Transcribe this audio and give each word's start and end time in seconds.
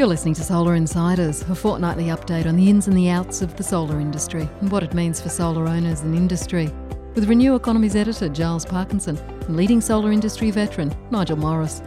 You're 0.00 0.08
listening 0.08 0.32
to 0.36 0.42
Solar 0.42 0.76
Insiders, 0.76 1.42
a 1.42 1.54
fortnightly 1.54 2.04
update 2.04 2.46
on 2.46 2.56
the 2.56 2.70
ins 2.70 2.88
and 2.88 2.96
the 2.96 3.10
outs 3.10 3.42
of 3.42 3.54
the 3.58 3.62
solar 3.62 4.00
industry 4.00 4.48
and 4.62 4.72
what 4.72 4.82
it 4.82 4.94
means 4.94 5.20
for 5.20 5.28
solar 5.28 5.68
owners 5.68 6.00
and 6.00 6.16
industry. 6.16 6.70
With 7.14 7.28
Renew 7.28 7.54
Economy's 7.54 7.94
editor 7.94 8.30
Giles 8.30 8.64
Parkinson 8.64 9.18
and 9.18 9.56
leading 9.58 9.82
solar 9.82 10.10
industry 10.10 10.50
veteran 10.50 10.90
Nigel 11.10 11.36
Morris. 11.36 11.82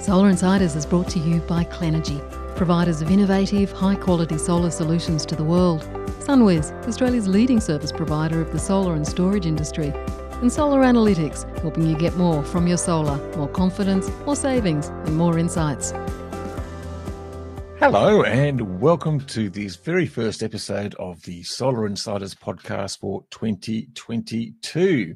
Solar 0.00 0.28
Insiders 0.28 0.74
is 0.74 0.84
brought 0.84 1.08
to 1.10 1.20
you 1.20 1.38
by 1.42 1.62
Clenergy, 1.62 2.18
providers 2.56 3.00
of 3.00 3.12
innovative, 3.12 3.70
high 3.70 3.94
quality 3.94 4.36
solar 4.36 4.72
solutions 4.72 5.24
to 5.26 5.36
the 5.36 5.44
world. 5.44 5.82
Sunwiz, 6.18 6.72
Australia's 6.88 7.28
leading 7.28 7.60
service 7.60 7.92
provider 7.92 8.40
of 8.40 8.50
the 8.50 8.58
solar 8.58 8.96
and 8.96 9.06
storage 9.06 9.46
industry. 9.46 9.92
And 10.42 10.52
Solar 10.52 10.82
Analytics, 10.82 11.60
helping 11.60 11.86
you 11.86 11.96
get 11.96 12.16
more 12.16 12.42
from 12.42 12.66
your 12.66 12.76
solar, 12.76 13.18
more 13.36 13.48
confidence, 13.48 14.10
more 14.26 14.34
savings, 14.34 14.88
and 14.88 15.16
more 15.16 15.38
insights. 15.38 15.94
Hello, 17.78 18.22
and 18.22 18.80
welcome 18.80 19.20
to 19.20 19.50
this 19.50 19.76
very 19.76 20.06
first 20.06 20.42
episode 20.42 20.94
of 20.94 21.20
the 21.22 21.42
Solar 21.42 21.86
Insiders 21.86 22.34
podcast 22.34 23.00
for 23.00 23.24
2022. 23.30 25.14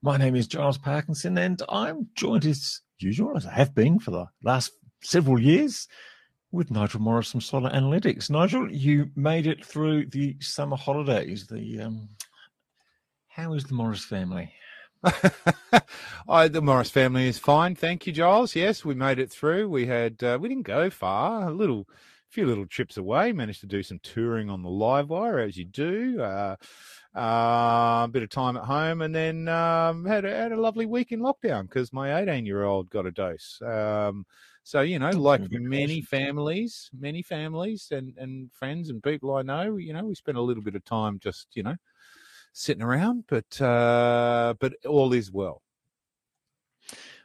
My 0.00 0.16
name 0.16 0.34
is 0.34 0.46
Giles 0.46 0.78
Parkinson, 0.78 1.36
and 1.36 1.60
I'm 1.68 2.08
joined 2.14 2.46
as 2.46 2.80
usual, 2.98 3.36
as 3.36 3.44
I 3.44 3.52
have 3.52 3.74
been 3.74 3.98
for 3.98 4.12
the 4.12 4.26
last 4.42 4.72
several 5.02 5.38
years, 5.38 5.88
with 6.50 6.70
Nigel 6.70 7.02
Morris 7.02 7.32
from 7.32 7.42
Solar 7.42 7.70
Analytics. 7.70 8.30
Nigel, 8.30 8.72
you 8.72 9.10
made 9.14 9.46
it 9.46 9.64
through 9.64 10.06
the 10.06 10.36
summer 10.40 10.76
holidays. 10.76 11.46
The 11.48 11.82
um, 11.82 12.08
how 13.28 13.52
is 13.52 13.64
the 13.64 13.74
Morris 13.74 14.04
family? 14.04 14.50
I, 16.28 16.48
the 16.48 16.60
Morris 16.60 16.90
family 16.90 17.28
is 17.28 17.38
fine, 17.38 17.74
thank 17.74 18.06
you, 18.06 18.12
Giles. 18.12 18.54
Yes, 18.54 18.84
we 18.84 18.94
made 18.94 19.18
it 19.18 19.30
through. 19.30 19.68
We 19.68 19.86
had 19.86 20.22
uh, 20.22 20.38
we 20.40 20.48
didn't 20.48 20.66
go 20.66 20.90
far, 20.90 21.48
a 21.48 21.52
little, 21.52 21.88
few 22.28 22.46
little 22.46 22.66
trips 22.66 22.96
away. 22.96 23.32
Managed 23.32 23.60
to 23.60 23.66
do 23.66 23.82
some 23.82 23.98
touring 24.02 24.50
on 24.50 24.62
the 24.62 24.68
LiveWire 24.68 25.46
as 25.46 25.56
you 25.56 25.64
do. 25.64 26.20
Uh, 26.20 26.56
uh, 27.16 28.04
a 28.04 28.08
bit 28.10 28.22
of 28.22 28.30
time 28.30 28.56
at 28.56 28.64
home, 28.64 29.02
and 29.02 29.14
then 29.14 29.48
um, 29.48 30.04
had 30.04 30.24
a, 30.24 30.30
had 30.30 30.52
a 30.52 30.60
lovely 30.60 30.86
week 30.86 31.12
in 31.12 31.20
lockdown 31.20 31.62
because 31.62 31.92
my 31.92 32.20
18 32.20 32.46
year 32.46 32.64
old 32.64 32.88
got 32.90 33.06
a 33.06 33.10
dose. 33.10 33.60
Um, 33.62 34.24
so 34.62 34.82
you 34.82 34.98
know, 34.98 35.10
like 35.10 35.40
many 35.50 36.02
families, 36.02 36.90
many 36.96 37.22
families 37.22 37.88
and 37.90 38.16
and 38.18 38.52
friends 38.52 38.90
and 38.90 39.02
people 39.02 39.34
I 39.34 39.42
know, 39.42 39.76
you 39.76 39.92
know, 39.92 40.04
we 40.04 40.14
spent 40.14 40.38
a 40.38 40.42
little 40.42 40.62
bit 40.62 40.74
of 40.74 40.84
time 40.84 41.18
just 41.18 41.48
you 41.54 41.62
know 41.62 41.74
sitting 42.52 42.82
around, 42.82 43.24
but 43.28 43.60
uh, 43.60 44.54
but 44.60 44.74
all 44.86 45.12
is 45.12 45.30
well. 45.30 45.62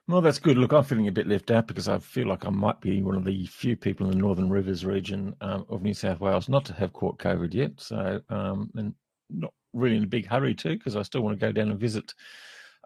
Well, 0.07 0.21
that's 0.21 0.37
good. 0.37 0.57
Look, 0.57 0.71
I'm 0.71 0.83
feeling 0.83 1.07
a 1.07 1.11
bit 1.11 1.27
left 1.27 1.49
out 1.49 1.65
because 1.65 1.87
I 1.87 1.97
feel 1.97 2.27
like 2.27 2.45
I 2.45 2.51
might 2.51 2.79
be 2.79 3.01
one 3.01 3.15
of 3.15 3.25
the 3.25 3.47
few 3.47 3.75
people 3.75 4.05
in 4.05 4.11
the 4.11 4.19
Northern 4.19 4.51
Rivers 4.51 4.85
region 4.85 5.35
um, 5.41 5.65
of 5.67 5.81
New 5.81 5.95
South 5.95 6.19
Wales 6.19 6.47
not 6.47 6.63
to 6.65 6.73
have 6.73 6.93
caught 6.93 7.17
COVID 7.17 7.55
yet. 7.55 7.71
So, 7.77 8.21
um, 8.29 8.69
and 8.75 8.93
not 9.31 9.51
really 9.73 9.97
in 9.97 10.03
a 10.03 10.07
big 10.07 10.27
hurry 10.27 10.53
too, 10.53 10.77
because 10.77 10.95
I 10.95 11.01
still 11.01 11.21
want 11.21 11.39
to 11.39 11.43
go 11.43 11.51
down 11.51 11.71
and 11.71 11.79
visit 11.79 12.13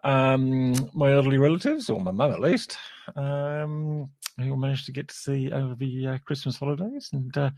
um, 0.02 0.74
my 0.94 1.12
elderly 1.12 1.36
relatives, 1.36 1.90
or 1.90 2.00
my 2.00 2.10
mum 2.10 2.32
at 2.32 2.40
least, 2.40 2.78
um, 3.16 4.08
who 4.38 4.54
I 4.54 4.56
managed 4.56 4.86
to 4.86 4.92
get 4.92 5.08
to 5.08 5.14
see 5.14 5.52
over 5.52 5.74
the 5.74 6.06
uh, 6.06 6.18
Christmas 6.24 6.56
holidays, 6.56 7.10
and 7.12 7.36
uh, 7.36 7.50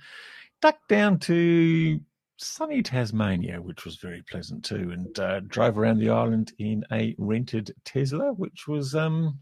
duck 0.60 0.78
down 0.88 1.20
to 1.20 2.00
sunny 2.42 2.82
Tasmania, 2.82 3.60
which 3.60 3.84
was 3.84 3.96
very 3.96 4.22
pleasant 4.30 4.64
too, 4.64 4.90
and 4.92 5.18
uh, 5.18 5.40
drove 5.40 5.78
around 5.78 5.98
the 5.98 6.10
island 6.10 6.52
in 6.58 6.84
a 6.92 7.14
rented 7.18 7.74
Tesla, 7.84 8.32
which 8.32 8.66
was 8.68 8.94
um, 8.94 9.38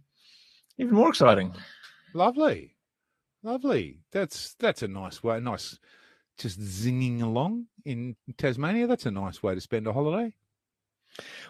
even 0.78 0.94
more 0.94 1.08
exciting. 1.08 1.52
Lovely, 2.14 2.76
lovely. 3.42 4.00
That's 4.12 4.54
that's 4.58 4.82
a 4.82 4.88
nice 4.88 5.22
way. 5.22 5.40
Nice, 5.40 5.78
just 6.38 6.60
zinging 6.60 7.22
along 7.22 7.66
in 7.84 8.16
Tasmania. 8.38 8.86
That's 8.86 9.06
a 9.06 9.10
nice 9.10 9.42
way 9.42 9.54
to 9.54 9.60
spend 9.60 9.86
a 9.86 9.92
holiday. 9.92 10.32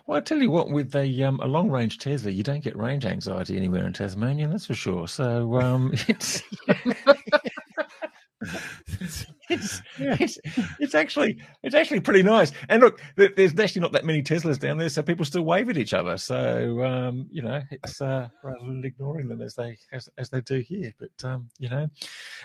Well, 0.06 0.19
I 0.19 0.20
tell 0.20 0.38
you 0.38 0.50
what, 0.50 0.70
with 0.70 0.94
a 0.96 1.22
um, 1.22 1.41
a 1.41 1.46
long 1.46 1.70
range 1.70 1.98
Tesla, 1.98 2.30
you 2.30 2.42
don't 2.42 2.64
get 2.64 2.76
range 2.76 3.04
anxiety 3.04 3.56
anywhere 3.56 3.86
in 3.86 3.92
Tasmania, 3.92 4.48
that's 4.48 4.66
for 4.66 4.75
sure. 4.75 5.06
So 5.06 5.60
um, 5.60 5.92
it's 6.08 6.42
it's, 9.50 9.83
it's, 9.99 10.38
it's 10.78 10.94
actually 10.94 11.38
it's 11.62 11.75
actually 11.75 12.00
pretty 12.00 12.22
nice. 12.22 12.53
And 12.69 12.83
look, 12.83 13.00
there's 13.16 13.59
actually 13.59 13.83
not 13.83 13.93
that 13.93 14.05
many 14.05 14.22
Teslas 14.22 14.59
down 14.59 14.78
there, 14.78 14.88
so 14.88 15.03
people 15.03 15.25
still 15.25 15.43
wave 15.43 15.69
at 15.69 15.77
each 15.77 15.94
other. 15.94 16.16
So 16.16 16.83
um, 16.84 17.27
you 17.31 17.43
know, 17.43 17.61
it's 17.71 18.00
uh, 18.00 18.28
rather 18.43 18.65
than 18.65 18.84
ignoring 18.84 19.28
them 19.28 19.43
as 19.43 19.55
they 19.55 19.77
as, 19.93 20.09
as 20.19 20.31
they 20.31 20.41
do 20.41 20.61
here. 20.61 20.93
But 20.99 21.28
um, 21.28 21.49
you 21.59 21.69
know, 21.69 21.88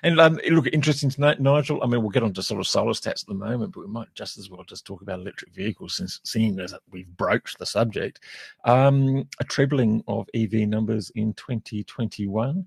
and 0.04 0.20
um, 0.20 0.40
look, 0.50 0.68
interesting 0.68 1.10
to 1.10 1.22
note, 1.22 1.40
Nigel. 1.40 1.84
I 1.84 1.88
mean, 1.88 2.02
we'll 2.02 2.10
get 2.10 2.24
on 2.24 2.34
to 2.34 2.44
sort 2.44 2.60
of 2.60 2.68
solar 2.68 2.94
stats 2.94 3.24
at 3.24 3.28
the 3.28 3.34
moment, 3.34 3.74
but 3.74 3.82
we 3.82 3.92
might 3.92 4.14
just 4.16 4.38
as 4.38 4.50
well 4.50 4.64
just 4.64 4.86
talk 4.86 5.02
about 5.02 5.20
electric 5.20 5.54
vehicles, 5.54 5.96
since 5.96 6.20
seeing 6.24 6.60
as 6.60 6.74
we've 6.92 7.16
broached 7.18 7.60
the 7.60 7.66
subject. 7.66 8.20
Um, 8.66 9.28
a 9.40 9.44
trebling 9.44 10.04
of 10.08 10.28
EV 10.34 10.68
numbers 10.68 11.12
in 11.16 11.34
2021. 11.34 12.66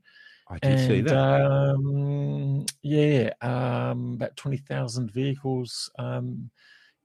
I 0.51 0.59
did 0.59 0.79
and, 0.79 0.89
see 0.89 1.01
that. 1.03 1.43
Um, 1.43 2.67
yeah, 2.83 3.33
um, 3.43 4.15
about 4.15 4.37
20,000 4.37 5.11
vehicles 5.11 5.91
um, 5.99 6.51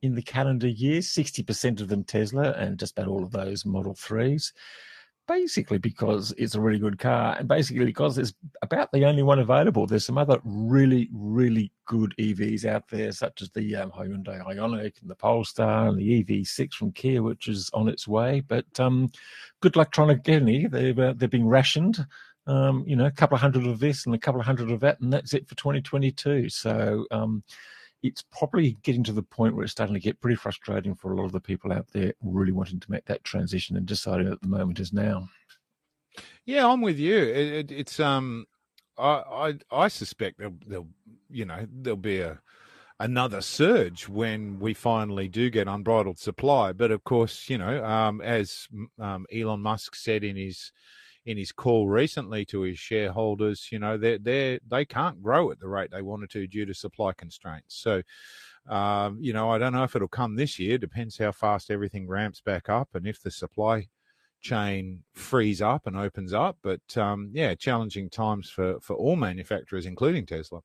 in 0.02 0.16
the 0.16 0.22
calendar 0.22 0.68
year, 0.68 1.02
60% 1.02 1.82
of 1.82 1.88
them 1.88 2.04
Tesla, 2.04 2.52
and 2.52 2.80
just 2.80 2.98
about 2.98 3.10
all 3.10 3.24
of 3.24 3.32
those 3.32 3.66
Model 3.66 3.94
3s. 3.94 4.54
Basically, 5.26 5.78
because 5.78 6.34
it's 6.38 6.56
a 6.56 6.60
really 6.60 6.80
good 6.80 7.00
car, 7.00 7.38
and 7.40 7.48
basically 7.48 7.86
because 7.86 8.18
it's 8.18 8.34
about 8.62 8.92
the 8.92 9.06
only 9.06 9.24
one 9.24 9.40
available. 9.40 9.88
There's 9.88 10.06
some 10.06 10.18
other 10.18 10.38
really, 10.44 11.10
really 11.14 11.72
good 11.86 12.14
EVs 12.20 12.66
out 12.66 12.90
there, 12.90 13.10
such 13.14 13.42
as 13.42 13.50
the 13.52 13.74
um, 13.78 13.92
Hyundai 13.92 14.46
Ioniq 14.46 15.02
and 15.02 15.10
the 15.10 15.16
Polestar 15.16 15.88
and 15.88 15.98
the 15.98 16.24
EV6 16.26 16.74
from 16.74 16.92
Kia, 16.92 17.24
which 17.24 17.48
is 17.48 17.70
on 17.74 17.88
its 17.88 18.06
way. 18.06 18.42
But 18.42 18.66
um, 18.82 19.14
good 19.62 19.78
luck 19.78 19.94
trying 19.94 20.10
to 20.10 20.16
get 20.16 20.42
any. 20.42 20.68
They've 20.68 21.00
uh, 21.00 21.14
they're 21.16 21.30
being 21.30 21.48
rationed 21.48 22.06
um, 22.48 22.84
you 22.88 22.96
know, 22.96 23.06
a 23.06 23.12
couple 23.12 23.36
of 23.36 23.42
hundred 23.42 23.68
of 23.68 23.80
this 23.80 24.06
and 24.06 24.14
a 24.14 24.20
couple 24.20 24.40
of 24.40 24.46
hundred 24.46 24.72
of 24.72 24.80
that, 24.82 25.00
and 25.00 25.12
that's 25.12 25.34
it 25.34 25.48
for 25.48 25.56
2022. 25.56 26.50
So 26.50 27.06
um, 27.12 27.44
it's 28.02 28.24
probably 28.32 28.78
getting 28.84 29.04
to 29.04 29.14
the 29.14 29.24
point 29.24 29.56
where 29.56 29.64
it's 29.64 29.72
starting 29.72 29.94
to 29.94 30.00
get 30.00 30.20
pretty 30.20 30.36
frustrating 30.36 30.94
for 30.94 31.14
a 31.14 31.16
lot 31.16 31.26
of 31.26 31.32
the 31.32 31.40
people 31.40 31.72
out 31.72 31.88
there 31.94 32.14
really 32.22 32.52
wanting 32.52 32.80
to 32.80 32.92
make 32.92 33.06
that 33.06 33.24
transition 33.24 33.78
and 33.78 33.86
deciding 33.86 34.30
that 34.30 34.42
the 34.42 34.48
moment 34.48 34.80
is 34.80 34.92
now. 34.92 35.30
Yeah, 36.46 36.68
I'm 36.68 36.82
with 36.82 37.00
you. 37.00 37.18
It, 37.18 37.48
it, 37.54 37.72
it's 37.72 38.00
um, 38.00 38.46
I, 38.98 39.54
I 39.72 39.76
I 39.86 39.88
suspect 39.88 40.38
there'll, 40.38 40.58
there'll 40.68 40.90
you 41.30 41.46
know 41.46 41.66
there'll 41.72 41.98
be 41.98 42.20
a 42.20 42.40
another 43.00 43.42
surge 43.42 44.08
when 44.08 44.60
we 44.60 44.74
finally 44.74 45.28
do 45.28 45.50
get 45.50 45.68
unbridled 45.68 46.20
supply. 46.20 46.74
But 46.74 46.92
of 46.92 47.04
course, 47.04 47.50
you 47.50 47.58
know, 47.58 47.84
um, 47.84 48.22
as 48.22 48.68
um, 49.00 49.26
Elon 49.34 49.62
Musk 49.62 49.96
said 49.96 50.24
in 50.24 50.36
his 50.36 50.72
in 51.26 51.38
his 51.38 51.52
call 51.52 51.88
recently 51.88 52.46
to 52.46 52.62
his 52.62 52.78
shareholders, 52.80 53.70
you 53.72 53.80
know, 53.80 53.98
they 53.98 54.18
they 54.18 54.60
they 54.68 54.86
can't 54.86 55.22
grow 55.22 55.52
at 55.52 55.60
the 55.60 55.68
rate 55.68 55.92
they 55.92 56.02
wanted 56.02 56.30
to 56.32 56.48
due 56.48 56.66
to 56.66 56.74
supply 56.74 57.14
constraints. 57.14 57.76
So, 57.76 58.02
um, 58.70 59.18
you 59.22 59.34
know, 59.34 59.50
I 59.50 59.58
don't 59.58 59.74
know 59.74 59.84
if 59.84 59.96
it'll 59.96 60.08
come 60.08 60.36
this 60.36 60.60
year. 60.60 60.78
Depends 60.78 61.18
how 61.18 61.32
fast 61.32 61.72
everything 61.72 62.08
ramps 62.08 62.42
back 62.42 62.70
up 62.70 62.90
and 62.94 63.08
if 63.08 63.22
the 63.22 63.32
supply 63.32 63.88
chain 64.42 65.04
frees 65.14 65.62
up 65.62 65.88
and 65.88 65.98
opens 65.98 66.34
up. 66.34 66.58
But 66.62 66.98
um, 66.98 67.32
yeah, 67.34 67.56
challenging 67.56 68.10
times 68.10 68.50
for 68.50 68.80
for 68.82 68.96
all 68.96 69.16
manufacturers, 69.16 69.86
including 69.86 70.26
Tesla. 70.26 70.62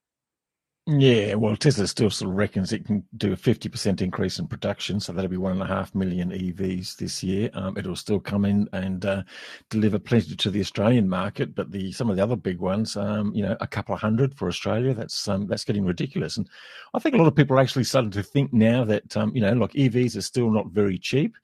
Yeah, 0.91 1.34
well, 1.34 1.54
Tesla 1.54 1.87
still 1.87 2.09
sort 2.09 2.31
of 2.31 2.37
reckons 2.38 2.72
it 2.72 2.87
can 2.87 3.04
do 3.19 3.34
a 3.34 3.37
50% 3.37 4.00
increase 4.00 4.38
in 4.38 4.49
production. 4.49 5.00
So 5.00 5.12
that'll 5.12 5.28
be 5.31 5.37
one 5.37 5.53
and 5.53 5.62
a 5.62 5.66
half 5.66 5.94
million 5.94 6.31
EVs 6.31 6.97
this 6.97 7.22
year. 7.22 7.50
Um, 7.53 7.76
it'll 7.76 7.94
still 7.94 8.19
come 8.19 8.47
in 8.47 8.66
and 8.72 9.04
uh, 9.04 9.22
deliver 9.69 9.99
plenty 9.99 10.34
to 10.34 10.50
the 10.50 10.60
Australian 10.60 11.06
market. 11.06 11.54
But 11.54 11.72
the 11.72 11.93
some 11.93 12.09
of 12.09 12.16
the 12.16 12.22
other 12.22 12.37
big 12.37 12.59
ones, 12.59 12.97
um, 12.97 13.34
you 13.34 13.43
know, 13.43 13.55
a 13.61 13.67
couple 13.67 13.94
of 13.94 14.00
hundred 14.00 14.35
for 14.35 14.49
Australia, 14.49 14.94
that's 14.94 15.29
um, 15.29 15.46
that's 15.46 15.64
getting 15.64 15.85
ridiculous. 15.85 16.38
And 16.38 16.49
I 16.94 17.00
think 17.00 17.14
a 17.14 17.19
lot 17.19 17.29
of 17.29 17.37
people 17.37 17.58
are 17.58 17.61
actually 17.61 17.85
starting 17.85 18.11
to 18.12 18.23
think 18.23 18.55
now 18.55 18.82
that, 18.85 19.14
um, 19.14 19.37
you 19.37 19.43
know, 19.43 19.52
like 19.52 19.73
EVs 19.75 20.17
are 20.17 20.23
still 20.23 20.50
not 20.50 20.69
very 20.69 20.99
cheap. 20.99 21.37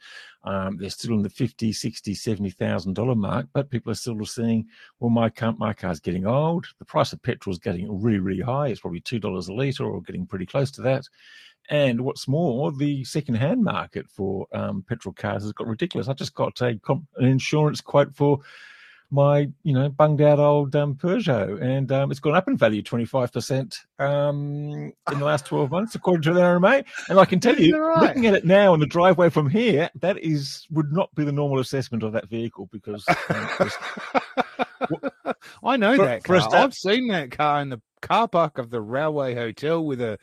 Um, 0.44 0.76
they're 0.76 0.91
still 0.91 1.14
in 1.14 1.23
the 1.23 1.31
50, 1.31 1.73
60, 1.73 2.14
70,000 2.14 2.94
dollar 2.94 3.14
mark, 3.14 3.46
but 3.52 3.70
people 3.70 3.91
are 3.91 3.96
still 3.96 4.23
saying, 4.25 4.67
well, 5.00 5.11
my 5.11 5.31
car, 5.31 5.55
my 5.58 5.73
car's 5.73 6.00
getting 6.00 6.26
old. 6.26 6.67
The 6.79 6.85
price 6.85 7.12
of 7.12 7.23
petrol 7.23 7.52
is 7.52 7.58
getting 7.58 8.02
really, 8.02 8.19
really 8.19 8.43
high. 8.43 8.69
It's 8.69 8.81
probably 8.81 9.00
$2 9.00 9.49
a 9.49 9.52
litre 9.52 9.85
or 9.85 10.02
getting 10.02 10.26
pretty 10.26 10.46
close 10.46 10.70
to 10.73 10.82
that. 10.82 11.05
And 11.70 12.02
what's 12.02 12.29
more, 12.29 12.73
the 12.73 13.05
second-hand 13.05 13.64
market 13.64 14.06
for 14.11 14.46
um, 14.52 14.85
petrol 14.87 15.14
cars 15.14 15.44
has 15.44 15.52
got 15.52 15.67
ridiculous. 15.67 16.08
I 16.08 16.12
just 16.12 16.35
got 16.35 16.61
a, 16.61 16.79
an 16.88 17.06
insurance 17.25 17.81
quote 17.81 18.14
for 18.14 18.41
my 19.11 19.49
you 19.62 19.73
know 19.73 19.89
bunged 19.89 20.21
out 20.21 20.39
old 20.39 20.75
um, 20.75 20.95
Peugeot, 20.95 21.61
and 21.62 21.91
um, 21.93 22.11
it's 22.11 22.21
gone 22.21 22.35
up 22.35 22.49
in 22.49 22.56
value 22.56 22.83
twenty 22.83 23.05
five 23.05 23.33
percent 23.33 23.81
um, 23.99 24.93
in 25.11 25.19
the 25.19 25.25
last 25.25 25.47
twelve 25.47 25.71
months, 25.71 25.95
according 25.95 26.23
to 26.23 26.33
the 26.33 26.41
NRMA. 26.41 26.85
And 27.09 27.19
I 27.19 27.25
can 27.25 27.41
tell 27.41 27.59
you, 27.59 27.79
right? 27.79 28.03
looking 28.03 28.27
at 28.27 28.35
it 28.35 28.45
now 28.45 28.75
in 28.75 28.81
the 28.81 28.87
driveway 28.87 29.31
from 29.31 29.49
here, 29.49 29.91
that 30.01 30.19
is 30.19 30.67
would 30.71 30.93
not 30.93 31.15
be 31.15 31.25
the 31.25 31.33
normal 31.33 31.61
assessment 31.61 32.03
of 32.03 32.12
that 32.12 32.29
vehicle 32.29 32.69
because 32.73 33.05
um, 33.09 33.71
I 35.65 35.77
know 35.77 35.97
for, 35.97 36.05
that 36.06 36.25
car. 36.25 36.55
I've 36.55 36.75
seen 36.75 37.09
that 37.09 37.31
car 37.31 37.61
in 37.61 37.69
the 37.69 37.81
car 38.01 38.29
park 38.29 38.59
of 38.59 38.71
the 38.71 38.81
Railway 38.81 39.35
Hotel 39.35 39.85
with 39.85 40.01
a 40.01 40.19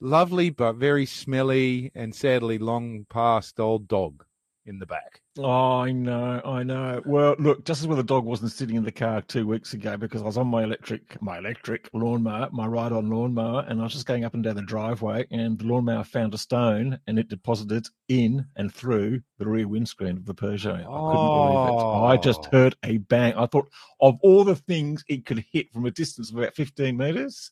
lovely 0.00 0.50
but 0.50 0.74
very 0.74 1.06
smelly 1.06 1.90
and 1.94 2.14
sadly 2.14 2.58
long 2.58 3.04
past 3.10 3.58
old 3.58 3.88
dog 3.88 4.24
in 4.68 4.78
the 4.78 4.86
back. 4.86 5.20
Oh, 5.38 5.78
I 5.80 5.92
know, 5.92 6.40
I 6.44 6.62
know. 6.62 7.00
Well, 7.06 7.34
look, 7.38 7.64
just 7.64 7.80
as 7.80 7.86
well 7.86 7.96
the 7.96 8.02
dog 8.02 8.24
wasn't 8.24 8.52
sitting 8.52 8.76
in 8.76 8.84
the 8.84 8.92
car 8.92 9.22
two 9.22 9.46
weeks 9.46 9.72
ago 9.72 9.96
because 9.96 10.20
I 10.22 10.26
was 10.26 10.36
on 10.36 10.46
my 10.48 10.62
electric, 10.62 11.20
my 11.22 11.38
electric 11.38 11.88
lawnmower, 11.92 12.48
my 12.52 12.66
ride-on 12.66 13.08
lawnmower, 13.08 13.64
and 13.68 13.80
I 13.80 13.84
was 13.84 13.92
just 13.92 14.06
going 14.06 14.24
up 14.24 14.34
and 14.34 14.44
down 14.44 14.56
the 14.56 14.62
driveway, 14.62 15.26
and 15.30 15.58
the 15.58 15.64
lawnmower 15.66 16.04
found 16.04 16.34
a 16.34 16.38
stone, 16.38 16.98
and 17.06 17.18
it 17.18 17.28
deposited 17.28 17.86
in 18.08 18.46
and 18.56 18.72
through 18.72 19.22
the 19.38 19.48
rear 19.48 19.66
windscreen 19.66 20.16
of 20.16 20.26
the 20.26 20.34
Peugeot. 20.34 20.74
I 20.74 20.82
couldn't 20.82 21.26
believe 21.26 21.68
it. 21.80 22.04
I 22.04 22.16
just 22.16 22.40
Oh. 22.46 22.48
heard 22.52 22.76
a 22.84 22.98
bang. 22.98 23.34
I 23.34 23.46
thought 23.46 23.68
of 24.00 24.18
all 24.22 24.44
the 24.44 24.56
things 24.56 25.04
it 25.08 25.24
could 25.26 25.44
hit 25.52 25.72
from 25.72 25.86
a 25.86 25.90
distance 25.90 26.30
of 26.30 26.36
about 26.38 26.54
15 26.54 26.96
meters. 26.96 27.50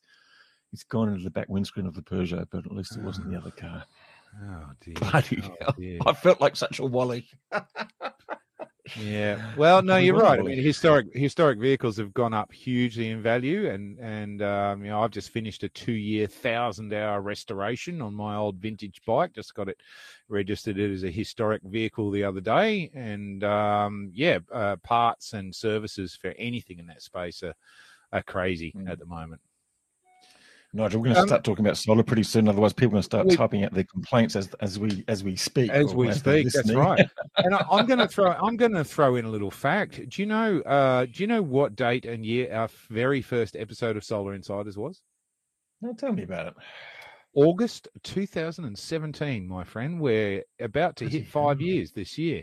It's 0.73 0.83
gone 0.85 1.09
into 1.09 1.23
the 1.25 1.31
back 1.31 1.49
windscreen 1.49 1.87
of 1.87 1.95
the 1.95 2.03
Peugeot, 2.03 2.49
but 2.51 2.67
at 2.67 2.73
least 2.73 2.97
it 2.97 3.03
wasn't 3.03 3.31
the 3.31 3.37
other 3.41 3.53
car. 3.53 3.85
Oh 4.43 4.71
dear. 4.81 4.95
Bloody 4.95 5.43
Oh, 5.43 5.73
dear. 5.79 6.01
I 6.07 6.13
felt 6.13 6.41
like 6.41 6.57
such 6.57 6.79
a 6.79 6.85
wally. 6.85 7.27
Yeah. 9.03 9.55
Well, 9.57 9.83
no, 9.83 9.97
you're 9.99 10.17
right. 10.17 10.39
I 10.39 10.43
mean, 10.43 10.63
historic 10.63 11.07
historic 11.15 11.59
vehicles 11.59 11.97
have 11.97 12.15
gone 12.15 12.33
up 12.35 12.53
hugely 12.53 13.11
in 13.11 13.23
value, 13.23 13.69
and 13.69 13.99
and 13.99 14.43
um, 14.43 14.85
you 14.85 14.91
know, 14.91 15.03
I've 15.03 15.11
just 15.11 15.31
finished 15.31 15.63
a 15.65 15.69
two 15.69 15.93
year 15.93 16.27
thousand 16.27 16.93
hour 16.93 17.21
restoration 17.21 18.01
on 18.01 18.15
my 18.15 18.37
old 18.37 18.57
vintage 18.57 19.01
bike. 19.07 19.33
Just 19.35 19.55
got 19.55 19.69
it 19.69 19.81
registered 20.29 20.79
as 20.79 21.05
a 21.05 21.11
historic 21.11 21.63
vehicle 21.65 22.11
the 22.11 22.25
other 22.25 22.41
day, 22.41 22.91
and 22.95 23.43
um, 23.45 24.11
yeah, 24.15 24.39
uh, 24.53 24.77
parts 24.77 25.33
and 25.33 25.55
services 25.55 26.15
for 26.15 26.35
anything 26.39 26.79
in 26.79 26.87
that 26.87 27.03
space 27.03 27.43
are 27.43 27.55
are 28.13 28.23
crazy 28.23 28.73
Mm. 28.77 28.91
at 28.91 28.99
the 28.99 29.07
moment. 29.07 29.41
Nigel, 30.73 31.01
we're 31.01 31.05
going 31.05 31.15
to 31.15 31.21
Um, 31.23 31.29
start 31.29 31.45
talking 31.45 31.65
about 31.65 31.77
solar 31.79 32.03
pretty 32.03 32.23
soon. 32.23 32.49
Otherwise, 32.49 32.73
people 32.75 32.89
are 32.89 32.91
going 32.91 33.01
to 33.03 33.05
start 33.07 33.27
We- 33.29 33.37
typing 33.37 33.65
out 33.65 33.73
their 33.73 33.85
complaints 33.85 34.37
as 34.37 34.51
as 34.61 34.79
we 34.79 35.05
as 35.09 35.25
we 35.25 35.35
speak. 35.37 35.71
as 35.71 35.95
we 35.95 36.07
they're 36.07 36.15
speak. 36.15 36.53
That's 36.53 36.73
right. 36.75 37.09
and 37.39 37.55
I, 37.55 37.65
I'm 37.71 37.87
going 37.87 37.99
to 38.01 38.09
throw 38.09 38.33
I'm 38.33 38.57
going 38.57 38.73
to 38.73 38.85
throw 38.85 39.17
in 39.17 39.25
a 39.25 39.31
little 39.31 39.51
fact. 39.51 40.09
Do 40.11 40.23
you 40.23 40.27
know? 40.27 40.61
Uh, 40.61 41.07
do 41.07 41.23
you 41.23 41.27
know 41.27 41.41
what 41.43 41.77
date 41.77 42.05
and 42.05 42.27
year 42.27 42.53
our 42.53 42.69
very 42.91 43.23
first 43.23 43.57
episode 43.57 43.97
of 43.97 44.05
Solar 44.05 44.35
Insiders 44.35 44.77
was? 44.77 45.01
Now 45.81 45.93
tell 45.93 46.13
me 46.13 46.25
about 46.25 46.49
it. 46.49 46.55
August 47.35 47.89
2017, 48.03 49.47
my 49.47 49.63
friend. 49.63 50.01
We're 50.01 50.43
about 50.59 50.97
to 50.97 51.09
hit 51.09 51.27
five 51.27 51.61
years 51.61 51.93
this 51.93 52.17
year. 52.19 52.43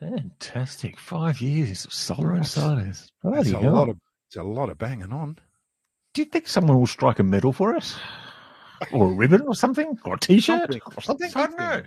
Fantastic! 0.00 0.98
Five 0.98 1.40
years 1.40 1.84
of 1.84 1.92
solar 1.92 2.34
insiders. 2.36 3.08
That's 3.22 3.50
Bloody 3.50 3.66
a 3.66 3.70
lot 3.70 3.88
of 3.88 3.96
it's 4.26 4.36
a 4.36 4.42
lot 4.42 4.68
of 4.68 4.78
banging 4.78 5.12
on. 5.12 5.38
Do 6.14 6.22
you 6.22 6.26
think 6.26 6.46
someone 6.48 6.78
will 6.78 6.86
strike 6.86 7.18
a 7.18 7.22
medal 7.22 7.52
for 7.52 7.74
us, 7.76 7.96
or 8.92 9.10
a 9.10 9.12
ribbon, 9.14 9.42
or 9.42 9.54
something, 9.54 9.98
or 10.04 10.14
a 10.14 10.18
T-shirt, 10.18 10.70
or 10.96 11.02
something? 11.02 11.30
I 11.34 11.46
don't 11.46 11.58
know. 11.58 11.82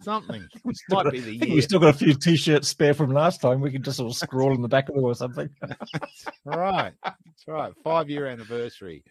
Something. 0.00 0.46
We 0.64 0.74
still 0.74 0.96
might 0.96 1.02
got- 1.04 1.12
be 1.12 1.20
the 1.20 1.36
year. 1.36 1.54
we've 1.54 1.64
still 1.64 1.78
got 1.80 1.90
a 1.94 1.98
few 1.98 2.14
T-shirts 2.14 2.68
spare 2.68 2.94
from 2.94 3.12
last 3.12 3.40
time. 3.40 3.60
We 3.60 3.70
could 3.70 3.84
just 3.84 3.98
sort 3.98 4.10
of 4.10 4.16
scrawl 4.16 4.52
in 4.54 4.62
the 4.62 4.68
back 4.68 4.88
of 4.88 4.94
them 4.94 5.04
or 5.04 5.14
something. 5.14 5.48
right. 6.44 6.92
That's 7.04 7.44
right. 7.46 7.72
Five 7.84 8.08
year 8.10 8.26
anniversary. 8.26 9.04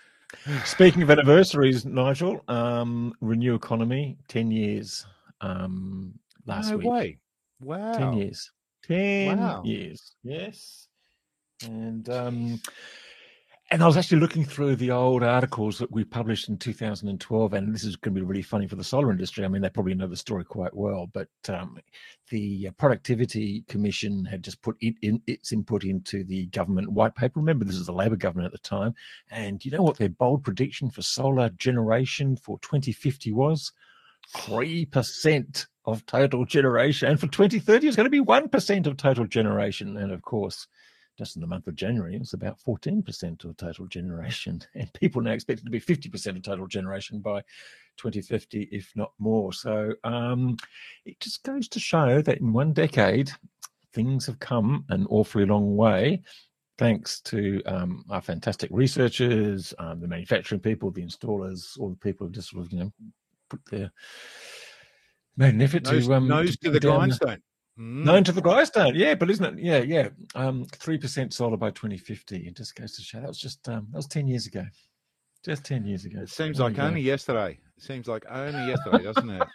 Speaking 0.64 1.02
of 1.02 1.10
anniversaries, 1.10 1.84
Nigel, 1.86 2.42
um, 2.48 3.14
Renew 3.22 3.54
Economy, 3.54 4.18
ten 4.28 4.50
years. 4.50 5.06
Um, 5.40 6.12
last 6.46 6.70
no 6.70 6.76
week. 6.78 6.86
way. 6.86 7.18
Wow. 7.60 7.92
10 7.92 8.12
years 8.14 8.50
10 8.84 9.36
Wow. 9.38 9.62
years 9.64 10.14
yes 10.22 10.86
and 11.64 12.08
um 12.08 12.60
and 13.70 13.82
I 13.82 13.86
was 13.86 13.98
actually 13.98 14.20
looking 14.20 14.46
through 14.46 14.76
the 14.76 14.92
old 14.92 15.22
articles 15.22 15.78
that 15.78 15.92
we 15.92 16.02
published 16.02 16.48
in 16.48 16.56
2012, 16.56 17.52
and 17.52 17.74
this 17.74 17.84
is 17.84 17.96
going 17.96 18.14
to 18.14 18.20
be 18.20 18.26
really 18.26 18.42
funny 18.42 18.66
for 18.66 18.76
the 18.76 18.84
solar 18.84 19.10
industry. 19.10 19.44
I 19.44 19.48
mean, 19.48 19.60
they 19.60 19.68
probably 19.68 19.94
know 19.94 20.06
the 20.06 20.16
story 20.16 20.44
quite 20.44 20.74
well, 20.74 21.10
but 21.12 21.28
um, 21.50 21.78
the 22.30 22.70
Productivity 22.78 23.64
Commission 23.68 24.24
had 24.24 24.42
just 24.42 24.62
put 24.62 24.76
it 24.80 24.94
in, 25.02 25.20
its 25.26 25.52
input 25.52 25.84
into 25.84 26.24
the 26.24 26.46
government 26.46 26.92
white 26.92 27.14
paper. 27.14 27.40
Remember, 27.40 27.66
this 27.66 27.76
is 27.76 27.86
the 27.86 27.92
Labor 27.92 28.16
government 28.16 28.46
at 28.46 28.52
the 28.52 28.66
time, 28.66 28.94
and 29.30 29.62
you 29.62 29.70
know 29.70 29.82
what 29.82 29.98
their 29.98 30.08
bold 30.08 30.44
prediction 30.44 30.88
for 30.88 31.02
solar 31.02 31.50
generation 31.50 32.36
for 32.36 32.58
2050 32.60 33.32
was? 33.32 33.72
Three 34.34 34.86
percent 34.86 35.66
of 35.84 36.06
total 36.06 36.46
generation, 36.46 37.10
and 37.10 37.20
for 37.20 37.26
2030, 37.26 37.86
it's 37.86 37.96
going 37.96 38.06
to 38.06 38.10
be 38.10 38.20
one 38.20 38.48
percent 38.48 38.86
of 38.86 38.96
total 38.96 39.26
generation, 39.26 39.98
and 39.98 40.10
of 40.10 40.22
course 40.22 40.66
just 41.18 41.36
in 41.36 41.40
the 41.40 41.48
month 41.48 41.66
of 41.66 41.74
January, 41.74 42.14
it's 42.14 42.32
about 42.32 42.58
14% 42.64 43.44
of 43.44 43.56
total 43.56 43.86
generation. 43.86 44.62
And 44.74 44.92
people 44.92 45.20
now 45.20 45.32
expect 45.32 45.60
it 45.60 45.64
to 45.64 45.70
be 45.70 45.80
50% 45.80 46.36
of 46.36 46.42
total 46.42 46.66
generation 46.68 47.18
by 47.18 47.40
2050, 47.96 48.68
if 48.70 48.92
not 48.94 49.12
more. 49.18 49.52
So 49.52 49.92
um, 50.04 50.56
it 51.04 51.18
just 51.18 51.42
goes 51.42 51.68
to 51.68 51.80
show 51.80 52.22
that 52.22 52.38
in 52.38 52.52
one 52.52 52.72
decade, 52.72 53.32
things 53.92 54.26
have 54.26 54.38
come 54.38 54.84
an 54.90 55.06
awfully 55.10 55.44
long 55.44 55.76
way. 55.76 56.22
Thanks 56.78 57.20
to 57.22 57.60
um, 57.66 58.04
our 58.08 58.22
fantastic 58.22 58.70
researchers, 58.72 59.74
um, 59.80 60.00
the 60.00 60.06
manufacturing 60.06 60.60
people, 60.60 60.92
the 60.92 61.02
installers, 61.02 61.76
all 61.80 61.90
the 61.90 61.96
people 61.96 62.28
who 62.28 62.32
just 62.32 62.50
sort 62.50 62.64
of, 62.64 62.72
you 62.72 62.78
know, 62.78 62.92
put 63.50 63.64
their 63.66 63.90
made 65.36 65.54
an 65.54 65.62
effort 65.62 65.84
Nose, 65.84 66.06
to 66.06 66.14
um 66.14 66.28
nose 66.28 66.56
to 66.58 66.66
go 66.66 66.70
the 66.70 66.80
grindstone. 66.80 67.42
Mm. 67.78 68.04
Known 68.04 68.24
to 68.24 68.32
the 68.32 68.40
grindstone, 68.40 68.94
yeah, 68.96 69.14
but 69.14 69.30
isn't 69.30 69.44
it? 69.58 69.64
Yeah, 69.64 69.78
yeah. 69.78 70.08
Um, 70.34 70.64
three 70.72 70.98
percent 70.98 71.32
solar 71.32 71.56
by 71.56 71.70
2050. 71.70 72.36
It 72.48 72.56
just 72.56 72.74
goes 72.74 72.92
to 72.96 73.02
show 73.02 73.20
that 73.20 73.28
was 73.28 73.38
just 73.38 73.68
um, 73.68 73.86
that 73.92 73.96
was 73.98 74.06
10 74.08 74.26
years 74.26 74.46
ago. 74.46 74.64
Just 75.44 75.64
10 75.64 75.84
years 75.84 76.04
ago. 76.04 76.20
It 76.22 76.28
seems 76.30 76.56
There 76.58 76.66
like 76.66 76.72
you 76.72 76.82
go. 76.82 76.86
only 76.88 77.00
yesterday. 77.00 77.58
It 77.76 77.82
seems 77.82 78.08
like 78.08 78.24
only 78.28 78.68
yesterday, 78.68 79.04
doesn't 79.04 79.30
it? 79.30 79.48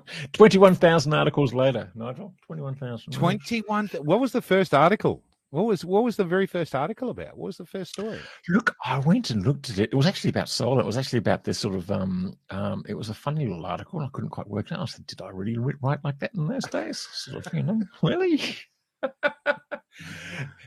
21,000 0.32 1.12
articles 1.14 1.52
later, 1.52 1.90
Nigel. 1.96 2.32
21,000. 2.46 3.12
Twenty-one. 3.12 3.88
th- 3.88 4.04
What 4.04 4.20
was 4.20 4.30
the 4.32 4.40
first 4.42 4.72
article? 4.72 5.22
What 5.50 5.66
was 5.66 5.84
what 5.84 6.02
was 6.02 6.16
the 6.16 6.24
very 6.24 6.46
first 6.46 6.74
article 6.74 7.10
about? 7.10 7.36
What 7.36 7.46
was 7.46 7.56
the 7.56 7.66
first 7.66 7.92
story? 7.92 8.18
Look, 8.48 8.74
I 8.84 8.98
went 8.98 9.30
and 9.30 9.46
looked 9.46 9.70
at 9.70 9.78
it. 9.78 9.90
It 9.92 9.96
was 9.96 10.06
actually 10.06 10.30
about 10.30 10.48
solar. 10.48 10.80
It 10.80 10.86
was 10.86 10.96
actually 10.96 11.20
about 11.20 11.44
this 11.44 11.58
sort 11.58 11.76
of 11.76 11.90
um 11.90 12.36
um. 12.50 12.84
It 12.88 12.94
was 12.94 13.10
a 13.10 13.14
funny 13.14 13.46
little 13.46 13.64
article. 13.64 14.00
I 14.00 14.08
couldn't 14.12 14.30
quite 14.30 14.48
work 14.48 14.70
it 14.70 14.74
out. 14.74 14.80
I 14.80 14.84
said, 14.86 15.06
did 15.06 15.22
I 15.22 15.28
really 15.28 15.56
write 15.56 16.02
like 16.04 16.18
that 16.18 16.34
in 16.34 16.48
those 16.48 16.64
days? 16.64 17.06
Sort 17.12 17.46
of, 17.46 17.54
you 17.54 17.62
know, 17.62 17.80
really. 18.02 18.40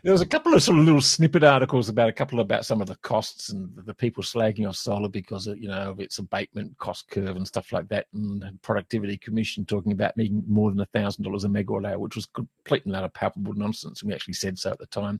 there 0.03 0.11
was 0.11 0.21
a 0.21 0.25
couple 0.25 0.53
of 0.53 0.63
sort 0.63 0.79
of 0.79 0.85
little 0.85 1.01
snippet 1.01 1.43
articles 1.43 1.89
about 1.89 2.09
a 2.09 2.13
couple 2.13 2.39
about 2.39 2.65
some 2.65 2.81
of 2.81 2.87
the 2.87 2.95
costs 2.97 3.49
and 3.49 3.69
the 3.85 3.93
people 3.93 4.23
slagging 4.23 4.67
off 4.67 4.75
solar 4.75 5.09
because 5.09 5.47
of 5.47 5.57
you 5.57 5.67
know 5.67 5.91
of 5.91 5.99
its 5.99 6.17
abatement 6.19 6.77
cost 6.77 7.09
curve 7.09 7.35
and 7.35 7.47
stuff 7.47 7.71
like 7.71 7.87
that, 7.89 8.07
and 8.13 8.43
productivity 8.61 9.17
commission 9.17 9.65
talking 9.65 9.91
about 9.91 10.15
making 10.17 10.43
more 10.47 10.71
than 10.71 10.79
a 10.79 10.85
thousand 10.87 11.23
dollars 11.23 11.43
a 11.43 11.47
megawatt 11.47 11.87
hour, 11.87 11.99
which 11.99 12.15
was 12.15 12.27
complete 12.27 12.85
and 12.85 12.95
utter 12.95 13.09
palpable 13.09 13.53
nonsense, 13.53 14.01
and 14.01 14.09
we 14.09 14.15
actually 14.15 14.33
said 14.33 14.57
so 14.57 14.71
at 14.71 14.79
the 14.79 14.85
time. 14.87 15.19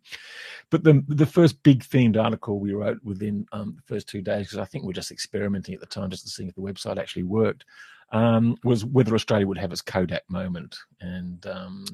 But 0.70 0.84
the 0.84 1.04
the 1.08 1.26
first 1.26 1.62
big 1.64 1.84
themed 1.84 2.22
article 2.22 2.60
we 2.60 2.74
wrote 2.74 3.00
within 3.04 3.46
um, 3.52 3.76
the 3.76 3.94
first 3.94 4.08
two 4.08 4.22
days, 4.22 4.48
because 4.48 4.60
I 4.60 4.66
think 4.66 4.84
we 4.86 4.92
are 4.92 4.94
just 4.94 5.12
experimenting 5.12 5.74
at 5.76 5.82
the 5.82 5.86
time, 5.86 6.10
just 6.10 6.24
to 6.24 6.30
see 6.30 6.46
if 6.46 6.56
the 6.56 6.62
website 6.62 6.98
actually 6.98 7.24
worked, 7.24 7.66
um, 8.12 8.56
was 8.64 8.86
whether 8.86 9.14
Australia 9.16 9.48
would 9.48 9.58
have 9.58 9.72
its 9.72 9.82
Kodak 9.82 10.24
moment, 10.30 10.78
and 11.02 11.46
um, 11.48 11.86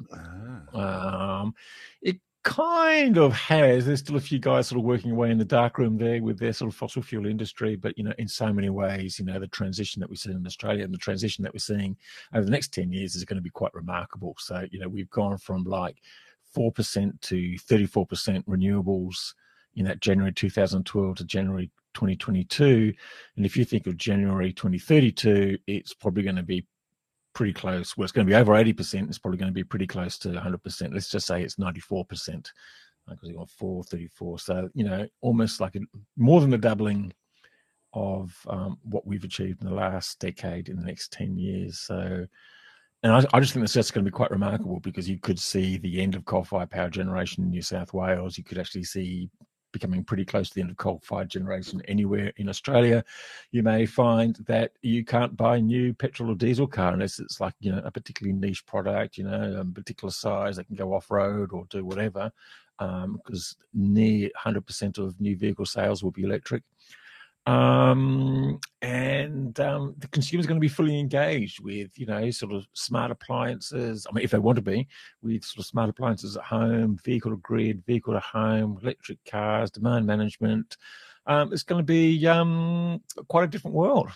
Ah. 0.74 1.42
um, 1.42 1.54
it 2.02 2.20
kind 2.44 3.18
of 3.18 3.34
has. 3.34 3.86
There's 3.86 4.00
still 4.00 4.16
a 4.18 4.22
few 4.22 4.38
guys 4.40 4.68
sort 4.68 4.80
of 4.80 4.86
working 4.86 5.12
away 5.12 5.32
in 5.32 5.38
the 5.40 5.44
dark 5.46 5.78
room 5.80 5.98
there 5.98 6.22
with 6.22 6.38
their 6.40 6.54
sort 6.54 6.72
of 6.72 6.76
fossil 6.78 7.02
fuel 7.02 7.26
industry, 7.26 7.76
but 7.76 7.98
you 7.98 8.04
know, 8.04 8.14
in 8.20 8.28
so 8.28 8.54
many 8.54 8.70
ways, 8.70 9.18
you 9.18 9.26
know, 9.26 9.40
the 9.40 9.48
transition 9.48 10.00
that 10.00 10.10
we 10.10 10.16
see 10.16 10.32
in 10.32 10.46
Australia 10.46 10.84
and 10.84 10.94
the 10.94 10.98
transition 11.00 11.44
that 11.44 11.54
we're 11.54 11.60
seeing 11.60 11.98
over 12.34 12.46
the 12.46 12.52
next 12.52 12.72
10 12.74 12.92
years 12.92 13.16
is 13.16 13.26
going 13.26 13.38
to 13.38 13.42
be 13.42 13.50
quite 13.50 13.74
remarkable. 13.74 14.36
So, 14.38 14.66
you 14.72 14.80
know, 14.80 14.88
we've 14.88 15.10
gone 15.10 15.38
from 15.40 15.64
like 15.64 15.98
4% 16.56 17.20
to 17.22 17.36
34% 17.36 18.46
renewables 18.46 19.34
in 19.76 19.86
that 19.86 20.00
January 20.00 20.32
2012 20.32 21.18
to 21.18 21.26
January 21.26 21.72
2022. 21.96 22.94
And 23.36 23.46
if 23.46 23.58
you 23.58 23.66
think 23.66 23.88
of 23.88 23.98
January 23.98 24.54
2032, 24.54 25.58
it's 25.66 25.94
probably 25.94 26.24
going 26.24 26.36
to 26.36 26.44
be 26.44 26.68
pretty 27.34 27.54
close. 27.54 27.96
Well, 27.96 28.04
it's 28.04 28.12
going 28.12 28.28
to 28.28 28.32
be 28.32 28.36
over 28.36 28.54
80%. 28.54 29.08
It's 29.08 29.18
probably 29.18 29.38
going 29.38 29.50
to 29.50 29.54
be 29.54 29.64
pretty 29.64 29.88
close 29.88 30.18
to 30.20 30.30
100%. 30.30 30.94
Let's 30.94 31.10
just 31.10 31.28
say 31.28 31.42
it's 31.42 31.56
94%. 31.56 32.48
Because 33.08 33.30
you 33.30 33.38
got 33.38 33.50
434. 33.52 34.40
So, 34.40 34.70
you 34.74 34.84
know, 34.84 35.08
almost 35.22 35.60
like 35.60 35.76
a, 35.76 35.80
more 36.18 36.42
than 36.42 36.54
a 36.54 36.58
doubling 36.58 37.14
of 37.94 38.36
um, 38.48 38.78
what 38.84 39.06
we've 39.06 39.24
achieved 39.24 39.62
in 39.62 39.70
the 39.70 39.76
last 39.76 40.20
decade 40.20 40.70
in 40.70 40.76
the 40.76 40.86
next 40.86 41.12
10 41.12 41.38
years. 41.38 41.80
So, 41.80 42.26
and 43.04 43.14
I, 43.14 43.24
I 43.32 43.40
just 43.40 43.54
think 43.54 43.62
that's 43.62 43.74
just 43.74 43.94
going 43.94 44.04
to 44.04 44.12
be 44.12 44.16
quite 44.16 44.32
remarkable 44.32 44.80
because 44.80 45.08
you 45.08 45.20
could 45.20 45.40
see 45.40 45.78
the 45.78 46.02
end 46.02 46.16
of 46.16 46.26
coal-fired 46.26 46.72
power 46.72 46.90
generation 46.90 47.44
in 47.44 47.52
New 47.52 47.62
South 47.62 47.94
Wales. 47.94 48.38
You 48.38 48.44
could 48.44 48.58
actually 48.58 48.86
see 48.86 49.30
becoming 49.76 50.06
pretty 50.06 50.24
close 50.24 50.48
to 50.48 50.56
the 50.56 50.62
end 50.62 50.72
of 50.72 50.78
coal-fired 50.78 51.28
generation 51.28 51.82
anywhere 51.90 52.32
in 52.38 52.48
Australia. 52.48 53.04
You 53.52 53.62
may 53.62 53.86
find 53.86 54.38
that 54.48 54.72
you 54.82 55.04
can't 55.04 55.36
buy 55.36 55.58
a 55.58 55.62
new 55.62 55.94
petrol 55.94 56.32
or 56.32 56.36
diesel 56.36 56.66
car 56.66 56.94
unless 56.94 57.20
it's 57.20 57.42
like 57.42 57.54
you 57.60 57.74
know 57.74 57.82
a 57.84 57.92
particularly 57.92 58.40
niche 58.40 58.66
product, 58.66 59.18
you 59.18 59.26
know, 59.26 59.58
a 59.60 59.66
particular 59.66 60.12
size 60.12 60.56
that 60.56 60.68
can 60.68 60.78
go 60.78 60.94
off-road 60.94 61.52
or 61.52 61.66
do 61.70 61.84
whatever. 61.84 62.32
because 62.80 63.56
um, 63.58 63.66
near 63.74 64.30
100% 64.46 64.98
of 64.98 65.20
new 65.20 65.36
vehicle 65.36 65.66
sales 65.66 66.02
will 66.02 66.12
be 66.12 66.24
electric. 66.24 66.64
Um, 67.48 68.60
and 68.82 69.60
um, 69.60 69.96
the 70.00 70.08
consumer 70.08 70.40
is 70.40 70.48
going 70.48 70.60
to 70.60 70.62
be 70.62 70.68
fully 70.68 71.00
engaged 71.00 71.60
with, 71.60 71.98
you 71.98 72.06
know, 72.06 72.32
sort 72.32 72.54
of 72.54 72.66
smart 72.74 73.12
appliances. 73.12 74.08
I 74.10 74.14
mean, 74.14 74.24
if 74.24 74.32
they 74.32 74.40
want 74.40 74.56
to 74.56 74.62
be, 74.62 74.88
with 75.22 75.44
sort 75.44 75.60
of 75.60 75.66
smart 75.68 75.90
appliances 75.90 76.38
at 76.38 76.44
home, 76.44 76.98
vehicle 77.04 77.32
to 77.32 77.38
grid, 77.38 77.86
vehicle 77.86 78.14
to 78.14 78.20
home, 78.20 78.80
electric 78.82 79.24
cars, 79.26 79.70
demand 79.70 80.08
management. 80.08 80.78
Um, 81.28 81.54
it's 81.54 81.64
going 81.64 81.80
to 81.80 81.86
be 81.86 82.26
um, 82.28 83.02
quite 83.28 83.44
a 83.44 83.48
different 83.48 83.76
world. 83.76 84.10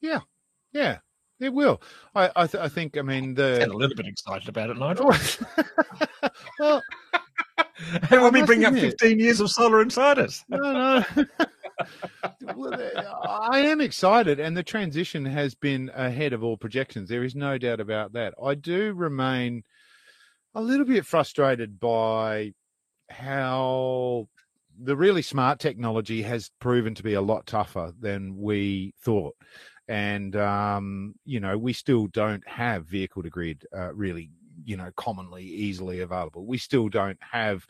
Yeah, 0.00 0.20
yeah, 0.72 0.98
it 1.40 1.52
will. 1.52 1.80
I 2.14 2.30
I, 2.36 2.46
th- 2.46 2.62
I 2.62 2.68
think. 2.68 2.96
I 2.96 3.02
mean, 3.02 3.34
the 3.34 3.64
a 3.64 3.66
little 3.66 3.96
bit 3.96 4.06
excited 4.06 4.48
about 4.48 4.70
it, 4.70 4.76
Nigel. 4.76 5.12
well, 6.60 6.82
and 8.10 8.22
when 8.22 8.32
we 8.32 8.42
bring 8.42 8.64
up 8.64 8.74
15 8.74 9.18
years 9.18 9.40
of 9.40 9.50
solar 9.50 9.82
inside 9.82 10.18
us. 10.18 10.44
no, 10.48 10.58
no. 11.16 11.24
I 13.26 13.60
am 13.60 13.80
excited, 13.80 14.40
and 14.40 14.56
the 14.56 14.62
transition 14.62 15.24
has 15.24 15.54
been 15.54 15.90
ahead 15.94 16.32
of 16.32 16.44
all 16.44 16.56
projections. 16.56 17.08
There 17.08 17.24
is 17.24 17.34
no 17.34 17.58
doubt 17.58 17.80
about 17.80 18.12
that. 18.12 18.34
I 18.42 18.54
do 18.54 18.92
remain 18.92 19.64
a 20.54 20.60
little 20.60 20.86
bit 20.86 21.04
frustrated 21.06 21.80
by 21.80 22.52
how 23.10 24.28
the 24.78 24.96
really 24.96 25.22
smart 25.22 25.58
technology 25.60 26.22
has 26.22 26.50
proven 26.60 26.94
to 26.94 27.02
be 27.02 27.14
a 27.14 27.22
lot 27.22 27.46
tougher 27.46 27.92
than 28.00 28.36
we 28.36 28.94
thought. 29.00 29.36
And, 29.86 30.34
um, 30.36 31.14
you 31.24 31.40
know, 31.40 31.58
we 31.58 31.72
still 31.72 32.06
don't 32.06 32.46
have 32.48 32.86
vehicle 32.86 33.22
to 33.22 33.30
grid 33.30 33.66
uh, 33.76 33.92
really, 33.94 34.30
you 34.64 34.76
know, 34.76 34.90
commonly 34.96 35.44
easily 35.44 36.00
available. 36.00 36.44
We 36.46 36.58
still 36.58 36.88
don't 36.88 37.18
have 37.20 37.66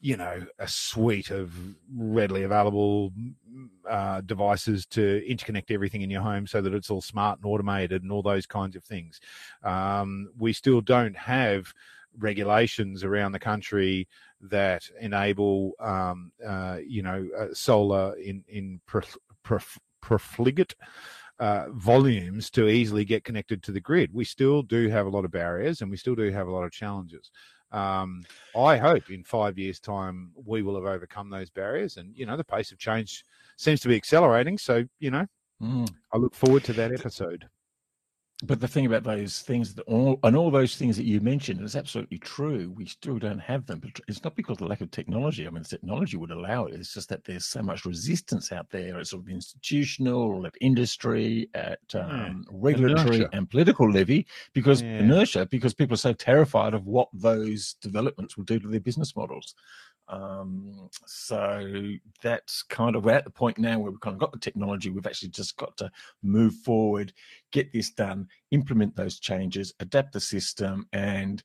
you 0.00 0.16
know, 0.16 0.46
a 0.58 0.68
suite 0.68 1.30
of 1.30 1.52
readily 1.92 2.44
available 2.44 3.12
uh, 3.88 4.20
devices 4.20 4.86
to 4.86 5.22
interconnect 5.28 5.70
everything 5.70 6.02
in 6.02 6.10
your 6.10 6.22
home 6.22 6.46
so 6.46 6.60
that 6.60 6.72
it's 6.72 6.90
all 6.90 7.00
smart 7.00 7.38
and 7.38 7.46
automated 7.46 8.02
and 8.02 8.12
all 8.12 8.22
those 8.22 8.46
kinds 8.46 8.76
of 8.76 8.84
things. 8.84 9.20
Um, 9.64 10.30
we 10.38 10.52
still 10.52 10.80
don't 10.80 11.16
have 11.16 11.72
regulations 12.16 13.02
around 13.02 13.32
the 13.32 13.40
country 13.40 14.06
that 14.40 14.88
enable, 15.00 15.72
um, 15.80 16.30
uh, 16.46 16.78
you 16.86 17.02
know, 17.02 17.28
uh, 17.36 17.46
solar 17.52 18.14
in 18.18 18.44
in 18.48 18.80
profligate. 20.00 20.74
Uh, 21.40 21.66
volumes 21.70 22.50
to 22.50 22.68
easily 22.68 23.04
get 23.04 23.22
connected 23.22 23.62
to 23.62 23.70
the 23.70 23.80
grid. 23.80 24.12
We 24.12 24.24
still 24.24 24.60
do 24.60 24.88
have 24.88 25.06
a 25.06 25.08
lot 25.08 25.24
of 25.24 25.30
barriers 25.30 25.82
and 25.82 25.88
we 25.88 25.96
still 25.96 26.16
do 26.16 26.32
have 26.32 26.48
a 26.48 26.50
lot 26.50 26.64
of 26.64 26.72
challenges. 26.72 27.30
Um, 27.70 28.24
I 28.56 28.76
hope 28.76 29.10
in 29.10 29.22
five 29.24 29.58
years' 29.58 29.78
time 29.78 30.32
we 30.34 30.62
will 30.62 30.74
have 30.74 30.84
overcome 30.84 31.30
those 31.30 31.50
barriers, 31.50 31.96
and 31.96 32.16
you 32.16 32.26
know 32.26 32.36
the 32.36 32.44
pace 32.44 32.72
of 32.72 32.78
change 32.78 33.24
seems 33.56 33.80
to 33.80 33.88
be 33.88 33.96
accelerating. 33.96 34.58
So 34.58 34.84
you 34.98 35.10
know, 35.10 35.26
mm. 35.62 35.88
I 36.12 36.16
look 36.16 36.34
forward 36.34 36.64
to 36.64 36.72
that 36.74 36.92
episode 36.92 37.46
but 38.44 38.60
the 38.60 38.68
thing 38.68 38.86
about 38.86 39.02
those 39.02 39.40
things 39.40 39.74
that 39.74 39.82
all 39.82 40.20
and 40.22 40.36
all 40.36 40.52
those 40.52 40.76
things 40.76 40.96
that 40.96 41.04
you 41.04 41.20
mentioned 41.20 41.60
is 41.60 41.74
absolutely 41.74 42.18
true. 42.18 42.72
We 42.76 42.86
still 42.86 43.18
don't 43.18 43.40
have 43.40 43.66
them, 43.66 43.80
but 43.80 43.98
it's 44.06 44.22
not 44.22 44.36
because 44.36 44.54
of 44.54 44.58
the 44.58 44.66
lack 44.66 44.80
of 44.80 44.92
technology. 44.92 45.44
I 45.44 45.50
mean, 45.50 45.64
the 45.64 45.68
technology 45.68 46.16
would 46.16 46.30
allow 46.30 46.66
it. 46.66 46.74
It's 46.74 46.94
just 46.94 47.08
that 47.08 47.24
there's 47.24 47.46
so 47.46 47.62
much 47.62 47.84
resistance 47.84 48.52
out 48.52 48.70
there. 48.70 49.00
It's 49.00 49.10
sort 49.10 49.24
of 49.24 49.28
institutional, 49.28 50.46
at 50.46 50.54
industry, 50.60 51.50
at 51.54 51.80
um, 51.94 52.46
yeah. 52.48 52.58
regulatory 52.60 53.16
inertia. 53.16 53.30
and 53.32 53.50
political 53.50 53.90
levy, 53.90 54.24
because 54.52 54.82
yeah. 54.82 54.98
inertia, 54.98 55.46
because 55.46 55.74
people 55.74 55.94
are 55.94 55.96
so 55.96 56.12
terrified 56.12 56.74
of 56.74 56.86
what 56.86 57.08
those 57.12 57.74
developments 57.82 58.36
will 58.36 58.44
do 58.44 58.60
to 58.60 58.68
their 58.68 58.78
business 58.78 59.16
models. 59.16 59.56
Um, 60.08 60.88
so 61.06 61.92
that's 62.22 62.62
kind 62.62 62.96
of 62.96 63.04
we're 63.04 63.12
at 63.12 63.24
the 63.24 63.30
point 63.30 63.58
now 63.58 63.78
where 63.78 63.90
we've 63.90 64.00
kind 64.00 64.14
of 64.14 64.20
got 64.20 64.32
the 64.32 64.38
technology. 64.38 64.90
We've 64.90 65.06
actually 65.06 65.30
just 65.30 65.56
got 65.56 65.76
to 65.78 65.90
move 66.22 66.54
forward, 66.54 67.12
get 67.52 67.72
this 67.72 67.90
done, 67.90 68.28
implement 68.50 68.96
those 68.96 69.18
changes, 69.18 69.74
adapt 69.80 70.12
the 70.12 70.20
system, 70.20 70.86
and 70.92 71.42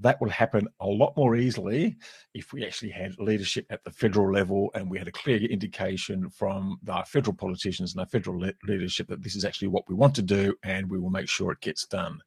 that 0.00 0.20
will 0.20 0.28
happen 0.28 0.68
a 0.80 0.86
lot 0.86 1.16
more 1.16 1.36
easily 1.36 1.96
if 2.34 2.52
we 2.52 2.66
actually 2.66 2.90
had 2.90 3.18
leadership 3.18 3.66
at 3.70 3.82
the 3.84 3.90
federal 3.90 4.30
level 4.30 4.70
and 4.74 4.90
we 4.90 4.98
had 4.98 5.08
a 5.08 5.12
clear 5.12 5.38
indication 5.38 6.28
from 6.28 6.78
our 6.88 7.04
federal 7.06 7.34
politicians 7.34 7.92
and 7.92 8.00
our 8.00 8.06
federal 8.06 8.38
le- 8.38 8.52
leadership 8.64 9.08
that 9.08 9.22
this 9.22 9.34
is 9.34 9.44
actually 9.44 9.68
what 9.68 9.88
we 9.88 9.94
want 9.94 10.14
to 10.14 10.22
do 10.22 10.54
and 10.64 10.90
we 10.90 10.98
will 10.98 11.08
make 11.08 11.28
sure 11.28 11.50
it 11.50 11.60
gets 11.60 11.86
done 11.86 12.20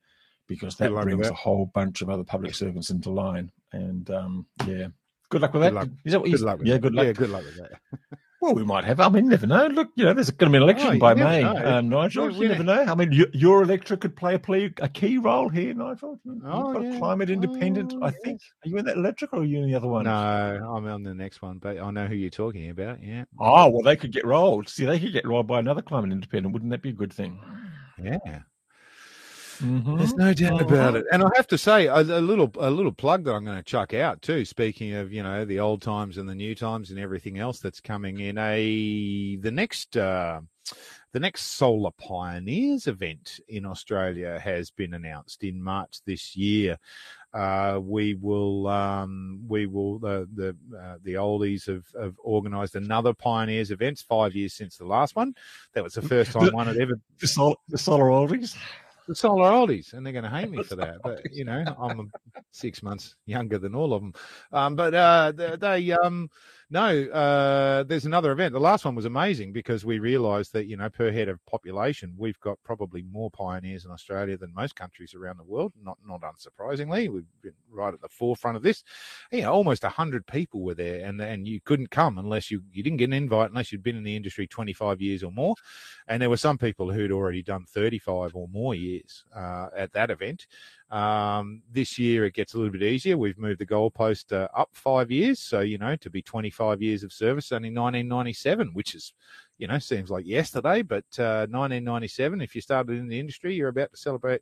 because 0.49 0.75
that 0.75 0.91
brings 0.91 1.29
a 1.29 1.33
whole 1.33 1.67
bunch 1.67 2.01
of 2.01 2.09
other 2.09 2.23
public 2.23 2.55
servants 2.55 2.89
into 2.89 3.11
line. 3.11 3.51
And 3.71 4.09
um, 4.09 4.47
yeah, 4.65 4.87
Good 5.29 5.41
luck 5.41 5.53
with 5.53 5.61
that. 5.61 5.73
Luck. 5.73 5.89
Is 6.05 6.11
that 6.13 6.21
what 6.21 6.31
good 6.31 6.41
luck 6.41 6.59
yeah, 6.63 6.77
good 6.77 6.93
luck. 6.93 7.05
Yeah, 7.05 7.13
good 7.13 7.29
luck 7.29 7.43
with 7.45 7.57
that. 7.57 7.79
well, 8.41 8.55
we 8.55 8.63
might 8.63 8.83
have. 8.83 8.99
I 8.99 9.09
mean, 9.09 9.29
never 9.29 9.45
know. 9.45 9.67
Look, 9.67 9.89
you 9.95 10.05
know, 10.05 10.13
there's 10.13 10.31
going 10.31 10.51
to 10.51 10.57
be 10.57 10.57
an 10.57 10.63
election 10.63 10.95
oh, 10.95 10.97
by 10.97 11.13
May, 11.13 11.43
um, 11.43 11.87
Nigel. 11.87 12.31
you 12.31 12.47
never 12.47 12.63
know. 12.63 12.81
I 12.81 12.95
mean, 12.95 13.11
you, 13.11 13.27
your 13.33 13.61
electorate 13.61 14.01
could 14.01 14.15
play 14.15 14.35
a, 14.35 14.39
play, 14.39 14.73
a 14.81 14.89
key 14.89 15.19
role 15.19 15.47
here, 15.49 15.73
Nigel. 15.75 16.19
You've 16.23 16.41
oh, 16.45 16.73
got 16.73 16.83
yeah. 16.83 16.97
climate 16.97 17.29
independent, 17.29 17.93
oh, 17.95 18.05
I 18.05 18.11
think. 18.11 18.41
Yes. 18.41 18.51
Are 18.65 18.69
you 18.69 18.77
in 18.77 18.85
that 18.85 18.97
electric 18.97 19.33
or 19.33 19.41
are 19.41 19.45
you 19.45 19.59
in 19.59 19.69
the 19.69 19.75
other 19.75 19.87
one? 19.87 20.05
No, 20.05 20.11
I'm 20.11 20.87
on 20.87 21.03
the 21.03 21.13
next 21.13 21.43
one, 21.43 21.59
but 21.59 21.77
I 21.77 21.91
know 21.91 22.07
who 22.07 22.15
you're 22.15 22.31
talking 22.31 22.71
about. 22.71 23.03
Yeah. 23.03 23.25
Oh, 23.39 23.69
well, 23.69 23.83
they 23.83 23.95
could 23.95 24.11
get 24.11 24.25
rolled. 24.25 24.67
See, 24.67 24.85
they 24.85 24.99
could 24.99 25.13
get 25.13 25.27
rolled 25.27 25.47
by 25.47 25.59
another 25.59 25.83
climate 25.83 26.11
independent. 26.11 26.53
Wouldn't 26.53 26.71
that 26.71 26.81
be 26.81 26.89
a 26.89 26.93
good 26.93 27.13
thing? 27.13 27.39
Yeah. 28.01 28.39
Mm-hmm. 29.61 29.97
There's 29.97 30.13
no 30.15 30.33
doubt 30.33 30.61
about 30.61 30.95
it. 30.95 31.05
And 31.11 31.23
I 31.23 31.29
have 31.35 31.47
to 31.47 31.57
say, 31.57 31.87
a, 31.87 31.99
a, 31.99 32.21
little 32.21 32.51
a 32.59 32.69
little 32.69 32.91
plug 32.91 33.25
that 33.25 33.33
I'm 33.33 33.45
going 33.45 33.57
to 33.57 33.63
chuck 33.63 33.93
out 33.93 34.21
too. 34.21 34.45
Speaking 34.45 34.93
of 34.93 35.11
you 35.11 35.23
know 35.23 35.45
the 35.45 35.59
old 35.59 35.81
times 35.81 36.17
and 36.17 36.29
the 36.29 36.35
new 36.35 36.55
times 36.55 36.91
and 36.91 36.99
everything 36.99 37.39
else 37.39 37.59
that's 37.59 37.81
coming 37.81 38.19
in 38.19 38.37
a 38.37 39.35
the 39.37 39.51
next. 39.51 39.97
Uh, 39.97 40.41
the 41.11 41.19
next 41.19 41.57
Solar 41.57 41.89
Pioneers 41.97 42.85
event 42.85 43.39
in 43.47 43.65
Australia 43.65 44.39
has 44.39 44.69
been 44.69 44.93
announced 44.93 45.43
in 45.43 45.59
March 45.59 46.01
this 46.05 46.35
year. 46.35 46.77
Uh, 47.33 47.79
we 47.81 48.13
will 48.13 48.67
um, 48.67 49.39
we 49.47 49.65
will 49.65 49.97
the 49.97 50.27
the 50.35 50.55
uh, 50.77 50.97
the 51.03 51.13
oldies 51.15 51.65
have, 51.65 51.85
have 51.99 52.13
organised 52.19 52.75
another 52.75 53.13
Pioneers 53.13 53.71
events 53.71 54.03
five 54.03 54.35
years 54.35 54.53
since 54.53 54.77
the 54.77 54.85
last 54.85 55.15
one. 55.15 55.33
That 55.73 55.83
was 55.83 55.93
the 55.93 56.01
first 56.03 56.31
time 56.31 56.45
the, 56.45 56.51
one 56.51 56.67
had 56.67 56.77
ever 56.77 56.99
the 57.19 57.27
solar, 57.27 57.55
the 57.69 57.77
solar 57.77 58.05
oldies 58.05 58.55
the 59.09 59.15
solar 59.15 59.49
oldies, 59.49 59.93
and 59.93 60.05
they're 60.05 60.13
going 60.13 60.23
to 60.23 60.29
hate 60.29 60.51
me 60.51 60.63
for 60.63 60.75
that. 60.75 61.01
But 61.03 61.33
you 61.33 61.43
know, 61.43 61.65
I'm 61.79 62.11
six 62.51 62.83
months 62.83 63.15
younger 63.25 63.57
than 63.57 63.73
all 63.75 63.93
of 63.93 64.01
them. 64.01 64.13
Um, 64.53 64.75
but 64.75 64.93
uh, 64.93 65.33
they, 65.35 65.55
they 65.55 65.91
um, 65.91 66.29
no, 66.71 67.05
uh, 67.05 67.83
there's 67.83 68.05
another 68.05 68.31
event. 68.31 68.53
The 68.53 68.59
last 68.59 68.85
one 68.85 68.93
was 68.93 69.05
amazing 69.05 69.53
because 69.53 69.85
we 69.85 69.97
realised 69.97 70.53
that 70.53 70.67
you 70.67 70.77
know 70.77 70.89
per 70.89 71.11
head 71.11 71.27
of 71.27 71.43
population, 71.47 72.13
we've 72.15 72.39
got 72.41 72.59
probably 72.63 73.01
more 73.11 73.31
pioneers 73.31 73.85
in 73.85 73.91
Australia 73.91 74.37
than 74.37 74.53
most 74.53 74.75
countries 74.75 75.15
around 75.15 75.37
the 75.37 75.43
world. 75.43 75.73
Not 75.83 75.97
not 76.05 76.21
unsurprisingly, 76.21 77.09
we've 77.09 77.25
been 77.41 77.53
right 77.71 77.93
at 77.93 78.01
the 78.01 78.07
forefront 78.07 78.55
of 78.55 78.61
this. 78.61 78.83
You 79.31 79.41
know, 79.41 79.51
almost 79.53 79.83
hundred 79.83 80.27
people 80.27 80.61
were 80.61 80.75
there, 80.75 81.03
and 81.05 81.19
and 81.19 81.47
you 81.47 81.59
couldn't 81.59 81.89
come 81.89 82.19
unless 82.19 82.51
you 82.51 82.61
you 82.71 82.83
didn't 82.83 82.97
get 82.97 83.05
an 83.05 83.13
invite 83.13 83.49
unless 83.49 83.71
you'd 83.71 83.83
been 83.83 83.97
in 83.97 84.03
the 84.03 84.15
industry 84.15 84.45
25 84.45 85.01
years 85.01 85.23
or 85.23 85.31
more. 85.31 85.55
And 86.07 86.21
there 86.21 86.29
were 86.29 86.37
some 86.37 86.57
people 86.57 86.91
who'd 86.91 87.11
already 87.11 87.41
done 87.41 87.65
35 87.65 88.35
or 88.35 88.47
more 88.47 88.75
years 88.75 89.23
uh, 89.35 89.67
at 89.75 89.93
that 89.93 90.11
event. 90.11 90.45
Um, 90.91 91.61
this 91.71 91.99
year 91.99 92.25
it 92.25 92.33
gets 92.33 92.53
a 92.53 92.57
little 92.57 92.71
bit 92.71 92.81
easier. 92.81 93.17
We've 93.17 93.37
moved 93.37 93.59
the 93.59 93.65
goalpost 93.65 94.33
uh, 94.33 94.47
up 94.55 94.69
five 94.73 95.11
years, 95.11 95.39
so 95.39 95.59
you 95.59 95.77
know 95.77 95.95
to 95.97 96.09
be 96.09 96.21
25 96.21 96.81
years 96.81 97.03
of 97.03 97.13
service, 97.13 97.51
only 97.51 97.69
1997, 97.69 98.69
which 98.73 98.95
is, 98.95 99.13
you 99.59 99.67
know, 99.67 99.77
seems 99.77 100.09
like 100.09 100.25
yesterday, 100.25 100.81
but 100.81 101.05
uh, 101.19 101.45
1997. 101.49 102.41
If 102.41 102.55
you 102.55 102.61
started 102.61 102.97
in 102.97 103.07
the 103.07 103.19
industry, 103.19 103.53
you're 103.53 103.69
about 103.69 103.91
to 103.91 103.97
celebrate 103.97 104.41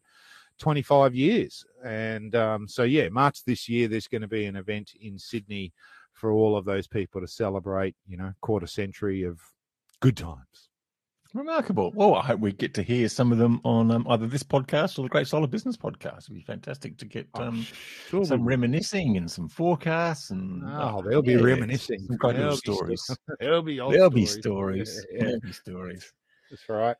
25 0.60 1.13
years, 1.16 1.66
and 1.84 2.34
um, 2.36 2.68
so 2.68 2.84
yeah, 2.84 3.10
March 3.10 3.44
this 3.44 3.68
year 3.68 3.88
there's 3.88 4.08
going 4.08 4.22
to 4.22 4.27
be 4.27 4.46
an 4.46 4.56
event 4.56 4.94
in 5.01 5.20
Sydney 5.20 5.74
for 6.13 6.32
all 6.32 6.58
of 6.58 6.66
those 6.66 6.88
people 6.88 7.22
to 7.22 7.27
celebrate, 7.27 7.96
you 8.08 8.18
know, 8.18 8.34
quarter 8.42 8.68
century 8.68 9.24
of 9.24 9.39
good 10.00 10.18
times. 10.18 10.67
Remarkable. 11.38 11.91
Well, 11.94 12.15
I 12.15 12.24
hope 12.24 12.39
we 12.39 12.51
get 12.51 12.74
to 12.74 12.82
hear 12.82 13.08
some 13.08 13.32
of 13.32 13.38
them 13.38 13.62
on 13.63 13.91
um, 13.91 14.08
either 14.10 14.25
this 14.25 14.41
podcast 14.41 14.98
or 14.98 15.03
the 15.03 15.10
Great 15.10 15.27
Solar 15.27 15.46
Business 15.46 15.77
podcast. 15.77 16.24
It'd 16.24 16.34
be 16.34 16.41
fantastic 16.41 16.98
to 16.98 17.06
get 17.06 17.27
oh, 17.36 17.44
um, 17.44 17.67
sure. 18.10 18.25
some 18.25 18.44
reminiscing 18.44 19.17
and 19.17 19.29
some 19.29 19.48
forecasts 19.48 20.32
and 20.32 20.63
oh, 20.65 20.96
oh 20.96 21.08
they'll 21.08 21.22
be 21.22 21.34
yeah, 21.34 21.41
reminiscing. 21.41 22.00
Some 22.08 22.17
great 22.17 22.38
little 22.38 22.58
stories. 22.58 23.08
there'll 23.39 23.62
be 23.62 23.75
there'll 23.77 23.91
stories. 23.91 24.13
be 24.13 24.25
stories. 24.25 25.06
Yeah, 25.12 25.17
yeah. 25.17 25.25
There'll 25.25 25.39
be 25.41 25.51
stories. 25.51 26.13
That's 26.50 26.67
right. 26.70 26.98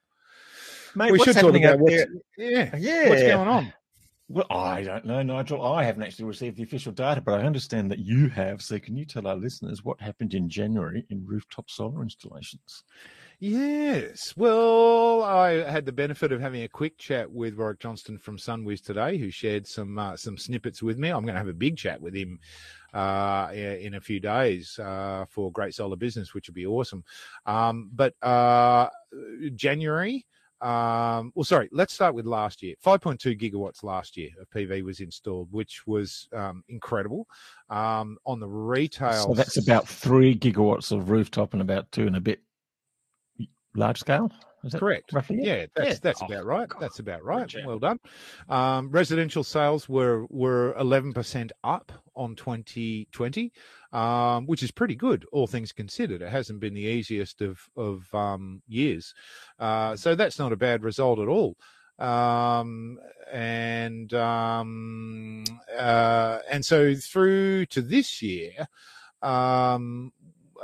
Mate, 0.94 1.12
we 1.14 1.20
should 1.20 1.36
talk 1.36 1.56
about 1.56 1.80
what's, 1.80 2.06
yeah, 2.38 2.76
yeah, 2.78 3.10
what's 3.10 3.24
going 3.24 3.48
on. 3.48 3.74
Well, 4.30 4.46
I 4.52 4.84
don't 4.84 5.06
know, 5.06 5.24
Nigel. 5.24 5.66
I 5.66 5.84
haven't 5.84 6.04
actually 6.04 6.26
received 6.26 6.58
the 6.58 6.64
official 6.64 6.92
data, 6.92 7.22
but 7.22 7.40
I 7.40 7.44
understand 7.44 7.90
that 7.92 8.00
you 8.00 8.30
have. 8.30 8.62
So, 8.62 8.78
can 8.78 8.98
you 8.98 9.06
tell 9.06 9.26
our 9.26 9.36
listeners 9.36 9.84
what 9.84 10.00
happened 10.00 10.34
in 10.34 10.48
January 10.48 11.06
in 11.10 11.26
rooftop 11.26 11.72
solar 11.72 12.04
installations? 12.04 12.84
Yes. 13.40 14.34
Well, 14.36 15.22
I 15.22 15.70
had 15.70 15.86
the 15.86 15.92
benefit 15.92 16.32
of 16.32 16.42
having 16.42 16.64
a 16.64 16.68
quick 16.68 16.98
chat 16.98 17.32
with 17.32 17.56
Warwick 17.56 17.80
Johnston 17.80 18.18
from 18.18 18.38
Sunwiz 18.38 18.82
today, 18.84 19.18
who 19.18 19.30
shared 19.30 19.68
some 19.68 20.00
uh, 20.00 20.18
some 20.18 20.40
snippets 20.40 20.82
with 20.82 20.98
me. 20.98 21.10
I'm 21.10 21.22
going 21.22 21.36
to 21.36 21.40
have 21.40 21.48
a 21.48 21.54
big 21.54 21.78
chat 21.78 22.02
with 22.02 22.16
him 22.16 22.40
uh, 22.96 23.50
in 23.54 23.94
a 23.94 24.02
few 24.02 24.20
days 24.20 24.80
uh, 24.80 25.26
for 25.30 25.52
Great 25.52 25.76
Solar 25.76 25.96
Business, 25.96 26.34
which 26.34 26.50
would 26.50 26.56
be 26.56 26.66
awesome. 26.66 27.04
Um, 27.46 27.92
but 27.94 28.16
uh, 28.24 28.90
January. 29.54 30.26
Um, 30.60 31.32
well, 31.36 31.44
sorry, 31.44 31.70
let's 31.72 31.94
start 31.94 32.16
with 32.16 32.26
last 32.26 32.64
year. 32.64 32.74
5.2 32.84 33.40
gigawatts 33.40 33.84
last 33.84 34.18
year 34.18 34.32
of 34.42 34.50
PV 34.50 34.82
was 34.82 35.02
installed, 35.02 35.50
which 35.52 35.86
was 35.86 36.28
um, 36.34 36.64
incredible. 36.68 37.28
Um, 37.70 38.18
on 38.26 38.40
the 38.40 38.48
retail, 38.48 39.28
so 39.28 39.34
that's 39.36 39.58
about 39.58 39.88
three 39.88 40.36
gigawatts 40.36 40.92
of 40.92 41.12
rooftop 41.12 41.54
and 41.54 41.62
about 41.62 41.92
two 41.92 42.08
and 42.08 42.16
a 42.16 42.20
bit 42.20 42.42
large 43.76 44.00
scale. 44.00 44.32
Is 44.64 44.72
that 44.72 44.80
correct? 44.80 45.14
Roughly, 45.14 45.40
yeah, 45.42 45.68
that's 45.76 45.90
yeah. 45.90 45.96
that's 46.02 46.22
oh, 46.22 46.26
about 46.26 46.46
right. 46.46 46.68
God. 46.68 46.82
That's 46.82 47.00
about 47.00 47.24
right. 47.24 47.54
Well 47.66 47.80
done. 47.80 48.00
Um, 48.50 48.90
residential 48.90 49.44
sales 49.44 49.88
were 49.88 50.26
were 50.30 50.76
eleven 50.78 51.14
percent 51.14 51.52
up 51.64 51.92
on 52.16 52.36
twenty 52.36 53.08
twenty, 53.12 53.54
um, 53.94 54.48
which 54.48 54.64
is 54.64 54.72
pretty 54.72 54.96
good, 54.96 55.26
all 55.32 55.48
things 55.48 55.72
considered. 55.72 56.22
It 56.22 56.30
hasn't 56.30 56.60
been 56.60 56.74
the 56.74 56.82
easiest 56.82 57.42
of 57.42 57.60
of 57.78 58.14
um, 58.14 58.62
years, 58.68 59.14
uh, 59.60 59.96
so 59.96 60.16
that's 60.16 60.40
not 60.40 60.52
a 60.52 60.58
bad 60.58 60.84
result 60.84 61.20
at 61.20 61.28
all. 61.28 61.56
Um, 62.00 63.00
and 63.32 64.12
um, 64.14 65.44
uh, 65.78 66.40
and 66.50 66.66
so 66.66 66.96
through 66.96 67.68
to 67.68 67.82
this 67.82 68.22
year, 68.22 68.68
um, 69.22 70.12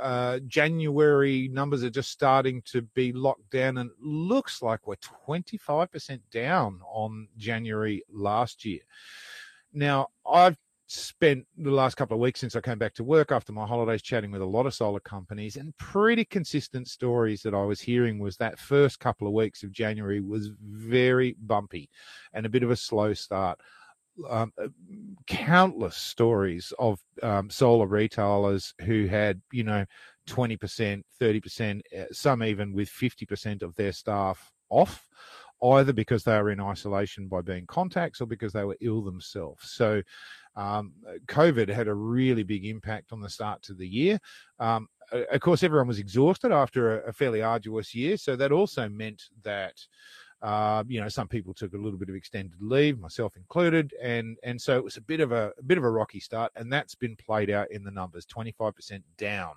uh, 0.04 0.38
January 0.46 1.48
numbers 1.50 1.82
are 1.82 1.88
just 1.88 2.10
starting 2.10 2.60
to 2.66 2.82
be 2.82 3.10
locked 3.10 3.48
down, 3.50 3.78
and 3.78 3.90
looks 3.98 4.60
like 4.60 4.86
we're 4.86 4.96
25% 5.26 6.20
down 6.30 6.78
on 6.86 7.26
January 7.38 8.04
last 8.12 8.66
year. 8.66 8.80
Now, 9.72 10.08
I've 10.30 10.58
spent 10.88 11.46
the 11.56 11.70
last 11.70 11.94
couple 11.94 12.14
of 12.14 12.20
weeks 12.20 12.38
since 12.38 12.54
I 12.54 12.60
came 12.60 12.78
back 12.78 12.92
to 12.96 13.02
work 13.02 13.32
after 13.32 13.50
my 13.50 13.66
holidays 13.66 14.02
chatting 14.02 14.30
with 14.30 14.42
a 14.42 14.46
lot 14.46 14.66
of 14.66 14.74
solar 14.74 15.00
companies, 15.00 15.56
and 15.56 15.74
pretty 15.78 16.26
consistent 16.26 16.86
stories 16.86 17.40
that 17.40 17.54
I 17.54 17.64
was 17.64 17.80
hearing 17.80 18.18
was 18.18 18.36
that 18.36 18.58
first 18.58 19.00
couple 19.00 19.26
of 19.26 19.32
weeks 19.32 19.62
of 19.62 19.72
January 19.72 20.20
was 20.20 20.50
very 20.60 21.34
bumpy 21.46 21.88
and 22.34 22.44
a 22.44 22.50
bit 22.50 22.62
of 22.62 22.70
a 22.70 22.76
slow 22.76 23.14
start 23.14 23.58
um, 24.28 24.52
uh, 24.62 24.68
countless 25.26 25.96
stories 25.96 26.72
of 26.78 27.00
um, 27.22 27.50
solar 27.50 27.86
retailers 27.86 28.74
who 28.82 29.06
had, 29.06 29.40
you 29.52 29.64
know, 29.64 29.84
20%, 30.28 31.02
30%, 31.20 31.80
uh, 31.98 32.04
some 32.12 32.42
even 32.42 32.72
with 32.72 32.88
50% 32.88 33.62
of 33.62 33.74
their 33.74 33.92
staff 33.92 34.52
off, 34.70 35.08
either 35.62 35.92
because 35.92 36.24
they 36.24 36.40
were 36.40 36.50
in 36.50 36.60
isolation 36.60 37.28
by 37.28 37.40
being 37.40 37.66
contacts 37.66 38.20
or 38.20 38.26
because 38.26 38.52
they 38.52 38.64
were 38.64 38.76
ill 38.80 39.02
themselves. 39.02 39.70
So, 39.72 40.02
um, 40.56 40.92
COVID 41.26 41.68
had 41.68 41.88
a 41.88 41.94
really 41.94 42.44
big 42.44 42.64
impact 42.64 43.12
on 43.12 43.20
the 43.20 43.28
start 43.28 43.62
to 43.62 43.74
the 43.74 43.88
year. 43.88 44.18
Um, 44.60 44.88
of 45.12 45.40
course, 45.40 45.62
everyone 45.62 45.88
was 45.88 45.98
exhausted 45.98 46.52
after 46.52 47.00
a, 47.02 47.08
a 47.08 47.12
fairly 47.12 47.42
arduous 47.42 47.94
year. 47.94 48.16
So 48.16 48.36
that 48.36 48.52
also 48.52 48.88
meant 48.88 49.22
that 49.42 49.74
uh, 50.44 50.84
you 50.86 51.00
know, 51.00 51.08
some 51.08 51.26
people 51.26 51.54
took 51.54 51.72
a 51.72 51.78
little 51.78 51.98
bit 51.98 52.10
of 52.10 52.14
extended 52.14 52.60
leave, 52.60 53.00
myself 53.00 53.34
included, 53.36 53.94
and 54.00 54.36
and 54.42 54.60
so 54.60 54.76
it 54.76 54.84
was 54.84 54.98
a 54.98 55.00
bit 55.00 55.20
of 55.20 55.32
a, 55.32 55.52
a 55.58 55.62
bit 55.62 55.78
of 55.78 55.84
a 55.84 55.90
rocky 55.90 56.20
start, 56.20 56.52
and 56.54 56.70
that's 56.70 56.94
been 56.94 57.16
played 57.16 57.48
out 57.48 57.70
in 57.72 57.82
the 57.82 57.90
numbers, 57.90 58.26
25% 58.26 59.02
down 59.16 59.54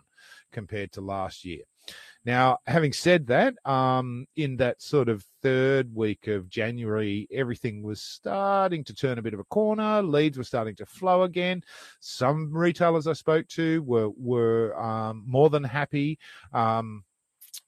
compared 0.53 0.94
to 0.94 1.01
last 1.01 1.44
year. 1.44 1.63
Now, 2.25 2.58
having 2.67 2.94
said 2.94 3.27
that, 3.27 3.53
um, 3.65 4.27
in 4.36 4.58
that 4.58 4.82
sort 4.82 5.10
of 5.10 5.25
third 5.41 5.94
week 5.94 6.27
of 6.27 6.50
January, 6.50 7.27
everything 7.32 7.84
was 7.84 8.01
starting 8.01 8.84
to 8.86 8.94
turn 8.94 9.17
a 9.17 9.22
bit 9.22 9.34
of 9.34 9.39
a 9.39 9.46
corner. 9.46 10.01
Leads 10.01 10.38
were 10.38 10.44
starting 10.44 10.75
to 10.77 10.86
flow 10.86 11.24
again. 11.24 11.63
Some 12.00 12.51
retailers 12.51 13.08
I 13.08 13.13
spoke 13.13 13.48
to 13.50 13.82
were 13.84 14.10
were 14.17 14.77
um, 14.82 15.24
more 15.25 15.50
than 15.50 15.63
happy. 15.63 16.17
Um, 16.53 17.03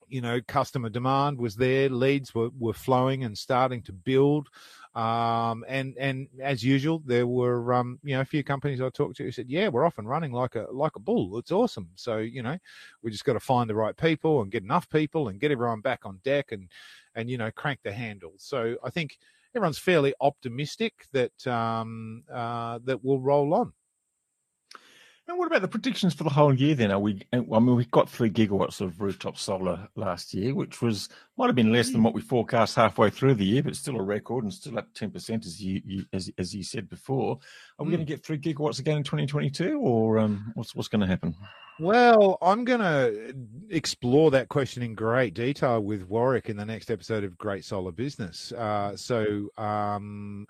you 0.09 0.21
know, 0.21 0.39
customer 0.47 0.89
demand 0.89 1.37
was 1.37 1.55
there, 1.55 1.89
leads 1.89 2.33
were, 2.33 2.49
were 2.57 2.73
flowing 2.73 3.23
and 3.23 3.37
starting 3.37 3.81
to 3.83 3.93
build. 3.93 4.49
Um, 4.95 5.63
and 5.67 5.95
and 5.99 6.27
as 6.41 6.63
usual, 6.63 7.01
there 7.05 7.27
were 7.27 7.73
um, 7.73 7.99
you 8.03 8.15
know 8.15 8.21
a 8.21 8.25
few 8.25 8.43
companies 8.43 8.81
I 8.81 8.89
talked 8.89 9.17
to 9.17 9.23
who 9.23 9.31
said, 9.31 9.49
"Yeah, 9.49 9.67
we're 9.67 9.85
off 9.85 9.99
and 9.99 10.09
running 10.09 10.31
like 10.31 10.55
a 10.55 10.65
like 10.71 10.95
a 10.95 10.99
bull. 10.99 11.37
It's 11.37 11.51
awesome." 11.51 11.89
So 11.95 12.17
you 12.17 12.41
know, 12.41 12.57
we 13.03 13.11
just 13.11 13.23
got 13.23 13.33
to 13.33 13.39
find 13.39 13.69
the 13.69 13.75
right 13.75 13.95
people 13.95 14.41
and 14.41 14.51
get 14.51 14.63
enough 14.63 14.89
people 14.89 15.27
and 15.27 15.39
get 15.39 15.51
everyone 15.51 15.81
back 15.81 16.05
on 16.05 16.19
deck 16.23 16.51
and 16.51 16.69
and 17.15 17.29
you 17.29 17.37
know 17.37 17.51
crank 17.51 17.79
the 17.83 17.91
handle. 17.91 18.33
So 18.37 18.77
I 18.83 18.89
think 18.89 19.19
everyone's 19.55 19.77
fairly 19.77 20.13
optimistic 20.21 21.05
that 21.13 21.47
um, 21.47 22.23
uh, 22.31 22.79
that 22.85 23.03
will 23.03 23.19
roll 23.19 23.53
on. 23.53 23.73
And 25.29 25.37
what 25.37 25.45
about 25.45 25.61
the 25.61 25.67
predictions 25.67 26.15
for 26.15 26.23
the 26.23 26.31
whole 26.31 26.55
year 26.55 26.73
then? 26.73 26.91
Are 26.91 26.97
we, 26.97 27.21
I 27.31 27.37
mean, 27.37 27.75
we 27.75 27.85
got 27.85 28.09
three 28.09 28.31
gigawatts 28.31 28.81
of 28.81 28.99
rooftop 28.99 29.37
solar 29.37 29.87
last 29.95 30.33
year, 30.33 30.55
which 30.55 30.81
was, 30.81 31.07
might 31.37 31.45
have 31.45 31.55
been 31.55 31.71
less 31.71 31.91
than 31.91 32.01
what 32.01 32.15
we 32.15 32.21
forecast 32.21 32.75
halfway 32.75 33.11
through 33.11 33.35
the 33.35 33.45
year, 33.45 33.61
but 33.61 33.75
still 33.75 33.97
a 33.97 34.01
record 34.01 34.43
and 34.43 34.51
still 34.51 34.79
up 34.79 34.91
10% 34.95 35.45
as 35.45 35.61
you, 35.61 35.83
you 35.85 36.05
as, 36.13 36.31
as 36.39 36.55
you 36.55 36.63
said 36.63 36.89
before. 36.89 37.37
Are 37.77 37.85
we 37.85 37.89
mm. 37.89 37.97
going 37.97 38.07
to 38.07 38.11
get 38.11 38.25
three 38.25 38.39
gigawatts 38.39 38.79
again 38.79 38.97
in 38.97 39.03
2022 39.03 39.79
or 39.79 40.17
um, 40.17 40.51
what's, 40.55 40.73
what's 40.73 40.87
going 40.87 41.01
to 41.01 41.07
happen? 41.07 41.35
Well, 41.79 42.39
I'm 42.41 42.65
going 42.65 42.81
to 42.81 43.35
explore 43.69 44.31
that 44.31 44.49
question 44.49 44.81
in 44.81 44.95
great 44.95 45.35
detail 45.35 45.79
with 45.79 46.07
Warwick 46.07 46.49
in 46.49 46.57
the 46.57 46.65
next 46.65 46.89
episode 46.89 47.23
of 47.23 47.37
Great 47.37 47.63
Solar 47.63 47.91
Business. 47.91 48.51
Uh, 48.51 48.97
so, 48.97 49.49
um, 49.59 50.47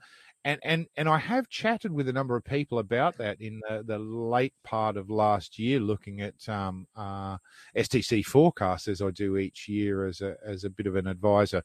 and 0.49 0.59
and 0.63 0.87
and 0.97 1.07
I 1.07 1.19
have 1.19 1.47
chatted 1.47 1.91
with 1.91 2.09
a 2.09 2.13
number 2.13 2.35
of 2.35 2.43
people 2.43 2.79
about 2.79 3.17
that 3.17 3.39
in 3.39 3.61
the, 3.69 3.83
the 3.85 3.99
late 3.99 4.53
part 4.63 4.97
of 4.97 5.09
last 5.09 5.59
year, 5.59 5.79
looking 5.79 6.21
at 6.21 6.49
um, 6.49 6.87
uh, 6.95 7.37
STC 7.77 8.25
forecasts 8.25 8.87
as 8.87 9.01
I 9.01 9.11
do 9.11 9.37
each 9.37 9.67
year 9.67 10.07
as 10.07 10.21
a 10.21 10.37
as 10.45 10.63
a 10.63 10.69
bit 10.69 10.87
of 10.87 10.95
an 10.95 11.05
advisor. 11.05 11.61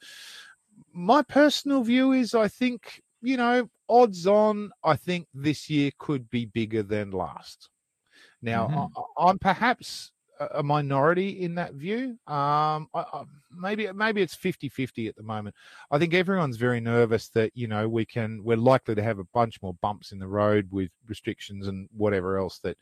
My 0.93 1.23
personal 1.23 1.83
view 1.83 2.13
is, 2.13 2.35
I 2.35 2.49
think 2.49 3.01
you 3.23 3.39
know, 3.39 3.71
odds 3.89 4.27
on, 4.27 4.71
I 4.83 4.97
think 4.97 5.29
this 5.33 5.71
year 5.71 5.91
could 5.99 6.29
be 6.29 6.45
bigger 6.45 6.83
than 6.83 7.11
last. 7.11 7.71
Now, 8.43 8.69
mm-hmm. 8.69 9.01
I, 9.19 9.31
I'm 9.31 9.39
perhaps 9.39 10.13
a 10.53 10.63
minority 10.63 11.43
in 11.43 11.55
that 11.57 11.75
view. 11.75 12.19
Um, 12.27 12.89
I, 12.95 13.05
I, 13.13 13.25
maybe 13.57 13.91
maybe 13.93 14.23
it's 14.23 14.37
50-50 14.37 15.09
at 15.09 15.17
the 15.17 15.23
moment. 15.23 15.55
I 15.91 15.99
think 15.99 16.15
everyone's 16.15 16.57
very 16.57 16.81
nervous 16.81 17.29
that 17.29 17.53
you 17.55 17.69
know 17.69 17.89
we 17.89 18.05
can 18.05 18.43
we're 18.43 18.57
likely 18.57 18.95
to 18.95 19.03
have 19.03 19.19
a 19.19 19.25
bunch 19.25 19.63
more 19.63 19.75
bumps 19.75 20.13
in 20.13 20.19
the 20.19 20.27
road 20.27 20.69
with 20.71 20.91
restrictions 21.09 21.69
and 21.69 21.89
whatever 21.97 22.39
else 22.39 22.59
that 22.61 22.77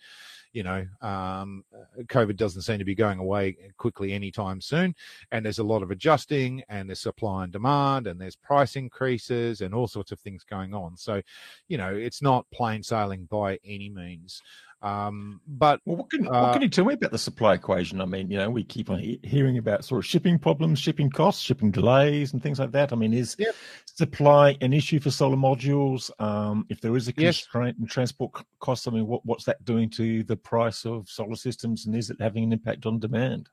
you 0.53 0.63
know 0.63 0.87
um, 1.01 1.65
COVID 1.99 2.37
doesn't 2.37 2.63
seem 2.63 2.79
to 2.79 2.85
be 2.85 2.95
going 2.95 3.19
away 3.19 3.57
quickly 3.77 4.13
anytime 4.13 4.61
soon. 4.61 4.95
And 5.31 5.45
there's 5.45 5.59
a 5.59 5.65
lot 5.65 5.83
of 5.83 5.91
adjusting, 5.91 6.63
and 6.69 6.89
there's 6.89 7.01
supply 7.01 7.45
and 7.45 7.53
demand, 7.53 8.07
and 8.07 8.21
there's 8.21 8.37
price 8.37 8.77
increases, 8.77 9.61
and 9.61 9.75
all 9.75 9.89
sorts 9.89 10.13
of 10.13 10.21
things 10.21 10.45
going 10.45 10.75
on. 10.75 10.97
So, 10.97 11.23
you 11.69 11.79
know, 11.79 11.95
it's 11.95 12.23
not 12.23 12.51
plain 12.53 12.83
sailing 12.83 13.27
by 13.31 13.59
any 13.65 13.89
means. 13.89 14.43
Um, 14.83 15.41
but 15.47 15.81
well, 15.85 15.97
what 15.97 16.11
can, 16.11 16.27
uh, 16.27 16.43
what 16.43 16.53
can 16.55 16.63
you 16.63 16.69
tell 16.69 16.85
me 16.85 16.95
about 16.95 17.13
the 17.13 17.19
supply 17.19 17.55
equation? 17.55 18.01
I 18.01 18.05
mean, 18.05 18.31
you 18.31 18.37
know, 18.37 18.51
we 18.51 18.65
keep 18.65 18.91
on 18.91 18.99
he- 18.99 19.21
hearing 19.23 19.57
about 19.57 19.85
sort 19.85 20.01
of 20.01 20.07
shipping 20.07 20.41
problems, 20.41 20.81
shipping 20.81 21.09
costs, 21.09 21.41
shipping 21.41 21.71
delays, 21.71 22.33
and 22.33 22.43
things 22.43 22.59
like 22.59 22.73
that. 22.73 22.93
I 22.93 22.97
mean, 22.97 23.15
is 23.15 23.37
yep. 23.39 23.55
supply 23.87 24.57
an 24.61 24.73
issue 24.73 24.99
for 24.99 25.13
solar 25.13 25.37
modules? 25.37 26.11
Um, 26.21 26.67
if 26.69 26.81
there 26.81 26.97
is 26.97 27.07
a 27.07 27.13
constraint 27.13 27.77
yes. 27.79 27.83
in 27.83 27.87
transport 27.87 28.33
costs, 28.59 28.89
I 28.89 28.91
mean, 28.91 29.07
what, 29.07 29.25
what's 29.25 29.45
that 29.45 29.65
doing 29.65 29.89
to 29.91 30.25
the 30.25 30.37
price 30.37 30.85
of 30.85 31.09
solar 31.09 31.37
systems, 31.37 31.87
and 31.87 31.95
is 31.95 32.11
it 32.11 32.17
having 32.21 32.43
an 32.43 32.53
impact 32.53 32.85
on 32.85 32.99
demand? 32.99 33.49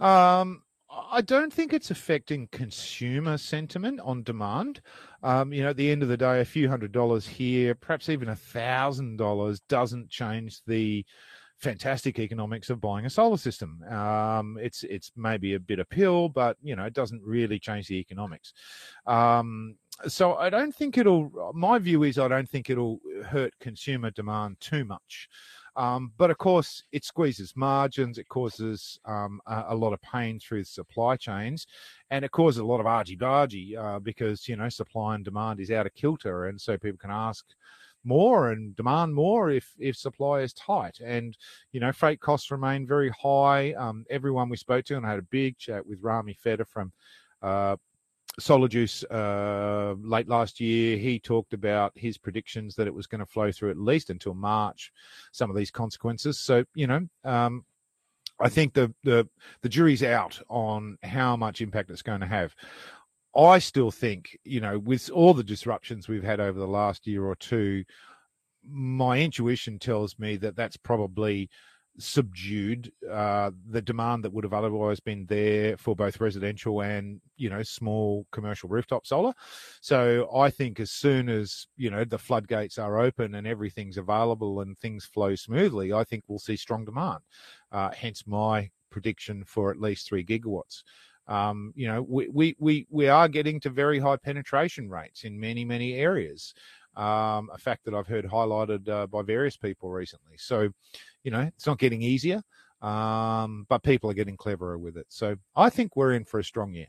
Um, 0.00 0.62
I 0.90 1.20
don't 1.20 1.52
think 1.52 1.72
it's 1.72 1.90
affecting 1.90 2.48
consumer 2.50 3.36
sentiment 3.36 4.00
on 4.00 4.22
demand. 4.22 4.80
Um, 5.22 5.52
you 5.52 5.62
know, 5.62 5.70
at 5.70 5.76
the 5.76 5.90
end 5.90 6.02
of 6.02 6.08
the 6.08 6.16
day, 6.16 6.40
a 6.40 6.44
few 6.44 6.68
hundred 6.68 6.92
dollars 6.92 7.26
here, 7.26 7.74
perhaps 7.74 8.08
even 8.08 8.28
a 8.28 8.36
thousand 8.36 9.18
dollars, 9.18 9.60
doesn't 9.68 10.08
change 10.08 10.62
the 10.66 11.04
fantastic 11.58 12.18
economics 12.18 12.70
of 12.70 12.80
buying 12.80 13.04
a 13.04 13.10
solar 13.10 13.36
system. 13.36 13.82
Um, 13.90 14.58
it's 14.60 14.82
it's 14.84 15.12
maybe 15.16 15.54
a 15.54 15.60
bit 15.60 15.78
of 15.78 15.90
pill, 15.90 16.28
but 16.28 16.56
you 16.62 16.74
know, 16.76 16.84
it 16.84 16.94
doesn't 16.94 17.22
really 17.22 17.58
change 17.58 17.88
the 17.88 17.96
economics. 17.98 18.54
Um, 19.06 19.76
so 20.06 20.36
I 20.36 20.48
don't 20.48 20.74
think 20.74 20.96
it'll. 20.96 21.52
My 21.54 21.78
view 21.78 22.04
is 22.04 22.18
I 22.18 22.28
don't 22.28 22.48
think 22.48 22.70
it'll 22.70 23.00
hurt 23.26 23.52
consumer 23.60 24.10
demand 24.10 24.60
too 24.60 24.84
much. 24.84 25.28
Um, 25.78 26.12
but 26.18 26.30
of 26.30 26.38
course, 26.38 26.82
it 26.90 27.04
squeezes 27.04 27.54
margins. 27.54 28.18
It 28.18 28.28
causes 28.28 28.98
um, 29.04 29.40
a, 29.46 29.66
a, 29.68 29.74
lot 29.76 29.92
of 29.92 30.02
pain 30.02 30.40
through 30.40 30.64
supply 30.64 31.14
chains, 31.14 31.68
and 32.10 32.24
it 32.24 32.32
causes 32.32 32.58
a 32.58 32.64
lot 32.64 32.80
of 32.80 32.86
argy 32.86 33.16
bargy 33.16 33.78
uh, 33.78 34.00
because 34.00 34.48
you 34.48 34.56
know 34.56 34.68
supply 34.68 35.14
and 35.14 35.24
demand 35.24 35.60
is 35.60 35.70
out 35.70 35.86
of 35.86 35.94
kilter, 35.94 36.46
and 36.46 36.60
so 36.60 36.76
people 36.76 36.98
can 36.98 37.12
ask 37.12 37.44
more 38.02 38.50
and 38.50 38.74
demand 38.74 39.14
more 39.14 39.50
if 39.50 39.72
if 39.78 39.96
supply 39.96 40.40
is 40.40 40.52
tight. 40.52 40.98
And 40.98 41.38
you 41.70 41.78
know, 41.78 41.92
freight 41.92 42.18
costs 42.18 42.50
remain 42.50 42.84
very 42.84 43.10
high. 43.10 43.72
Um, 43.74 44.04
everyone 44.10 44.48
we 44.48 44.56
spoke 44.56 44.84
to, 44.86 44.96
and 44.96 45.06
I 45.06 45.10
had 45.10 45.20
a 45.20 45.30
big 45.30 45.58
chat 45.58 45.86
with 45.86 46.00
Rami 46.02 46.36
Fedda 46.44 46.66
from. 46.66 46.92
Uh, 47.40 47.76
Solar 48.38 48.68
Juice 48.68 49.04
uh, 49.04 49.94
late 50.00 50.28
last 50.28 50.60
year, 50.60 50.96
he 50.96 51.18
talked 51.18 51.52
about 51.52 51.92
his 51.94 52.18
predictions 52.18 52.74
that 52.76 52.86
it 52.86 52.94
was 52.94 53.06
going 53.06 53.20
to 53.20 53.26
flow 53.26 53.50
through 53.50 53.70
at 53.70 53.78
least 53.78 54.10
until 54.10 54.34
March. 54.34 54.92
Some 55.32 55.50
of 55.50 55.56
these 55.56 55.70
consequences. 55.70 56.38
So 56.38 56.64
you 56.74 56.86
know, 56.86 57.06
um, 57.24 57.64
I 58.40 58.48
think 58.48 58.74
the 58.74 58.94
the 59.04 59.28
the 59.62 59.68
jury's 59.68 60.02
out 60.02 60.40
on 60.48 60.98
how 61.02 61.36
much 61.36 61.60
impact 61.60 61.90
it's 61.90 62.02
going 62.02 62.20
to 62.20 62.26
have. 62.26 62.54
I 63.36 63.58
still 63.58 63.90
think, 63.90 64.36
you 64.44 64.60
know, 64.60 64.78
with 64.78 65.10
all 65.10 65.34
the 65.34 65.44
disruptions 65.44 66.08
we've 66.08 66.24
had 66.24 66.40
over 66.40 66.58
the 66.58 66.66
last 66.66 67.06
year 67.06 67.24
or 67.24 67.36
two, 67.36 67.84
my 68.64 69.18
intuition 69.18 69.78
tells 69.78 70.18
me 70.18 70.36
that 70.36 70.56
that's 70.56 70.76
probably 70.76 71.50
subdued 71.98 72.92
uh, 73.10 73.50
the 73.70 73.82
demand 73.82 74.24
that 74.24 74.32
would 74.32 74.44
have 74.44 74.54
otherwise 74.54 75.00
been 75.00 75.26
there 75.26 75.76
for 75.76 75.96
both 75.96 76.20
residential 76.20 76.80
and 76.80 77.20
you 77.36 77.50
know 77.50 77.62
small 77.62 78.26
commercial 78.30 78.68
rooftop 78.68 79.06
solar. 79.06 79.32
So 79.80 80.28
I 80.34 80.50
think 80.50 80.80
as 80.80 80.90
soon 80.90 81.28
as 81.28 81.66
you 81.76 81.90
know 81.90 82.04
the 82.04 82.18
floodgates 82.18 82.78
are 82.78 83.00
open 83.00 83.34
and 83.34 83.46
everything's 83.46 83.98
available 83.98 84.60
and 84.60 84.78
things 84.78 85.04
flow 85.04 85.34
smoothly, 85.34 85.92
I 85.92 86.04
think 86.04 86.24
we'll 86.28 86.38
see 86.38 86.56
strong 86.56 86.84
demand. 86.84 87.20
Uh, 87.72 87.90
hence 87.90 88.26
my 88.26 88.70
prediction 88.90 89.44
for 89.44 89.70
at 89.70 89.80
least 89.80 90.08
three 90.08 90.24
gigawatts. 90.24 90.82
Um, 91.26 91.74
you 91.76 91.86
know, 91.86 92.02
we, 92.02 92.28
we, 92.28 92.56
we, 92.58 92.86
we 92.88 93.08
are 93.08 93.28
getting 93.28 93.60
to 93.60 93.70
very 93.70 93.98
high 93.98 94.16
penetration 94.16 94.88
rates 94.88 95.24
in 95.24 95.38
many, 95.38 95.62
many 95.62 95.94
areas. 95.94 96.54
Um, 96.98 97.48
a 97.54 97.58
fact 97.58 97.84
that 97.84 97.94
I've 97.94 98.08
heard 98.08 98.24
highlighted 98.24 98.88
uh, 98.88 99.06
by 99.06 99.22
various 99.22 99.56
people 99.56 99.88
recently. 99.88 100.36
So, 100.36 100.68
you 101.22 101.30
know, 101.30 101.42
it's 101.42 101.66
not 101.66 101.78
getting 101.78 102.02
easier, 102.02 102.42
um, 102.82 103.66
but 103.68 103.84
people 103.84 104.10
are 104.10 104.14
getting 104.14 104.36
cleverer 104.36 104.76
with 104.76 104.96
it. 104.96 105.06
So 105.08 105.36
I 105.54 105.70
think 105.70 105.94
we're 105.94 106.14
in 106.14 106.24
for 106.24 106.40
a 106.40 106.44
strong 106.44 106.74
year. 106.74 106.88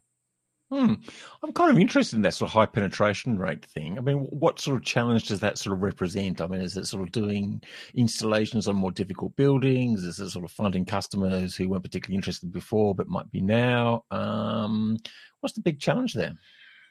Hmm. 0.72 0.94
I'm 1.42 1.52
kind 1.54 1.72
of 1.72 1.80
interested 1.80 2.16
in 2.16 2.22
that 2.24 2.36
sort 2.36 2.50
of 2.50 2.54
high 2.54 2.68
penetration 2.68 3.40
rate 3.40 3.66
thing. 3.66 3.98
I 3.98 4.02
mean, 4.02 4.18
what 4.18 4.60
sort 4.60 4.78
of 4.78 4.84
challenge 4.84 5.28
does 5.28 5.40
that 5.40 5.58
sort 5.58 5.76
of 5.76 5.82
represent? 5.82 6.42
I 6.42 6.48
mean, 6.48 6.62
is 6.62 6.78
it 6.78 6.86
sort 6.86 7.02
of 7.02 7.12
doing 7.12 7.64
installations 7.96 8.68
on 8.68 8.76
more 8.76 8.92
difficult 8.92 9.36
buildings? 9.36 10.04
Is 10.04 10.20
it 10.20 10.30
sort 10.30 10.46
of 10.46 10.52
finding 10.52 10.86
customers 10.86 11.56
who 11.56 11.70
weren't 11.70 11.84
particularly 11.84 12.18
interested 12.18 12.52
before 12.52 12.94
but 12.94 13.08
might 13.08 13.32
be 13.32 13.42
now? 13.42 14.04
Um, 14.12 14.98
what's 15.40 15.56
the 15.56 15.62
big 15.62 15.80
challenge 15.80 16.14
there? 16.14 16.36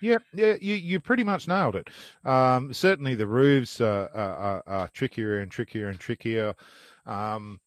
Yeah, 0.01 0.19
yeah, 0.33 0.55
you, 0.61 0.75
you 0.75 1.01
pretty 1.01 1.25
much 1.25 1.49
nailed 1.49 1.77
it. 1.77 1.89
Um, 2.25 2.73
certainly, 2.73 3.15
the 3.15 3.27
roofs 3.27 3.81
are, 3.81 4.09
are, 4.15 4.63
are, 4.67 4.89
trickier 4.89 5.41
and 5.41 5.51
trickier 5.51 5.89
and 5.89 5.99
trickier. 5.99 6.55
Um, 7.07 7.61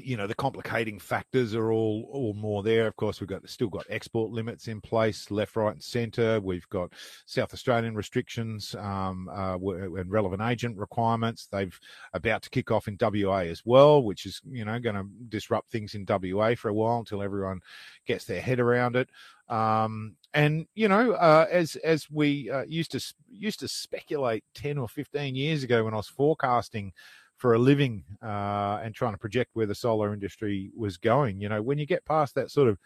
you 0.00 0.16
know 0.16 0.26
the 0.26 0.34
complicating 0.34 0.98
factors 0.98 1.54
are 1.54 1.70
all 1.70 2.08
all 2.10 2.32
more 2.34 2.62
there. 2.62 2.86
Of 2.86 2.96
course, 2.96 3.20
we've 3.20 3.28
got 3.28 3.46
still 3.48 3.68
got 3.68 3.84
export 3.90 4.30
limits 4.30 4.68
in 4.68 4.80
place, 4.80 5.30
left, 5.30 5.54
right, 5.54 5.72
and 5.72 5.82
centre. 5.82 6.40
We've 6.40 6.68
got 6.70 6.92
South 7.26 7.52
Australian 7.52 7.94
restrictions 7.94 8.74
um, 8.76 9.28
uh, 9.30 9.58
and 9.58 10.10
relevant 10.10 10.40
agent 10.42 10.78
requirements. 10.78 11.46
They've 11.46 11.78
about 12.14 12.42
to 12.42 12.50
kick 12.50 12.70
off 12.70 12.88
in 12.88 12.96
WA 13.00 13.40
as 13.40 13.62
well, 13.66 14.02
which 14.02 14.24
is 14.24 14.40
you 14.50 14.64
know 14.64 14.78
going 14.80 14.96
to 14.96 15.06
disrupt 15.28 15.70
things 15.70 15.94
in 15.94 16.06
WA 16.08 16.54
for 16.54 16.70
a 16.70 16.74
while 16.74 16.98
until 16.98 17.22
everyone 17.22 17.60
gets 18.06 18.24
their 18.24 18.40
head 18.40 18.60
around 18.60 18.96
it. 18.96 19.10
Um, 19.48 20.16
and 20.34 20.66
you 20.74 20.88
know, 20.88 21.12
uh, 21.12 21.46
as 21.50 21.76
as 21.76 22.10
we 22.10 22.50
uh, 22.50 22.62
used 22.62 22.92
to 22.92 23.14
used 23.30 23.60
to 23.60 23.68
speculate 23.68 24.44
ten 24.54 24.78
or 24.78 24.88
fifteen 24.88 25.34
years 25.34 25.62
ago 25.62 25.84
when 25.84 25.94
I 25.94 25.98
was 25.98 26.08
forecasting 26.08 26.92
for 27.36 27.54
a 27.54 27.58
living 27.58 28.04
uh, 28.22 28.78
and 28.84 28.94
trying 28.94 29.12
to 29.12 29.18
project 29.18 29.50
where 29.54 29.66
the 29.66 29.74
solar 29.74 30.14
industry 30.14 30.70
was 30.76 30.96
going. 30.96 31.40
You 31.40 31.48
know, 31.48 31.60
when 31.60 31.76
you 31.76 31.86
get 31.86 32.04
past 32.04 32.36
that 32.36 32.52
sort 32.52 32.68
of 32.68 32.78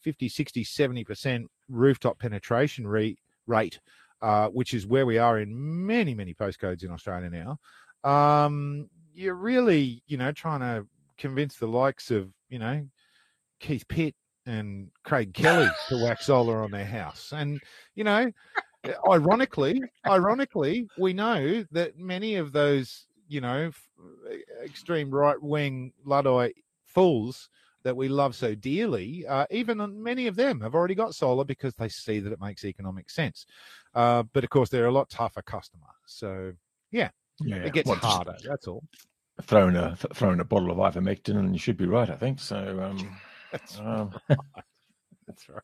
50, 0.00 0.30
60, 0.30 0.64
70% 0.64 1.44
rooftop 1.68 2.18
penetration 2.18 2.86
re- 2.86 3.18
rate, 3.46 3.78
uh, 4.22 4.48
which 4.48 4.72
is 4.72 4.86
where 4.86 5.04
we 5.04 5.18
are 5.18 5.38
in 5.38 5.86
many, 5.86 6.14
many 6.14 6.32
postcodes 6.32 6.84
in 6.84 6.90
Australia 6.90 7.28
now, 7.28 7.58
um, 8.10 8.88
you're 9.12 9.34
really, 9.34 10.02
you 10.06 10.16
know, 10.16 10.32
trying 10.32 10.60
to 10.60 10.86
convince 11.18 11.56
the 11.56 11.66
likes 11.66 12.10
of, 12.10 12.30
you 12.48 12.58
know, 12.58 12.86
Keith 13.60 13.86
Pitt 13.88 14.14
and 14.48 14.88
Craig 15.04 15.34
Kelly 15.34 15.68
to 15.88 16.02
whack 16.02 16.22
solar 16.22 16.62
on 16.62 16.70
their 16.70 16.86
house. 16.86 17.32
And, 17.32 17.60
you 17.94 18.04
know, 18.04 18.32
ironically, 19.08 19.82
ironically, 20.06 20.88
we 20.98 21.12
know 21.12 21.64
that 21.72 21.98
many 21.98 22.36
of 22.36 22.52
those 22.52 23.06
you 23.28 23.40
know, 23.40 23.70
extreme 24.64 25.10
right 25.10 25.40
wing 25.40 25.92
Luddite 26.04 26.56
fools 26.86 27.50
that 27.84 27.96
we 27.96 28.08
love 28.08 28.34
so 28.34 28.54
dearly, 28.54 29.24
uh, 29.26 29.46
even 29.50 30.02
many 30.02 30.26
of 30.26 30.34
them 30.34 30.60
have 30.60 30.74
already 30.74 30.94
got 30.94 31.14
solar 31.14 31.44
because 31.44 31.74
they 31.74 31.88
see 31.88 32.18
that 32.18 32.32
it 32.32 32.40
makes 32.40 32.64
economic 32.64 33.08
sense. 33.08 33.46
Uh, 33.94 34.24
but 34.32 34.42
of 34.42 34.50
course, 34.50 34.68
they're 34.68 34.86
a 34.86 34.92
lot 34.92 35.08
tougher 35.08 35.42
customer. 35.42 35.86
So 36.06 36.52
yeah, 36.90 37.10
yeah 37.44 37.56
it 37.58 37.72
gets 37.72 37.88
well, 37.88 37.98
harder. 37.98 38.36
That's 38.44 38.66
all. 38.66 38.82
Throwing 39.42 39.76
a 39.76 39.96
throwing 40.14 40.40
a 40.40 40.44
bottle 40.44 40.72
of 40.72 40.78
ivermectin 40.78 41.36
and 41.36 41.52
you 41.52 41.60
should 41.60 41.76
be 41.76 41.86
right. 41.86 42.10
I 42.10 42.16
think 42.16 42.40
so. 42.40 42.80
Um, 42.82 43.16
that's, 43.52 43.78
um, 43.80 44.12
right. 44.28 44.38
that's 45.26 45.48
right. 45.48 45.62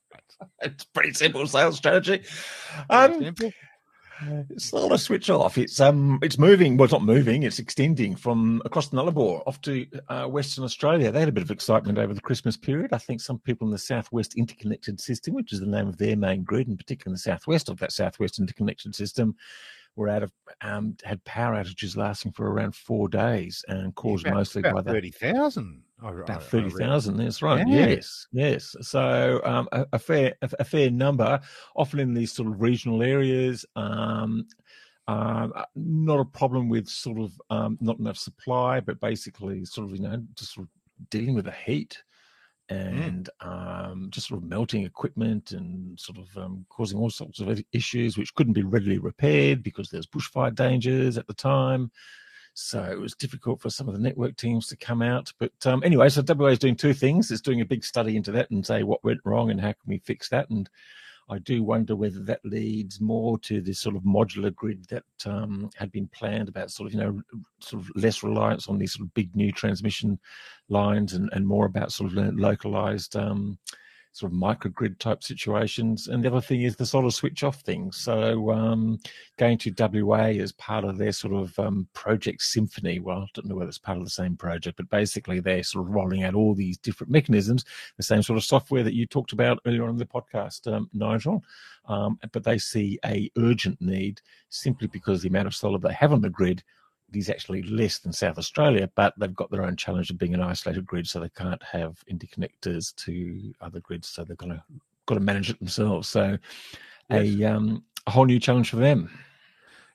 It's 0.62 0.84
pretty 0.84 1.12
simple 1.12 1.46
sales 1.46 1.76
strategy. 1.76 2.22
Um, 2.90 3.20
simple. 3.20 3.52
It's 4.50 4.72
not 4.72 4.92
a 4.92 4.98
switch 4.98 5.28
off. 5.28 5.58
It's 5.58 5.80
um, 5.80 6.18
it's 6.22 6.38
moving. 6.38 6.76
Well, 6.76 6.84
it's 6.84 6.92
not 6.92 7.02
moving. 7.02 7.42
It's 7.42 7.58
extending 7.58 8.14
from 8.14 8.62
across 8.64 8.88
the 8.88 8.96
Nullarbor 8.96 9.42
off 9.46 9.60
to 9.62 9.86
uh, 10.08 10.26
Western 10.26 10.64
Australia. 10.64 11.10
They 11.10 11.20
had 11.20 11.28
a 11.28 11.32
bit 11.32 11.42
of 11.42 11.50
excitement 11.50 11.98
over 11.98 12.14
the 12.14 12.20
Christmas 12.20 12.56
period. 12.56 12.92
I 12.92 12.98
think 12.98 13.20
some 13.20 13.38
people 13.38 13.66
in 13.66 13.72
the 13.72 13.78
Southwest 13.78 14.36
Interconnected 14.36 15.00
System, 15.00 15.34
which 15.34 15.52
is 15.52 15.60
the 15.60 15.66
name 15.66 15.88
of 15.88 15.98
their 15.98 16.16
main 16.16 16.44
grid, 16.44 16.68
and 16.68 16.78
particularly 16.78 17.12
in 17.12 17.14
the 17.14 17.18
southwest 17.18 17.68
of 17.68 17.78
that 17.80 17.92
Southwest 17.92 18.38
Interconnected 18.38 18.94
System, 18.94 19.34
were 19.96 20.08
out 20.08 20.22
of 20.22 20.32
um, 20.60 20.96
had 21.04 21.22
power 21.24 21.54
outages 21.54 21.96
lasting 21.96 22.32
for 22.32 22.50
around 22.50 22.74
four 22.74 23.08
days 23.08 23.64
and 23.68 23.94
caused 23.94 24.26
about, 24.26 24.36
mostly 24.36 24.60
about 24.60 24.74
by 24.74 24.82
that 24.82 24.92
thirty 24.92 25.10
thousand. 25.10 25.82
About 26.02 26.42
thirty 26.42 26.70
thousand. 26.70 27.16
That's 27.16 27.40
right. 27.40 27.66
Yeah. 27.66 27.86
Yes, 27.86 28.26
yes. 28.32 28.76
So 28.80 29.40
um, 29.44 29.68
a, 29.72 29.86
a, 29.92 29.98
fair 29.98 30.34
a, 30.42 30.50
a, 30.58 30.64
fair 30.64 30.90
number, 30.90 31.40
often 31.76 32.00
in 32.00 32.14
these 32.14 32.32
sort 32.32 32.48
of 32.48 32.60
regional 32.60 33.02
areas. 33.02 33.64
Um, 33.76 34.46
uh, 35.06 35.48
not 35.76 36.18
a 36.18 36.24
problem 36.24 36.68
with 36.68 36.88
sort 36.88 37.18
of 37.18 37.32
um, 37.50 37.78
not 37.80 37.98
enough 37.98 38.16
supply, 38.16 38.80
but 38.80 39.00
basically 39.00 39.64
sort 39.64 39.88
of 39.88 39.96
you 39.96 40.02
know 40.02 40.22
just 40.34 40.54
sort 40.54 40.66
of 40.66 41.10
dealing 41.10 41.34
with 41.34 41.44
the 41.44 41.52
heat 41.52 42.02
mm. 42.70 43.06
and 43.06 43.30
mm. 43.42 43.46
um, 43.46 44.08
just 44.10 44.28
sort 44.28 44.42
of 44.42 44.48
melting 44.48 44.84
equipment 44.84 45.52
and 45.52 45.98
sort 45.98 46.18
of 46.18 46.42
um, 46.42 46.64
causing 46.68 46.98
all 46.98 47.10
sorts 47.10 47.40
of 47.40 47.62
issues 47.72 48.16
which 48.16 48.34
couldn't 48.34 48.52
be 48.52 48.62
readily 48.62 48.98
repaired 48.98 49.62
because 49.62 49.90
there's 49.90 50.06
bushfire 50.06 50.54
dangers 50.54 51.18
at 51.18 51.26
the 51.26 51.34
time. 51.34 51.90
So 52.54 52.82
it 52.84 52.98
was 52.98 53.14
difficult 53.14 53.60
for 53.60 53.68
some 53.68 53.88
of 53.88 53.94
the 53.94 54.00
network 54.00 54.36
teams 54.36 54.68
to 54.68 54.76
come 54.76 55.02
out. 55.02 55.32
But 55.38 55.52
um, 55.66 55.82
anyway, 55.84 56.08
so 56.08 56.22
WA 56.26 56.46
is 56.46 56.58
doing 56.58 56.76
two 56.76 56.94
things. 56.94 57.30
It's 57.30 57.40
doing 57.40 57.60
a 57.60 57.66
big 57.66 57.84
study 57.84 58.16
into 58.16 58.30
that 58.32 58.50
and 58.50 58.64
say 58.64 58.84
what 58.84 59.02
went 59.02 59.20
wrong 59.24 59.50
and 59.50 59.60
how 59.60 59.72
can 59.72 59.88
we 59.88 59.98
fix 59.98 60.28
that. 60.28 60.48
And 60.50 60.70
I 61.28 61.38
do 61.38 61.64
wonder 61.64 61.96
whether 61.96 62.20
that 62.20 62.44
leads 62.44 63.00
more 63.00 63.38
to 63.40 63.60
this 63.60 63.80
sort 63.80 63.96
of 63.96 64.02
modular 64.02 64.54
grid 64.54 64.86
that 64.90 65.04
um, 65.26 65.68
had 65.74 65.90
been 65.90 66.06
planned 66.08 66.48
about 66.48 66.70
sort 66.70 66.86
of, 66.86 66.94
you 66.94 67.00
know, 67.00 67.20
sort 67.58 67.82
of 67.82 67.90
less 67.96 68.22
reliance 68.22 68.68
on 68.68 68.78
these 68.78 68.92
sort 68.92 69.06
of 69.06 69.14
big 69.14 69.34
new 69.34 69.50
transmission 69.50 70.18
lines 70.68 71.14
and, 71.14 71.30
and 71.32 71.46
more 71.46 71.66
about 71.66 71.92
sort 71.92 72.16
of 72.16 72.34
localized 72.36 73.16
um, 73.16 73.58
sort 74.14 74.32
of 74.32 74.38
microgrid 74.38 74.96
type 75.00 75.24
situations. 75.24 76.06
And 76.06 76.22
the 76.22 76.28
other 76.28 76.40
thing 76.40 76.62
is 76.62 76.76
the 76.76 76.86
of 77.04 77.12
switch 77.12 77.42
off 77.42 77.60
thing. 77.62 77.90
So 77.90 78.52
um, 78.52 79.00
going 79.38 79.58
to 79.58 79.74
WA 79.76 80.26
as 80.40 80.52
part 80.52 80.84
of 80.84 80.98
their 80.98 81.10
sort 81.10 81.34
of 81.34 81.58
um, 81.58 81.88
project 81.94 82.42
symphony. 82.42 83.00
Well, 83.00 83.22
I 83.22 83.26
don't 83.34 83.46
know 83.46 83.56
whether 83.56 83.68
it's 83.68 83.76
part 83.76 83.98
of 83.98 84.04
the 84.04 84.10
same 84.10 84.36
project, 84.36 84.76
but 84.76 84.88
basically 84.88 85.40
they're 85.40 85.64
sort 85.64 85.84
of 85.84 85.92
rolling 85.92 86.22
out 86.22 86.36
all 86.36 86.54
these 86.54 86.78
different 86.78 87.10
mechanisms, 87.10 87.64
the 87.96 88.04
same 88.04 88.22
sort 88.22 88.36
of 88.36 88.44
software 88.44 88.84
that 88.84 88.94
you 88.94 89.04
talked 89.04 89.32
about 89.32 89.58
earlier 89.66 89.82
on 89.82 89.90
in 89.90 89.96
the 89.96 90.06
podcast, 90.06 90.72
um, 90.72 90.88
Nigel. 90.92 91.42
Um, 91.86 92.16
but 92.30 92.44
they 92.44 92.56
see 92.56 93.00
a 93.04 93.28
urgent 93.36 93.80
need 93.80 94.20
simply 94.48 94.86
because 94.86 95.22
the 95.22 95.28
amount 95.28 95.48
of 95.48 95.56
solar 95.56 95.78
they 95.78 95.92
have 95.92 96.12
on 96.12 96.20
the 96.20 96.30
grid 96.30 96.62
is 97.16 97.30
actually 97.30 97.62
less 97.62 97.98
than 97.98 98.12
South 98.12 98.38
Australia, 98.38 98.90
but 98.94 99.14
they've 99.18 99.34
got 99.34 99.50
their 99.50 99.64
own 99.64 99.76
challenge 99.76 100.10
of 100.10 100.18
being 100.18 100.34
an 100.34 100.42
isolated 100.42 100.86
grid, 100.86 101.06
so 101.06 101.20
they 101.20 101.28
can't 101.30 101.62
have 101.62 102.02
interconnectors 102.10 102.94
to 102.96 103.54
other 103.60 103.80
grids, 103.80 104.08
so 104.08 104.24
they've 104.24 104.36
got 104.36 104.48
to 104.48 104.62
got 105.06 105.14
to 105.14 105.20
manage 105.20 105.50
it 105.50 105.58
themselves. 105.58 106.08
So 106.08 106.38
yes. 107.10 107.26
a 107.26 107.44
um, 107.44 107.84
a 108.06 108.10
whole 108.10 108.26
new 108.26 108.40
challenge 108.40 108.70
for 108.70 108.76
them. 108.76 109.10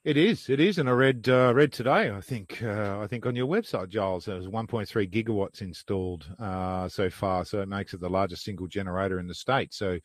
It 0.05 0.15
is, 0.15 0.49
it 0.49 0.61
is, 0.61 0.77
and 0.77 0.87
I 0.87 0.93
read 0.93 1.27
uh, 1.27 1.51
read 1.53 1.73
today. 1.73 2.09
I 2.09 2.21
think 2.21 2.63
uh, 2.63 2.99
I 3.01 3.07
think 3.07 3.25
on 3.25 3.35
your 3.35 3.47
website, 3.47 3.89
Giles, 3.89 4.25
there's 4.25 4.47
1.3 4.47 4.87
gigawatts 5.11 5.61
installed 5.61 6.25
uh, 6.39 6.87
so 6.87 7.09
far, 7.09 7.43
so 7.43 7.61
it 7.61 7.67
makes 7.67 7.93
it 7.93 7.99
the 7.99 8.09
largest 8.09 8.45
single 8.45 8.67
generator 8.67 9.19
in 9.19 9.27
the 9.27 9.33
state. 9.33 9.73
So 9.73 9.99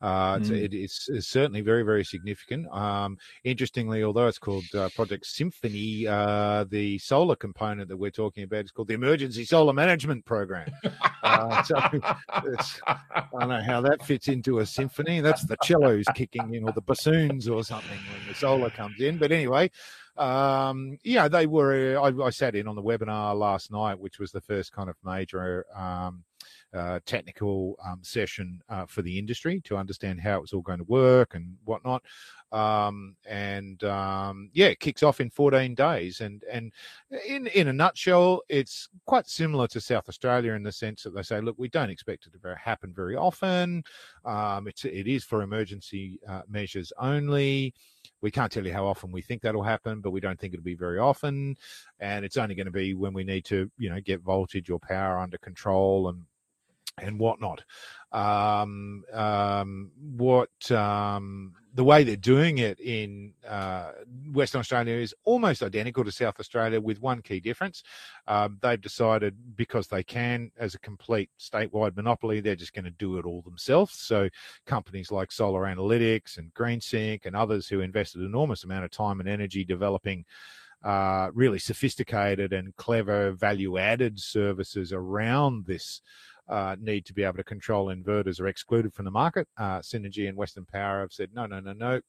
Uh, 0.00 0.38
mm. 0.38 0.50
it, 0.50 0.72
it's, 0.72 1.08
it's, 1.08 1.26
certainly 1.26 1.60
very, 1.60 1.82
very 1.82 2.04
significant. 2.04 2.68
Um, 2.72 3.18
interestingly, 3.42 4.04
although 4.04 4.28
it's 4.28 4.38
called 4.38 4.64
uh, 4.74 4.88
Project 4.94 5.26
Symphony, 5.26 6.06
uh, 6.06 6.64
the 6.70 6.98
solar 6.98 7.34
component 7.34 7.88
that 7.88 7.96
we're 7.96 8.10
talking 8.10 8.44
about 8.44 8.64
is 8.64 8.70
called 8.70 8.88
the 8.88 8.94
Emergency 8.94 9.44
Solar 9.44 9.72
Management 9.72 10.24
Program. 10.24 10.70
Uh, 11.24 11.62
so 11.64 11.74
I 12.28 13.24
don't 13.32 13.48
know 13.48 13.60
how 13.60 13.80
that 13.80 14.04
fits 14.04 14.28
into 14.28 14.60
a 14.60 14.66
symphony. 14.66 15.20
That's 15.20 15.42
the 15.42 15.56
cellos 15.64 16.04
kicking 16.14 16.54
in, 16.54 16.64
or 16.64 16.72
the 16.72 16.80
bassoons, 16.80 17.48
or 17.48 17.64
something 17.64 17.98
when 18.12 18.28
the 18.28 18.34
solar 18.34 18.70
comes 18.70 19.00
in. 19.00 19.18
But 19.18 19.32
anyway, 19.32 19.70
um, 20.16 20.98
yeah, 21.02 21.28
they 21.28 21.46
were. 21.46 21.98
I, 21.98 22.26
I, 22.26 22.30
sat 22.30 22.54
in 22.54 22.68
on 22.68 22.76
the 22.76 22.82
webinar 22.82 23.36
last 23.36 23.72
night, 23.72 23.98
which 23.98 24.18
was 24.18 24.30
the 24.30 24.40
first 24.40 24.72
kind 24.72 24.88
of 24.88 24.96
major 25.04 25.64
um, 25.76 26.24
uh, 26.74 27.00
technical 27.06 27.76
um, 27.86 28.00
session 28.02 28.60
uh, 28.68 28.86
for 28.86 29.02
the 29.02 29.18
industry 29.18 29.60
to 29.64 29.76
understand 29.76 30.20
how 30.20 30.42
it's 30.42 30.52
all 30.52 30.60
going 30.60 30.78
to 30.78 30.84
work 30.84 31.34
and 31.34 31.56
whatnot. 31.64 32.02
Um, 32.50 33.14
and 33.26 33.82
um, 33.84 34.50
yeah, 34.52 34.66
it 34.66 34.80
kicks 34.80 35.02
off 35.02 35.20
in 35.20 35.30
14 35.30 35.74
days. 35.74 36.20
And 36.20 36.42
and 36.50 36.72
in 37.26 37.46
in 37.48 37.68
a 37.68 37.72
nutshell, 37.72 38.42
it's 38.48 38.88
quite 39.06 39.28
similar 39.28 39.66
to 39.68 39.80
South 39.80 40.08
Australia 40.08 40.52
in 40.52 40.62
the 40.62 40.72
sense 40.72 41.02
that 41.02 41.14
they 41.14 41.22
say, 41.22 41.40
look, 41.40 41.56
we 41.58 41.68
don't 41.68 41.90
expect 41.90 42.26
it 42.26 42.32
to 42.40 42.54
happen 42.56 42.92
very 42.94 43.16
often. 43.16 43.82
Um, 44.24 44.68
it's 44.68 44.84
it 44.84 45.06
is 45.06 45.24
for 45.24 45.42
emergency 45.42 46.18
uh, 46.28 46.42
measures 46.48 46.92
only. 46.98 47.74
We 48.20 48.30
can't 48.30 48.50
tell 48.50 48.66
you 48.66 48.72
how 48.72 48.86
often 48.86 49.12
we 49.12 49.22
think 49.22 49.42
that'll 49.42 49.62
happen, 49.62 50.00
but 50.00 50.10
we 50.10 50.20
don't 50.20 50.38
think 50.40 50.52
it'll 50.52 50.64
be 50.64 50.74
very 50.74 50.98
often. 50.98 51.56
And 52.00 52.24
it's 52.24 52.36
only 52.36 52.54
going 52.54 52.66
to 52.66 52.72
be 52.72 52.94
when 52.94 53.12
we 53.12 53.22
need 53.24 53.44
to, 53.46 53.70
you 53.78 53.90
know, 53.90 54.00
get 54.00 54.22
voltage 54.22 54.70
or 54.70 54.80
power 54.80 55.18
under 55.18 55.38
control 55.38 56.08
and 56.08 56.24
and 57.02 57.18
whatnot. 57.18 57.64
Um, 58.10 59.04
um, 59.12 59.90
what 60.16 60.70
um, 60.70 61.54
the 61.74 61.84
way 61.84 62.02
they're 62.02 62.16
doing 62.16 62.58
it 62.58 62.80
in 62.80 63.34
uh, 63.46 63.92
Western 64.32 64.60
Australia 64.60 64.96
is 64.96 65.14
almost 65.24 65.62
identical 65.62 66.04
to 66.04 66.10
South 66.10 66.40
Australia, 66.40 66.80
with 66.80 67.00
one 67.00 67.20
key 67.22 67.38
difference. 67.38 67.82
Um, 68.26 68.58
they've 68.62 68.80
decided 68.80 69.36
because 69.56 69.86
they 69.88 70.02
can, 70.02 70.50
as 70.58 70.74
a 70.74 70.78
complete 70.80 71.30
statewide 71.38 71.96
monopoly, 71.96 72.40
they're 72.40 72.56
just 72.56 72.72
going 72.72 72.86
to 72.86 72.90
do 72.90 73.18
it 73.18 73.26
all 73.26 73.42
themselves. 73.42 73.94
So 73.94 74.28
companies 74.66 75.12
like 75.12 75.30
Solar 75.30 75.62
Analytics 75.62 76.38
and 76.38 76.52
GreenSync 76.54 77.26
and 77.26 77.36
others 77.36 77.68
who 77.68 77.80
invested 77.80 78.22
an 78.22 78.26
enormous 78.26 78.64
amount 78.64 78.84
of 78.84 78.90
time 78.90 79.20
and 79.20 79.28
energy 79.28 79.64
developing. 79.64 80.24
Uh, 80.84 81.28
really 81.34 81.58
sophisticated 81.58 82.52
and 82.52 82.74
clever 82.76 83.32
value 83.32 83.78
added 83.78 84.16
services 84.20 84.92
around 84.92 85.66
this 85.66 86.00
uh, 86.48 86.76
need 86.80 87.04
to 87.06 87.12
be 87.12 87.22
able 87.22 87.36
to 87.36 87.44
control 87.44 87.86
inverters 87.86 88.40
are 88.40 88.48
excluded 88.48 88.94
from 88.94 89.04
the 89.04 89.10
market. 89.10 89.46
Uh, 89.56 89.80
Synergy 89.80 90.28
and 90.28 90.36
Western 90.36 90.64
Power 90.64 91.00
have 91.00 91.12
said, 91.12 91.30
no, 91.34 91.46
no, 91.46 91.60
no, 91.60 91.72
no. 91.72 92.00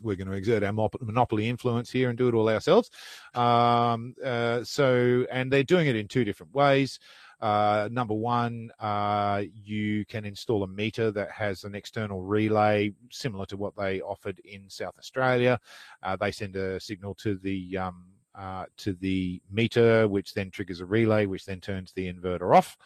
We're 0.00 0.14
going 0.14 0.28
to 0.28 0.34
exert 0.34 0.62
our 0.62 0.72
monopoly 0.72 1.48
influence 1.48 1.90
here 1.90 2.08
and 2.08 2.16
do 2.16 2.28
it 2.28 2.34
all 2.34 2.48
ourselves. 2.48 2.88
Um, 3.34 4.14
uh, 4.24 4.62
so, 4.62 5.26
and 5.30 5.52
they're 5.52 5.64
doing 5.64 5.88
it 5.88 5.96
in 5.96 6.06
two 6.06 6.24
different 6.24 6.54
ways. 6.54 7.00
Uh, 7.40 7.88
number 7.90 8.14
one, 8.14 8.70
uh, 8.80 9.42
you 9.52 10.04
can 10.06 10.24
install 10.24 10.62
a 10.62 10.68
meter 10.68 11.10
that 11.12 11.30
has 11.30 11.64
an 11.64 11.74
external 11.74 12.22
relay 12.22 12.92
similar 13.10 13.46
to 13.46 13.56
what 13.56 13.76
they 13.76 14.00
offered 14.00 14.40
in 14.44 14.68
South 14.68 14.94
Australia. 14.98 15.58
Uh, 16.02 16.16
they 16.16 16.32
send 16.32 16.56
a 16.56 16.80
signal 16.80 17.14
to 17.14 17.36
the 17.36 17.78
um, 17.78 18.04
uh, 18.34 18.66
to 18.76 18.92
the 18.94 19.40
meter, 19.50 20.06
which 20.06 20.32
then 20.32 20.48
triggers 20.50 20.80
a 20.80 20.86
relay, 20.86 21.26
which 21.26 21.44
then 21.44 21.60
turns 21.60 21.92
the 21.92 22.12
inverter 22.12 22.56
off 22.56 22.76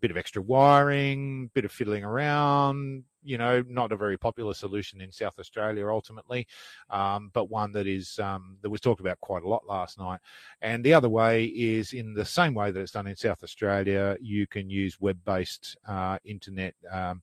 bit 0.00 0.10
of 0.10 0.16
extra 0.16 0.42
wiring, 0.42 1.50
bit 1.54 1.64
of 1.64 1.72
fiddling 1.72 2.04
around. 2.04 3.04
You 3.24 3.36
know, 3.36 3.62
not 3.68 3.92
a 3.92 3.96
very 3.96 4.16
popular 4.16 4.54
solution 4.54 5.00
in 5.00 5.12
South 5.12 5.38
Australia 5.38 5.88
ultimately, 5.88 6.46
um, 6.88 7.30
but 7.34 7.50
one 7.50 7.72
that 7.72 7.86
is 7.86 8.18
um, 8.20 8.56
that 8.62 8.70
was 8.70 8.80
talked 8.80 9.00
about 9.00 9.20
quite 9.20 9.42
a 9.42 9.48
lot 9.48 9.66
last 9.66 9.98
night. 9.98 10.20
And 10.62 10.82
the 10.82 10.94
other 10.94 11.10
way 11.10 11.44
is 11.46 11.92
in 11.92 12.14
the 12.14 12.24
same 12.24 12.54
way 12.54 12.70
that 12.70 12.80
it's 12.80 12.92
done 12.92 13.06
in 13.06 13.16
South 13.16 13.42
Australia. 13.42 14.16
You 14.20 14.46
can 14.46 14.70
use 14.70 15.00
web-based 15.00 15.76
uh, 15.86 16.18
internet 16.24 16.74
um, 16.90 17.20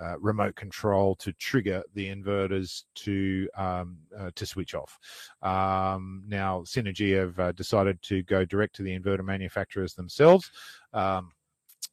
uh, 0.00 0.18
remote 0.20 0.54
control 0.54 1.16
to 1.16 1.32
trigger 1.34 1.82
the 1.92 2.08
inverters 2.08 2.84
to 2.94 3.48
um, 3.56 3.98
uh, 4.18 4.30
to 4.34 4.46
switch 4.46 4.74
off. 4.74 4.98
Um, 5.42 6.22
now, 6.28 6.60
Synergy 6.60 7.18
have 7.18 7.38
uh, 7.38 7.52
decided 7.52 8.00
to 8.02 8.22
go 8.22 8.44
direct 8.46 8.76
to 8.76 8.82
the 8.82 8.98
inverter 8.98 9.24
manufacturers 9.24 9.92
themselves. 9.92 10.50
Um, 10.94 11.32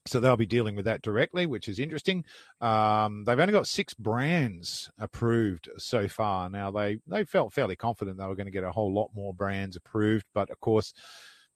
so 0.05 0.19
they'll 0.19 0.37
be 0.37 0.45
dealing 0.45 0.75
with 0.75 0.85
that 0.85 1.01
directly, 1.01 1.45
which 1.45 1.67
is 1.67 1.79
interesting. 1.79 2.23
Um, 2.61 3.23
they've 3.25 3.39
only 3.39 3.53
got 3.53 3.67
six 3.67 3.93
brands 3.93 4.89
approved 4.99 5.69
so 5.77 6.07
far. 6.07 6.49
Now 6.49 6.71
they 6.71 6.99
they 7.07 7.25
felt 7.25 7.53
fairly 7.53 7.75
confident 7.75 8.17
they 8.17 8.25
were 8.25 8.35
going 8.35 8.47
to 8.47 8.51
get 8.51 8.63
a 8.63 8.71
whole 8.71 8.93
lot 8.93 9.11
more 9.13 9.33
brands 9.33 9.75
approved, 9.75 10.25
but 10.33 10.49
of 10.49 10.59
course, 10.59 10.93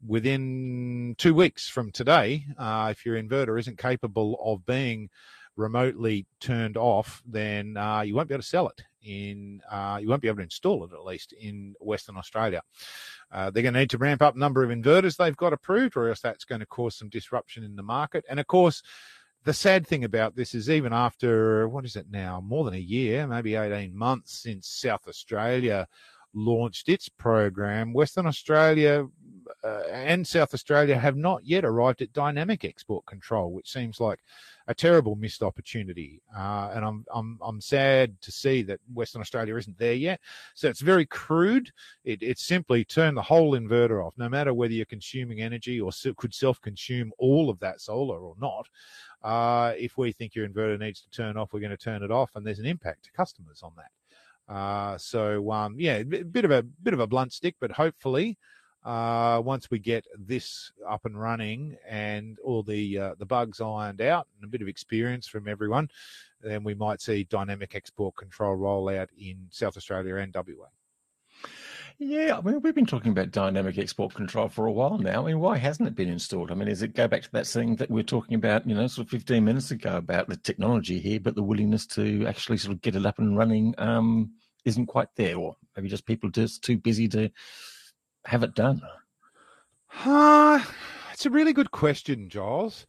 within 0.06 1.16
two 1.18 1.34
weeks 1.34 1.70
from 1.70 1.92
today, 1.92 2.46
uh, 2.58 2.90
if 2.92 3.06
your 3.06 3.22
inverter 3.22 3.60
isn't 3.60 3.78
capable 3.78 4.38
of 4.44 4.66
being 4.66 5.10
remotely 5.56 6.26
turned 6.40 6.78
off, 6.78 7.22
then 7.26 7.78
uh, 7.78 8.02
you 8.02 8.16
won't 8.16 8.28
be 8.28 8.34
able 8.34 8.42
to 8.42 8.48
sell 8.48 8.68
it 8.68 8.82
in. 9.04 9.62
Uh, 9.70 10.00
you 10.02 10.08
won't 10.08 10.22
be 10.22 10.28
able 10.28 10.38
to 10.38 10.44
install 10.44 10.84
it 10.86 10.94
at 10.94 11.06
least 11.06 11.34
in 11.34 11.76
Western 11.80 12.18
Australia. 12.18 12.62
Uh, 13.32 13.50
they're 13.50 13.64
going 13.64 13.74
to 13.74 13.80
need 13.80 13.90
to 13.90 13.98
ramp 13.98 14.22
up 14.22 14.36
number 14.36 14.64
of 14.64 14.70
inverters 14.70 15.18
they've 15.18 15.38
got 15.38 15.54
approved, 15.54 15.98
or 15.98 16.10
else 16.10 16.22
that's 16.22 16.46
going 16.46 16.60
to 16.60 16.66
cause 16.68 16.96
some 16.96 17.10
disruption 17.10 17.64
in 17.64 17.76
the 17.76 17.84
market. 17.84 18.24
And 18.30 18.40
of 18.40 18.48
course, 18.48 18.82
the 19.44 19.54
sad 19.54 19.86
thing 19.86 20.04
about 20.04 20.36
this 20.36 20.56
is 20.56 20.70
even 20.70 20.94
after 20.94 21.68
what 21.68 21.86
is 21.86 21.96
it 21.96 22.08
now, 22.10 22.42
more 22.42 22.64
than 22.64 22.76
a 22.76 22.78
year, 22.78 23.28
maybe 23.28 23.56
18 23.56 23.96
months 23.96 24.42
since 24.44 24.68
South 24.68 25.08
Australia 25.08 25.88
launched 26.34 26.90
its 26.90 27.10
program, 27.10 27.94
Western 27.94 28.26
Australia 28.26 29.06
uh, 29.64 29.84
and 29.92 30.26
South 30.26 30.54
Australia 30.54 30.98
have 30.98 31.16
not 31.16 31.46
yet 31.46 31.66
arrived 31.66 32.02
at 32.02 32.14
dynamic 32.14 32.66
export 32.66 33.06
control, 33.06 33.52
which 33.52 33.72
seems 33.72 34.00
like 34.00 34.20
a 34.68 34.74
terrible 34.74 35.16
missed 35.16 35.44
opportunity. 35.44 36.22
Uh, 36.36 36.72
and 36.74 36.86
I'm, 36.86 37.06
I'm, 37.14 37.40
I'm 37.42 37.62
sad 37.62 38.20
to 38.22 38.32
see 38.32 38.62
that 38.64 38.80
Western 38.94 39.22
Australia 39.22 39.56
isn't 39.58 39.78
there 39.78 39.94
yet. 39.94 40.20
So 40.56 40.70
it's 40.70 40.82
very 40.82 41.06
crude. 41.06 41.72
It, 42.04 42.22
it's 42.22 42.44
simply 42.44 42.86
turn 42.86 43.16
the 43.16 43.22
whole 43.22 43.54
inverter 43.54 44.06
off, 44.06 44.14
no 44.18 44.30
matter 44.30 44.54
whether 44.54 44.74
you're 44.74 44.86
consuming 44.86 45.42
energy 45.42 45.80
or 45.82 45.92
could 46.18 46.34
self 46.34 46.62
consume 46.62 47.12
all 47.18 47.50
of 47.50 47.60
that 47.60 47.82
solar 47.82 48.20
or 48.20 48.36
not. 48.40 48.68
Uh, 49.24 49.74
if 49.78 49.98
we 49.98 50.12
think 50.12 50.36
your 50.36 50.48
inverter 50.48 50.80
needs 50.80 51.02
to 51.02 51.10
turn 51.10 51.38
off, 51.38 51.54
we're 51.54 51.60
going 51.60 51.70
to 51.70 51.78
turn 51.78 52.04
it 52.04 52.12
off, 52.12 52.32
and 52.36 52.46
there's 52.46 52.60
an 52.60 52.66
impact 52.66 53.04
to 53.04 53.12
customers 53.12 53.62
on 53.64 53.72
that. 53.78 54.54
Uh, 54.54 54.98
so 54.98 55.50
um, 55.52 55.76
yeah, 55.80 55.96
a 55.96 56.04
bit 56.04 56.44
of 56.44 56.52
a 56.52 56.62
bit 56.62 56.94
of 56.94 57.00
a 57.00 57.08
blunt 57.08 57.32
stick, 57.32 57.56
but 57.62 57.72
hopefully 57.72 58.38
uh, 58.86 59.42
once 59.44 59.72
we 59.72 59.80
get 59.80 60.06
this 60.18 60.72
up 60.88 61.06
and 61.06 61.20
running 61.20 61.78
and 61.88 62.38
all 62.44 62.64
the 62.64 62.98
uh, 62.98 63.16
the 63.18 63.26
bugs 63.26 63.62
ironed 63.62 64.02
out 64.02 64.28
and 64.36 64.44
a 64.44 64.52
bit 64.52 64.62
of 64.62 64.68
experience 64.68 65.28
from 65.28 65.48
everyone, 65.48 65.90
then 66.42 66.64
we 66.64 66.74
might 66.74 67.02
see 67.02 67.24
dynamic 67.26 67.76
export 67.76 68.16
control 68.16 68.58
rollout 68.58 69.08
in 69.18 69.48
South 69.52 69.78
Australia 69.78 70.16
and 70.16 70.34
WA. 70.34 70.68
Yeah, 72.00 72.38
I 72.38 72.42
mean, 72.42 72.60
we've 72.62 72.74
been 72.74 72.86
talking 72.88 73.12
about 73.12 73.32
dynamic 73.32 73.78
export 73.78 74.14
control 74.14 74.50
for 74.50 74.66
a 74.66 74.72
while 74.72 74.98
now. 74.98 75.24
I 75.24 75.28
mean, 75.28 75.40
why 75.40 75.58
hasn't 75.58 75.88
it 75.88 75.96
been 75.96 76.10
installed? 76.10 76.52
I 76.52 76.56
mean, 76.56 76.68
does 76.68 76.82
it 76.82 76.96
go 76.96 77.08
back 77.08 77.22
to 77.22 77.32
that 77.34 77.46
thing 77.46 77.76
that 77.76 77.90
we 77.90 78.02
are 78.02 78.06
talking 78.06 78.36
about, 78.36 78.68
you 78.68 78.74
know, 78.74 78.88
sort 78.88 79.08
of 79.08 79.12
15 79.12 79.46
minutes 79.46 79.72
ago 79.72 79.98
about 79.98 80.28
the 80.28 80.36
technology 80.36 81.00
here, 81.00 81.20
but 81.20 81.36
the 81.36 81.44
willingness 81.44 81.86
to 81.88 82.26
actually 82.26 82.58
sort 82.58 82.74
of 82.74 82.82
get 82.82 82.96
it 82.96 83.06
up 83.06 83.20
and 83.20 83.38
running 83.38 83.76
um, 83.78 84.32
isn't 84.66 84.88
quite 84.88 85.10
there, 85.16 85.38
or 85.38 85.56
maybe 85.76 85.88
just 85.88 86.06
people 86.06 86.30
just 86.30 86.64
too 86.64 86.78
busy 86.78 87.08
to 87.10 87.30
have 88.26 88.44
it 88.44 88.56
done? 88.56 88.82
Uh, 90.06 90.64
it's 91.12 91.26
a 91.26 91.30
really 91.30 91.54
good 91.54 91.72
question, 91.72 92.30
Giles. 92.30 92.88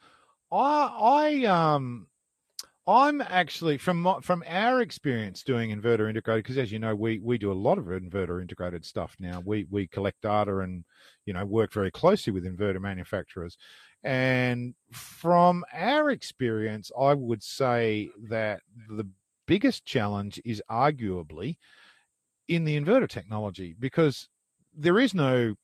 I, 0.51 1.43
I, 1.43 1.45
um, 1.47 2.07
I'm 2.87 3.21
actually 3.23 3.79
from 3.79 4.03
my, 4.03 4.21
from 4.21 4.45
our 4.47 4.81
experience 4.81 5.43
doing 5.43 5.71
inverter 5.71 6.09
integrated 6.09 6.45
because 6.45 6.59
as 6.59 6.71
you 6.71 6.79
know 6.79 6.95
we 6.95 7.19
we 7.19 7.39
do 7.39 7.51
a 7.51 7.55
lot 7.55 7.79
of 7.79 7.87
inverter 7.87 8.43
integrated 8.43 8.85
stuff 8.85 9.17
now. 9.19 9.43
We 9.45 9.67
we 9.71 9.87
collect 9.87 10.21
data 10.21 10.59
and 10.59 10.85
you 11.25 11.33
know 11.33 11.47
work 11.47 11.73
very 11.73 11.91
closely 11.91 12.33
with 12.33 12.45
inverter 12.45 12.81
manufacturers. 12.81 13.57
And 14.03 14.75
from 14.93 15.65
our 15.73 16.11
experience, 16.11 16.91
I 16.99 17.15
would 17.15 17.43
say 17.43 18.11
that 18.29 18.61
the 18.91 19.09
biggest 19.47 19.87
challenge 19.87 20.41
is 20.45 20.63
arguably 20.71 21.57
in 22.49 22.65
the 22.65 22.79
inverter 22.79 23.09
technology 23.09 23.75
because 23.81 24.29
there 24.77 24.99
is 24.99 25.15
no 25.15 25.55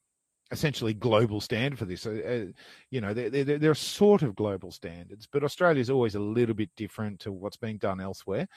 essentially 0.52 0.92
global 0.92 1.40
standard 1.40 1.78
for 1.78 1.84
this. 1.84 2.06
Uh, 2.06 2.10
uh 2.10 2.52
you 2.90 3.00
know, 3.00 3.14
there, 3.14 3.30
there, 3.30 3.58
there, 3.58 3.70
are 3.70 3.74
sort 3.74 4.22
of 4.22 4.34
global 4.34 4.70
standards, 4.72 5.28
but 5.30 5.44
Australia 5.44 5.80
is 5.80 5.90
always 5.90 6.16
a 6.16 6.20
little 6.20 6.54
bit 6.54 6.70
different 6.76 7.20
to 7.20 7.32
what's 7.32 7.56
being 7.56 7.78
done 7.78 8.00
elsewhere. 8.00 8.48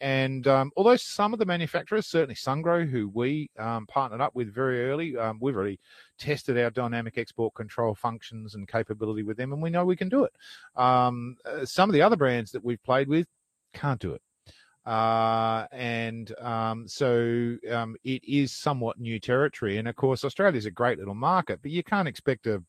And 0.00 0.46
um, 0.46 0.70
although 0.76 0.96
some 0.96 1.32
of 1.32 1.38
the 1.38 1.46
manufacturers, 1.46 2.06
certainly 2.06 2.36
Sungrow, 2.36 2.88
who 2.88 3.08
we 3.08 3.50
um, 3.58 3.86
partnered 3.86 4.20
up 4.20 4.34
with 4.34 4.54
very 4.54 4.88
early, 4.88 5.16
um, 5.16 5.38
we've 5.40 5.56
already 5.56 5.80
tested 6.18 6.56
our 6.58 6.70
dynamic 6.70 7.18
export 7.18 7.54
control 7.54 7.94
functions 7.94 8.54
and 8.54 8.68
capability 8.68 9.22
with 9.22 9.36
them, 9.36 9.52
and 9.52 9.60
we 9.60 9.70
know 9.70 9.84
we 9.84 9.96
can 9.96 10.08
do 10.08 10.24
it. 10.24 10.32
Um, 10.80 11.36
uh, 11.44 11.64
some 11.64 11.90
of 11.90 11.94
the 11.94 12.02
other 12.02 12.16
brands 12.16 12.52
that 12.52 12.64
we've 12.64 12.82
played 12.82 13.08
with 13.08 13.26
can't 13.74 14.00
do 14.00 14.14
it. 14.14 14.22
Uh, 14.86 15.66
and 15.72 16.36
um, 16.40 16.88
so 16.88 17.56
um, 17.70 17.96
it 18.02 18.24
is 18.24 18.52
somewhat 18.52 18.98
new 18.98 19.20
territory. 19.20 19.78
And 19.78 19.88
of 19.88 19.96
course, 19.96 20.24
Australia 20.24 20.58
is 20.58 20.66
a 20.66 20.70
great 20.70 20.98
little 20.98 21.14
market, 21.14 21.60
but 21.62 21.70
you 21.70 21.82
can't 21.82 22.08
expect 22.08 22.46
a 22.46 22.62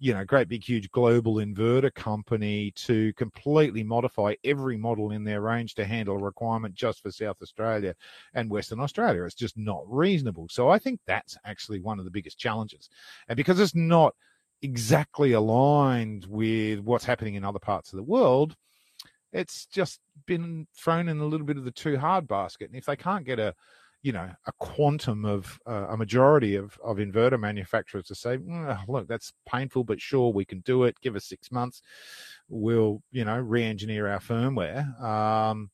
you 0.00 0.14
know, 0.14 0.24
great 0.24 0.48
big 0.48 0.62
huge 0.62 0.88
global 0.90 1.36
inverter 1.36 1.92
company 1.92 2.70
to 2.72 3.12
completely 3.14 3.82
modify 3.82 4.34
every 4.44 4.76
model 4.76 5.10
in 5.10 5.24
their 5.24 5.40
range 5.40 5.74
to 5.74 5.84
handle 5.84 6.14
a 6.14 6.22
requirement 6.22 6.74
just 6.74 7.02
for 7.02 7.10
South 7.10 7.36
Australia 7.42 7.94
and 8.34 8.48
Western 8.48 8.80
Australia. 8.80 9.24
It's 9.24 9.34
just 9.34 9.58
not 9.58 9.82
reasonable. 9.86 10.46
So 10.50 10.68
I 10.68 10.78
think 10.78 11.00
that's 11.06 11.36
actually 11.44 11.80
one 11.80 11.98
of 11.98 12.04
the 12.04 12.10
biggest 12.10 12.38
challenges. 12.38 12.88
And 13.28 13.36
because 13.36 13.58
it's 13.58 13.74
not 13.74 14.14
exactly 14.62 15.32
aligned 15.32 16.26
with 16.26 16.80
what's 16.80 17.04
happening 17.04 17.34
in 17.34 17.44
other 17.44 17.58
parts 17.58 17.92
of 17.92 17.96
the 17.96 18.04
world, 18.04 18.54
it's 19.32 19.66
just 19.66 20.00
been 20.26 20.66
thrown 20.74 21.08
in 21.08 21.18
a 21.18 21.26
little 21.26 21.46
bit 21.46 21.58
of 21.58 21.64
the 21.64 21.70
too 21.70 21.98
hard 21.98 22.26
basket. 22.26 22.68
And 22.68 22.76
if 22.76 22.86
they 22.86 22.96
can't 22.96 23.26
get 23.26 23.38
a, 23.38 23.54
you 24.02 24.12
know, 24.12 24.30
a 24.46 24.52
quantum 24.58 25.24
of 25.24 25.58
uh, 25.66 25.88
a 25.90 25.96
majority 25.96 26.54
of, 26.54 26.78
of 26.82 26.98
inverter 26.98 27.38
manufacturers 27.38 28.06
to 28.06 28.14
say, 28.14 28.38
mm, 28.38 28.78
look, 28.88 29.08
that's 29.08 29.32
painful, 29.46 29.84
but 29.84 30.00
sure, 30.00 30.32
we 30.32 30.44
can 30.44 30.60
do 30.60 30.84
it. 30.84 31.00
Give 31.00 31.16
us 31.16 31.24
six 31.24 31.50
months. 31.50 31.82
We'll, 32.48 33.02
you 33.10 33.24
know, 33.24 33.38
re-engineer 33.38 34.08
our 34.08 34.20
firmware. 34.20 35.00
Um, 35.02 35.70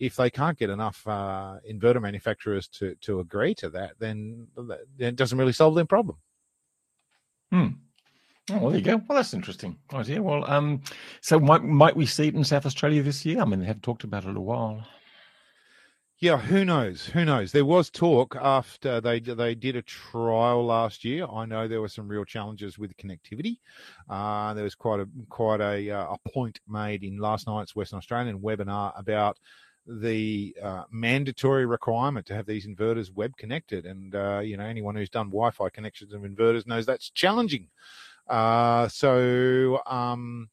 if 0.00 0.16
they 0.16 0.30
can't 0.30 0.58
get 0.58 0.70
enough 0.70 1.06
uh, 1.06 1.56
inverter 1.70 2.00
manufacturers 2.00 2.68
to, 2.68 2.94
to 3.02 3.20
agree 3.20 3.54
to 3.56 3.68
that, 3.70 3.92
then, 3.98 4.46
then 4.56 5.08
it 5.08 5.16
doesn't 5.16 5.38
really 5.38 5.52
solve 5.52 5.74
their 5.74 5.84
problem. 5.84 6.16
Hmm. 7.52 7.68
Oh, 8.50 8.58
well, 8.58 8.70
there 8.70 8.78
you 8.78 8.84
go. 8.84 9.02
Well, 9.08 9.16
that's 9.16 9.34
interesting 9.34 9.76
idea. 9.92 10.22
Well, 10.22 10.48
um, 10.50 10.82
so 11.20 11.38
might 11.38 11.64
might 11.64 11.96
we 11.96 12.06
see 12.06 12.28
it 12.28 12.34
in 12.34 12.44
South 12.44 12.66
Australia 12.66 13.02
this 13.02 13.24
year? 13.26 13.40
I 13.40 13.44
mean, 13.44 13.60
they 13.60 13.66
haven't 13.66 13.82
talked 13.82 14.04
about 14.04 14.24
it 14.24 14.36
a 14.36 14.40
while. 14.40 14.86
Yeah, 16.20 16.38
who 16.38 16.64
knows? 16.64 17.06
Who 17.06 17.24
knows? 17.24 17.52
There 17.52 17.64
was 17.64 17.90
talk 17.90 18.34
after 18.40 19.00
they 19.00 19.20
they 19.20 19.54
did 19.54 19.76
a 19.76 19.82
trial 19.82 20.64
last 20.66 21.04
year. 21.04 21.26
I 21.26 21.46
know 21.46 21.68
there 21.68 21.80
were 21.80 21.88
some 21.88 22.08
real 22.08 22.24
challenges 22.24 22.76
with 22.76 22.96
connectivity. 22.96 23.58
Uh, 24.10 24.52
there 24.54 24.64
was 24.64 24.74
quite 24.74 24.98
a 24.98 25.08
quite 25.28 25.60
a, 25.60 25.90
uh, 25.90 26.14
a 26.14 26.30
point 26.30 26.58
made 26.66 27.04
in 27.04 27.18
last 27.18 27.46
night's 27.46 27.76
Western 27.76 27.98
Australian 27.98 28.40
webinar 28.40 28.98
about 28.98 29.38
the 29.86 30.56
uh, 30.60 30.82
mandatory 30.90 31.66
requirement 31.66 32.26
to 32.26 32.34
have 32.34 32.46
these 32.46 32.66
inverters 32.66 33.14
web 33.14 33.36
connected. 33.36 33.86
And 33.86 34.14
uh, 34.16 34.40
you 34.40 34.56
know, 34.56 34.64
anyone 34.64 34.96
who's 34.96 35.10
done 35.10 35.28
Wi-Fi 35.28 35.68
connections 35.68 36.12
of 36.12 36.22
inverters 36.22 36.66
knows 36.66 36.84
that's 36.84 37.10
challenging. 37.10 37.68
Uh, 38.28 38.88
so 38.88 39.80
um, 39.86 40.48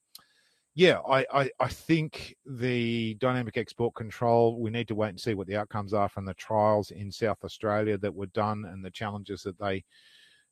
yeah, 0.76 1.00
I, 1.10 1.26
I, 1.34 1.50
I, 1.60 1.68
think 1.70 2.36
the 2.46 3.16
dynamic 3.16 3.56
export 3.56 3.96
control, 3.96 4.60
we 4.60 4.70
need 4.70 4.90
to 4.90 4.96
wait 4.96 5.10
and 5.10 5.20
see 5.20 5.34
what 5.34 5.48
the 5.48 5.56
outcomes 5.56 5.94
are 5.94 6.10
from 6.10 6.26
the 6.26 6.34
trials 6.34 6.92
in 6.92 7.12
South 7.12 7.38
Australia 7.46 7.98
that 7.98 8.14
were 8.14 8.28
done 8.28 8.66
and 8.66 8.84
the 8.84 8.92
challenges 8.92 9.42
that 9.44 9.58
they 9.58 9.86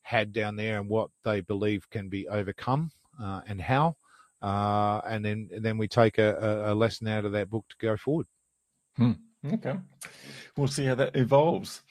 had 0.04 0.32
down 0.32 0.56
there 0.56 0.80
and 0.80 0.90
what 0.90 1.10
they 1.26 1.42
believe 1.42 1.90
can 1.90 2.08
be 2.08 2.28
overcome 2.30 2.90
uh, 3.22 3.42
and 3.48 3.62
how. 3.62 3.96
Uh, 4.42 5.02
and 5.08 5.24
then 5.24 5.50
then 5.60 5.78
we 5.78 5.88
take 5.88 6.18
a, 6.18 6.66
a, 6.68 6.76
lesson 6.76 7.08
out 7.08 7.24
of 7.24 7.32
that 7.32 7.50
book 7.50 7.66
to 7.70 7.76
go 7.80 7.96
forward. 7.96 8.28
Hmm. 8.98 9.14
Okay. 9.54 9.76
We'll 10.58 10.68
see 10.68 10.86
how 10.86 10.96
that 10.96 11.16
evolves. 11.16 11.82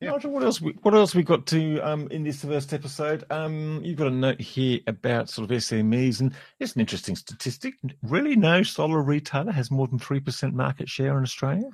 Yeah. 0.00 0.10
Nigel, 0.10 0.30
what 0.30 0.42
else? 0.42 0.60
We, 0.60 0.72
what 0.82 0.94
else 0.94 1.14
we 1.14 1.22
got 1.22 1.46
to 1.46 1.80
um, 1.80 2.06
in 2.10 2.22
this 2.22 2.44
first 2.44 2.74
episode? 2.74 3.24
Um, 3.30 3.80
you've 3.82 3.96
got 3.96 4.08
a 4.08 4.10
note 4.10 4.40
here 4.40 4.80
about 4.86 5.30
sort 5.30 5.50
of 5.50 5.56
SMEs, 5.56 6.20
and 6.20 6.34
it's 6.60 6.74
an 6.74 6.82
interesting 6.82 7.16
statistic. 7.16 7.74
Really, 8.02 8.36
no 8.36 8.62
solar 8.62 9.02
retailer 9.02 9.52
has 9.52 9.70
more 9.70 9.86
than 9.86 9.98
three 9.98 10.20
percent 10.20 10.54
market 10.54 10.88
share 10.88 11.16
in 11.16 11.22
Australia. 11.22 11.70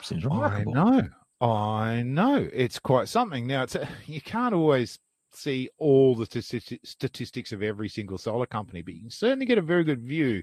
Seems 0.00 0.24
remarkable. 0.24 0.78
I 0.78 1.00
know. 1.00 1.08
I 1.42 2.02
know. 2.02 2.48
It's 2.52 2.78
quite 2.78 3.08
something. 3.08 3.46
Now, 3.46 3.64
it's 3.64 3.74
a, 3.74 3.86
you 4.06 4.22
can't 4.22 4.54
always 4.54 4.98
see 5.32 5.68
all 5.78 6.14
the 6.14 6.26
statistics 6.84 7.52
of 7.52 7.62
every 7.62 7.88
single 7.88 8.18
solar 8.18 8.46
company, 8.46 8.82
but 8.82 8.94
you 8.94 9.00
can 9.00 9.10
certainly 9.10 9.46
get 9.46 9.58
a 9.58 9.62
very 9.62 9.84
good 9.84 10.02
view 10.02 10.42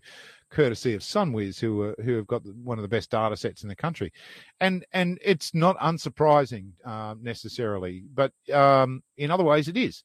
courtesy 0.49 0.93
of 0.93 1.01
SunWiz, 1.01 1.59
who 1.59 1.81
are, 1.81 1.95
who 2.03 2.15
have 2.15 2.27
got 2.27 2.45
one 2.45 2.77
of 2.77 2.81
the 2.81 2.87
best 2.87 3.11
data 3.11 3.35
sets 3.35 3.63
in 3.63 3.69
the 3.69 3.75
country, 3.75 4.11
and 4.59 4.85
and 4.93 5.19
it's 5.21 5.53
not 5.53 5.77
unsurprising 5.79 6.71
uh, 6.85 7.15
necessarily, 7.21 8.03
but 8.13 8.31
um, 8.53 9.01
in 9.17 9.31
other 9.31 9.43
ways 9.43 9.67
it 9.67 9.77
is. 9.77 10.03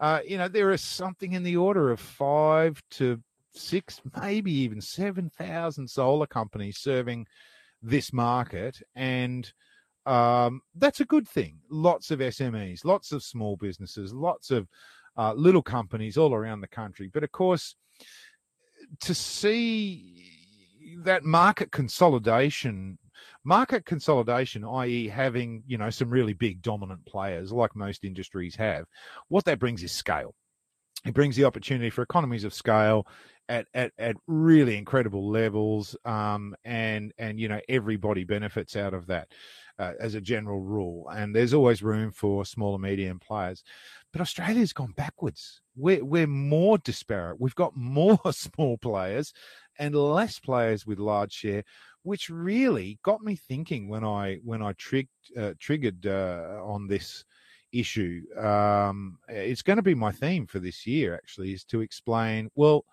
Uh, 0.00 0.20
you 0.26 0.36
know, 0.36 0.48
there 0.48 0.72
is 0.72 0.82
something 0.82 1.32
in 1.32 1.44
the 1.44 1.56
order 1.56 1.90
of 1.90 2.00
five 2.00 2.82
to 2.90 3.22
six, 3.54 4.00
maybe 4.20 4.52
even 4.52 4.80
seven 4.80 5.30
thousand 5.30 5.88
solar 5.88 6.26
companies 6.26 6.78
serving 6.78 7.26
this 7.80 8.12
market, 8.12 8.80
and 8.96 9.52
um, 10.06 10.60
that's 10.76 11.00
a 11.00 11.04
good 11.04 11.26
thing. 11.28 11.58
Lots 11.70 12.10
of 12.10 12.18
SMEs, 12.18 12.84
lots 12.84 13.12
of 13.12 13.22
small 13.22 13.56
businesses, 13.56 14.12
lots 14.12 14.50
of 14.50 14.68
uh, 15.16 15.32
little 15.34 15.62
companies 15.62 16.16
all 16.16 16.34
around 16.34 16.60
the 16.60 16.68
country. 16.68 17.08
But 17.12 17.24
of 17.24 17.32
course, 17.32 17.76
to 19.00 19.14
see 19.14 20.30
that 20.98 21.24
market 21.24 21.70
consolidation 21.72 22.98
market 23.42 23.84
consolidation 23.84 24.64
i.e 24.64 25.08
having 25.08 25.62
you 25.66 25.76
know 25.76 25.90
some 25.90 26.08
really 26.08 26.32
big 26.32 26.62
dominant 26.62 27.04
players 27.04 27.52
like 27.52 27.74
most 27.74 28.04
industries 28.04 28.54
have 28.54 28.84
what 29.28 29.44
that 29.44 29.58
brings 29.58 29.82
is 29.82 29.92
scale 29.92 30.34
it 31.06 31.14
brings 31.14 31.36
the 31.36 31.44
opportunity 31.44 31.90
for 31.90 32.02
economies 32.02 32.44
of 32.44 32.54
scale 32.54 33.06
at, 33.48 33.66
at, 33.74 33.92
at 33.98 34.16
really 34.26 34.76
incredible 34.76 35.28
levels 35.30 35.96
um, 36.04 36.54
and 36.64 37.12
and 37.18 37.38
you 37.38 37.48
know 37.48 37.60
everybody 37.68 38.24
benefits 38.24 38.74
out 38.76 38.94
of 38.94 39.06
that 39.06 39.28
uh, 39.78 39.92
as 40.00 40.14
a 40.14 40.20
general 40.20 40.60
rule 40.60 41.08
and 41.10 41.34
there's 41.34 41.52
always 41.54 41.82
room 41.82 42.10
for 42.10 42.44
smaller 42.44 42.78
medium 42.78 43.18
players 43.18 43.62
but 44.12 44.20
australia's 44.22 44.72
gone 44.72 44.92
backwards 44.96 45.60
we're, 45.76 46.04
we're 46.04 46.26
more 46.26 46.78
disparate. 46.78 47.40
We've 47.40 47.54
got 47.54 47.76
more 47.76 48.18
small 48.32 48.78
players 48.78 49.32
and 49.78 49.94
less 49.94 50.38
players 50.38 50.86
with 50.86 50.98
large 50.98 51.32
share, 51.32 51.64
which 52.02 52.30
really 52.30 52.98
got 53.02 53.22
me 53.22 53.36
thinking 53.36 53.88
when 53.88 54.04
I 54.04 54.38
when 54.44 54.62
I 54.62 54.72
trig, 54.74 55.08
uh, 55.36 55.52
triggered 55.58 56.06
uh, 56.06 56.60
on 56.62 56.86
this 56.86 57.24
issue. 57.74 58.22
Um, 58.38 59.18
it's 59.28 59.62
going 59.62 59.76
to 59.76 59.82
be 59.82 59.94
my 59.94 60.12
theme 60.12 60.46
for 60.46 60.58
this 60.58 60.86
year. 60.86 61.14
Actually, 61.14 61.52
is 61.52 61.64
to 61.64 61.80
explain 61.80 62.50
well. 62.54 62.84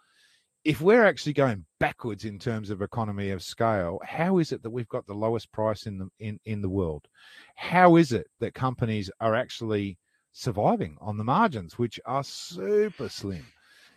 If 0.63 0.79
we're 0.79 1.05
actually 1.05 1.33
going 1.33 1.65
backwards 1.79 2.23
in 2.23 2.37
terms 2.37 2.69
of 2.69 2.83
economy 2.83 3.31
of 3.31 3.41
scale, 3.41 3.99
how 4.05 4.37
is 4.37 4.51
it 4.51 4.61
that 4.61 4.69
we've 4.69 4.87
got 4.89 5.07
the 5.07 5.13
lowest 5.15 5.51
price 5.51 5.87
in 5.87 5.97
the 5.97 6.07
in, 6.19 6.39
in 6.45 6.61
the 6.61 6.69
world? 6.69 7.07
How 7.55 7.95
is 7.95 8.11
it 8.11 8.27
that 8.41 8.53
companies 8.53 9.09
are 9.19 9.33
actually 9.33 9.97
surviving 10.31 10.97
on 11.01 11.17
the 11.17 11.23
margins, 11.23 11.77
which 11.77 11.99
are 12.05 12.23
super 12.23 13.09
slim. 13.09 13.45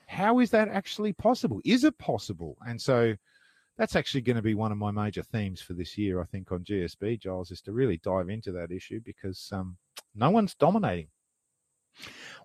How 0.06 0.40
is 0.40 0.50
that 0.50 0.68
actually 0.68 1.12
possible? 1.12 1.60
Is 1.64 1.84
it 1.84 1.96
possible? 1.98 2.56
And 2.66 2.80
so 2.80 3.14
that's 3.78 3.96
actually 3.96 4.20
going 4.20 4.36
to 4.36 4.42
be 4.42 4.54
one 4.54 4.72
of 4.72 4.78
my 4.78 4.90
major 4.90 5.22
themes 5.22 5.60
for 5.60 5.72
this 5.72 5.96
year, 5.96 6.20
I 6.20 6.24
think, 6.24 6.52
on 6.52 6.64
GSB, 6.64 7.20
Giles, 7.20 7.50
is 7.50 7.60
to 7.62 7.72
really 7.72 7.98
dive 7.98 8.28
into 8.28 8.52
that 8.52 8.70
issue 8.70 9.00
because 9.04 9.48
um, 9.52 9.76
no 10.14 10.30
one's 10.30 10.54
dominating. 10.54 11.08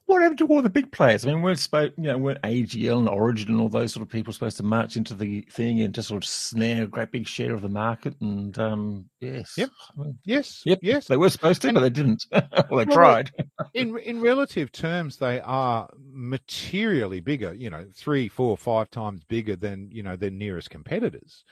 What 0.10 0.24
happened 0.24 0.40
to 0.40 0.48
all 0.48 0.64
the 0.64 0.72
big 0.72 0.92
players? 0.92 1.24
I 1.24 1.30
mean, 1.30 1.44
we're 1.44 1.54
supposed, 1.54 1.94
you 1.96 2.06
know, 2.06 2.18
weren't 2.18 2.42
AGL 2.42 2.98
and 2.98 3.08
Origin 3.08 3.50
and 3.50 3.62
all 3.62 3.70
those 3.70 3.94
sort 3.94 4.02
of 4.02 4.12
people 4.12 4.34
supposed 4.34 4.58
to 4.58 4.64
march 4.64 4.98
into 4.98 5.14
the 5.14 5.42
thing 5.52 5.82
and 5.82 5.94
just 5.94 6.08
sort 6.08 6.24
of 6.24 6.28
snare 6.28 6.86
a 6.86 6.88
great 6.88 7.12
big 7.12 7.28
share 7.28 7.54
of 7.54 7.62
the 7.62 7.70
market? 7.70 8.16
And 8.20 8.58
um, 8.58 9.06
yes, 9.20 9.54
yep, 9.56 9.70
I 9.96 10.02
mean, 10.02 10.18
yes, 10.26 10.64
yep, 10.66 10.80
yes, 10.82 11.06
they 11.06 11.16
were 11.16 11.30
supposed 11.30 11.62
to, 11.62 11.68
and, 11.68 11.76
but 11.76 11.82
they 11.82 11.92
didn't. 11.92 12.26
well, 12.32 12.84
they 12.84 12.86
tried. 12.86 13.32
in 13.76 13.96
in 14.00 14.20
relative 14.20 14.72
terms, 14.72 15.18
they 15.18 15.42
are 15.42 15.88
materially 16.12 17.20
bigger. 17.20 17.54
You 17.54 17.70
know, 17.70 17.86
three, 17.96 18.30
four, 18.30 18.58
five 18.58 18.90
times 18.90 19.24
bigger 19.26 19.56
than 19.56 19.90
you 19.92 20.02
know 20.02 20.16
their 20.16 20.32
nearest 20.32 20.72
competitors. 20.72 21.44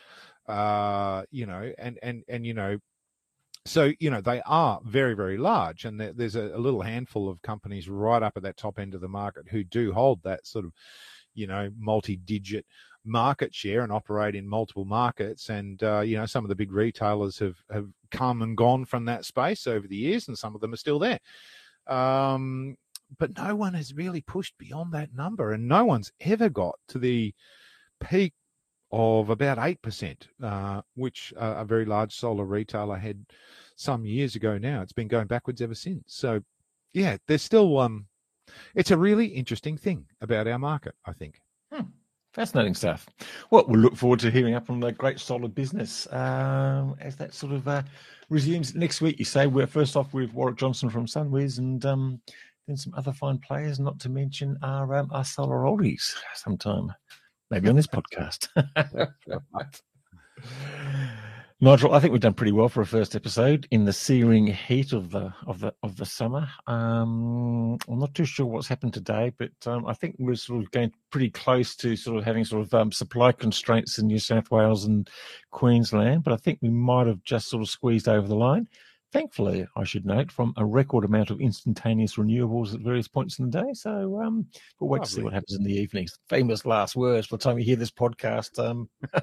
Uh, 0.47 1.25
you 1.29 1.45
know, 1.45 1.71
and 1.77 1.99
and 2.01 2.23
and 2.27 2.43
you 2.43 2.55
know, 2.55 2.79
so 3.67 3.91
you 3.99 4.09
know 4.09 4.21
they 4.21 4.41
are 4.45 4.79
very 4.85 5.13
very 5.13 5.37
large 5.37 5.85
and 5.85 5.99
there's 5.99 6.35
a, 6.35 6.57
little 6.57 6.81
handful 6.81 7.29
of 7.29 7.41
companies 7.41 7.89
right 7.89 8.23
up 8.23 8.37
at 8.37 8.43
that 8.43 8.57
top 8.57 8.79
end 8.79 8.93
of 8.93 9.01
the 9.01 9.07
market 9.07 9.45
who 9.49 9.63
do 9.63 9.91
hold 9.91 10.21
that 10.23 10.45
sort 10.47 10.65
of 10.65 10.71
you 11.33 11.47
know 11.47 11.69
multi-digit 11.77 12.65
market 13.07 13.55
share 13.55 13.81
and 13.81 13.91
operate 13.91 14.35
in 14.35 14.47
multiple 14.47 14.85
markets. 14.85 15.49
And 15.49 15.81
uh, 15.81 16.01
you 16.01 16.17
know 16.17 16.25
some 16.25 16.43
of 16.43 16.49
the 16.49 16.55
big 16.55 16.71
retailers 16.71 17.39
have 17.39 17.57
have 17.71 17.87
come 18.11 18.41
and 18.41 18.55
gone 18.55 18.85
from 18.85 19.05
that 19.05 19.25
space 19.25 19.65
over 19.65 19.87
the 19.87 19.95
years 19.95 20.27
and 20.27 20.37
some 20.37 20.53
of 20.53 20.61
them 20.61 20.73
are 20.73 20.77
still 20.77 20.99
there. 20.99 21.19
Um, 21.87 22.75
but 23.17 23.37
no 23.37 23.55
one 23.55 23.73
has 23.73 23.93
really 23.93 24.21
pushed 24.21 24.57
beyond 24.57 24.93
that 24.93 25.13
number 25.15 25.53
and 25.53 25.67
no 25.67 25.85
one's 25.85 26.11
ever 26.19 26.49
got 26.49 26.75
to 26.89 26.99
the 26.99 27.33
peak 28.01 28.33
of 28.91 29.29
about 29.29 29.57
8%, 29.57 30.15
uh, 30.43 30.81
which 30.95 31.33
a 31.37 31.65
very 31.65 31.85
large 31.85 32.13
solar 32.15 32.45
retailer 32.45 32.97
had 32.97 33.25
some 33.77 34.05
years 34.05 34.35
ago 34.35 34.57
now. 34.57 34.81
It's 34.81 34.91
been 34.91 35.07
going 35.07 35.27
backwards 35.27 35.61
ever 35.61 35.75
since. 35.75 36.03
So, 36.07 36.41
yeah, 36.93 37.17
there's 37.27 37.43
still 37.43 37.79
um, 37.79 38.07
it's 38.75 38.91
a 38.91 38.97
really 38.97 39.27
interesting 39.27 39.77
thing 39.77 40.05
about 40.21 40.47
our 40.47 40.59
market, 40.59 40.95
I 41.05 41.13
think. 41.13 41.41
Hmm. 41.71 41.83
Fascinating 42.33 42.75
stuff. 42.75 43.07
Well, 43.49 43.65
we'll 43.67 43.79
look 43.79 43.95
forward 43.95 44.19
to 44.19 44.29
hearing 44.29 44.53
up 44.53 44.69
on 44.69 44.79
the 44.79 44.91
great 44.91 45.19
solar 45.19 45.47
business 45.47 46.11
um, 46.13 46.95
as 46.99 47.15
that 47.15 47.33
sort 47.33 47.53
of 47.53 47.67
uh, 47.67 47.81
resumes 48.29 48.75
next 48.75 49.01
week. 49.01 49.17
You 49.17 49.25
say 49.25 49.47
we're 49.47 49.65
first 49.65 49.95
off 49.95 50.13
with 50.13 50.33
Warwick 50.33 50.57
Johnson 50.57 50.89
from 50.89 51.07
SunWiz 51.07 51.57
and 51.57 51.83
um, 51.85 52.21
then 52.67 52.77
some 52.77 52.93
other 52.95 53.13
fine 53.13 53.39
players, 53.39 53.79
not 53.79 53.99
to 54.01 54.09
mention 54.09 54.57
our 54.61 54.95
um, 54.95 55.09
our 55.11 55.25
solar 55.25 55.63
oldies 55.63 56.13
sometime, 56.35 56.93
maybe 57.49 57.69
on 57.69 57.75
this 57.75 57.87
podcast. 57.87 58.49
Nigel, 61.59 61.91
I 61.91 61.99
think 61.99 62.11
we've 62.11 62.21
done 62.21 62.35
pretty 62.35 62.51
well 62.51 62.69
for 62.69 62.81
a 62.81 62.85
first 62.85 63.15
episode 63.15 63.67
in 63.71 63.85
the 63.85 63.91
searing 63.91 64.45
heat 64.45 64.93
of 64.93 65.09
the 65.09 65.33
of 65.47 65.59
the 65.59 65.73
of 65.81 65.95
the 65.95 66.05
summer. 66.05 66.47
Um, 66.67 67.79
I'm 67.89 67.97
not 67.97 68.13
too 68.13 68.25
sure 68.25 68.45
what's 68.45 68.67
happened 68.67 68.93
today, 68.93 69.33
but 69.39 69.49
um, 69.65 69.87
I 69.87 69.93
think 69.93 70.17
we're 70.19 70.35
sort 70.35 70.63
of 70.63 70.69
going 70.69 70.91
pretty 71.09 71.31
close 71.31 71.75
to 71.77 71.95
sort 71.95 72.19
of 72.19 72.25
having 72.25 72.45
sort 72.45 72.61
of 72.61 72.71
um, 72.75 72.91
supply 72.91 73.31
constraints 73.31 73.97
in 73.97 74.05
New 74.05 74.19
South 74.19 74.51
Wales 74.51 74.85
and 74.85 75.09
Queensland. 75.49 76.23
But 76.23 76.33
I 76.33 76.37
think 76.37 76.59
we 76.61 76.69
might 76.69 77.07
have 77.07 77.23
just 77.23 77.49
sort 77.49 77.63
of 77.63 77.69
squeezed 77.69 78.07
over 78.07 78.27
the 78.27 78.35
line. 78.35 78.67
Thankfully, 79.13 79.65
I 79.77 79.85
should 79.85 80.05
note, 80.05 80.31
from 80.31 80.53
a 80.57 80.65
record 80.65 81.05
amount 81.05 81.29
of 81.29 81.39
instantaneous 81.39 82.15
renewables 82.15 82.73
at 82.73 82.81
various 82.81 83.07
points 83.07 83.39
in 83.39 83.49
the 83.49 83.63
day. 83.63 83.73
So 83.73 84.21
um, 84.21 84.45
we'll 84.79 84.89
wait 84.89 84.99
Lovely. 84.99 85.07
to 85.07 85.15
see 85.15 85.21
what 85.23 85.33
happens 85.33 85.55
in 85.55 85.63
the 85.63 85.73
evenings. 85.73 86.19
Famous 86.27 86.65
last 86.65 86.95
words 86.95 87.27
by 87.27 87.37
the 87.37 87.43
time 87.43 87.57
you 87.57 87.63
hear 87.63 87.77
this 87.77 87.91
podcast. 87.91 88.59
Um, 88.59 88.89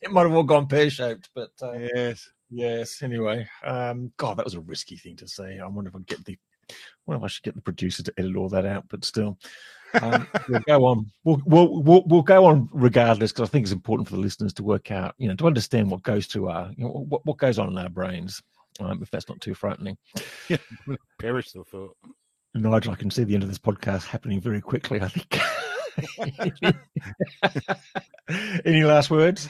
it 0.00 0.10
might 0.12 0.22
have 0.22 0.32
all 0.32 0.44
gone 0.44 0.68
pear 0.68 0.90
shaped, 0.90 1.30
but 1.34 1.50
uh, 1.60 1.72
yes, 1.72 2.30
yes. 2.50 3.02
Anyway, 3.02 3.48
um, 3.64 4.12
God, 4.16 4.36
that 4.36 4.44
was 4.44 4.54
a 4.54 4.60
risky 4.60 4.96
thing 4.96 5.16
to 5.16 5.26
say. 5.26 5.58
I 5.58 5.66
wonder 5.66 5.88
if 5.88 5.96
I 5.96 6.00
get 6.06 6.24
the, 6.24 6.38
I 6.70 6.74
wonder 7.06 7.18
if 7.18 7.24
I 7.24 7.28
should 7.28 7.44
get 7.44 7.56
the 7.56 7.62
producer 7.62 8.04
to 8.04 8.14
edit 8.16 8.36
all 8.36 8.48
that 8.50 8.64
out. 8.64 8.84
But 8.88 9.04
still, 9.04 9.38
um, 10.00 10.26
we'll 10.48 10.60
go 10.60 10.84
on. 10.84 11.10
We'll, 11.24 11.42
we'll, 11.44 11.82
we'll 11.82 12.02
we'll 12.06 12.22
go 12.22 12.44
on 12.46 12.68
regardless 12.72 13.32
because 13.32 13.48
I 13.48 13.50
think 13.50 13.64
it's 13.64 13.72
important 13.72 14.08
for 14.08 14.14
the 14.14 14.20
listeners 14.20 14.52
to 14.54 14.62
work 14.62 14.90
out, 14.90 15.14
you 15.18 15.28
know, 15.28 15.34
to 15.36 15.46
understand 15.46 15.90
what 15.90 16.02
goes 16.02 16.26
through 16.26 16.48
our, 16.48 16.70
you 16.76 16.84
know, 16.84 17.06
what 17.08 17.24
what 17.26 17.38
goes 17.38 17.58
on 17.58 17.68
in 17.68 17.78
our 17.78 17.88
brains. 17.88 18.42
Um, 18.78 19.02
if 19.02 19.10
that's 19.10 19.28
not 19.28 19.40
too 19.40 19.54
frightening. 19.54 19.98
Yeah, 20.48 20.56
perish 21.18 21.52
the 21.52 21.64
thought. 21.64 21.96
Nigel, 22.54 22.92
I 22.92 22.96
can 22.96 23.10
see 23.10 23.24
the 23.24 23.34
end 23.34 23.42
of 23.42 23.48
this 23.48 23.58
podcast 23.58 24.06
happening 24.06 24.40
very 24.40 24.60
quickly. 24.60 25.00
I 25.00 25.08
think. 25.08 25.38
Any 28.64 28.84
last 28.84 29.10
words? 29.10 29.48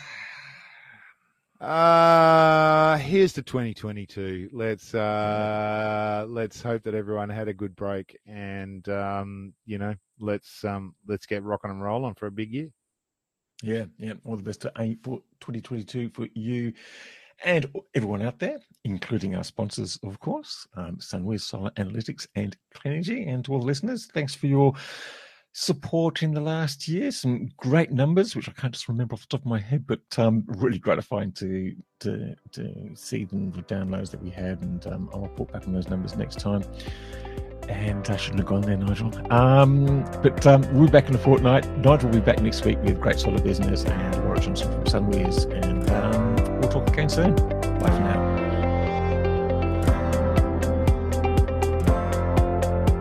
Uh 1.61 2.97
here's 2.97 3.35
the 3.35 3.43
2022. 3.43 4.49
Let's 4.51 4.95
uh 4.95 6.25
let's 6.27 6.63
hope 6.63 6.83
that 6.85 6.95
everyone 6.95 7.29
had 7.29 7.49
a 7.49 7.53
good 7.53 7.77
break 7.77 8.19
and 8.27 8.89
um 8.89 9.53
you 9.67 9.77
know, 9.77 9.95
let's 10.19 10.65
um 10.65 10.95
let's 11.07 11.27
get 11.27 11.43
rocking 11.43 11.71
and 11.71 11.83
rolling 11.83 12.15
for 12.15 12.27
a 12.27 12.31
big 12.31 12.51
year. 12.51 12.71
Yeah, 13.63 13.85
yeah. 13.99 14.15
All 14.25 14.37
the 14.37 14.43
best 14.43 14.63
to 14.63 14.73
aim 14.79 15.01
for 15.03 15.19
2022 15.41 16.11
for 16.15 16.29
you 16.33 16.73
and 17.45 17.67
everyone 17.95 18.23
out 18.23 18.39
there, 18.39 18.59
including 18.85 19.35
our 19.35 19.45
sponsors, 19.45 19.99
of 20.03 20.19
course, 20.21 20.67
um, 20.77 20.97
SunWiz 20.97 21.43
Solar 21.43 21.71
Analytics 21.73 22.27
and 22.35 22.57
Clenergy, 22.75 23.29
and 23.29 23.45
to 23.45 23.53
all 23.53 23.61
the 23.61 23.67
listeners. 23.67 24.07
Thanks 24.13 24.35
for 24.35 24.47
your 24.47 24.75
support 25.53 26.23
in 26.23 26.33
the 26.33 26.41
last 26.41 26.89
year. 26.89 27.11
Some 27.11 27.51
great 27.57 27.91
numbers, 27.91 28.37
which 28.37 28.49
I 28.49 28.53
can't 28.53 28.73
just 28.73 28.89
remember 28.89 29.15
off 29.15 29.23
the 29.23 29.27
top 29.29 29.41
of 29.41 29.47
my 29.47 29.59
head, 29.59 29.87
but 29.87 30.01
um, 30.19 30.45
really 30.47 30.79
gratifying 30.79 31.33
to 31.33 31.75
to 32.01 32.35
to 32.53 32.91
see 32.95 33.25
the 33.25 33.65
downloads 33.69 34.11
that 34.11 34.23
we 34.23 34.31
had, 34.31 34.63
and 34.63 34.87
um, 34.87 35.11
I'll 35.13 35.23
report 35.23 35.53
back 35.53 35.67
on 35.67 35.73
those 35.73 35.89
numbers 35.89 36.17
next 36.17 36.39
time. 36.41 36.63
And 37.69 38.09
I 38.11 38.17
shouldn't 38.17 38.41
have 38.41 38.49
gone 38.49 38.63
there, 38.63 38.77
Nigel. 38.77 39.13
Um, 39.33 40.03
but 40.23 40.45
um, 40.45 40.63
we'll 40.75 40.87
be 40.87 40.93
back 40.93 41.09
in 41.09 41.15
a 41.15 41.19
fortnight. 41.19 41.69
Nigel 41.79 42.09
will 42.09 42.19
be 42.19 42.21
back 42.21 42.41
next 42.41 42.65
week 42.65 42.79
with 42.83 43.01
Great 43.01 43.21
Solar 43.21 43.41
Business 43.41 43.85
and 43.85 44.25
Warwick 44.25 44.43
Johnson 44.43 44.73
from 44.73 44.85
SunWiz, 44.85 45.49
and 45.53 45.89
um, 45.91 46.61
we'll 46.61 46.71
talk 46.71 46.89
again 46.89 47.09
soon. 47.09 47.35
Bye 47.35 47.91
for 47.91 48.01
now. 48.01 48.30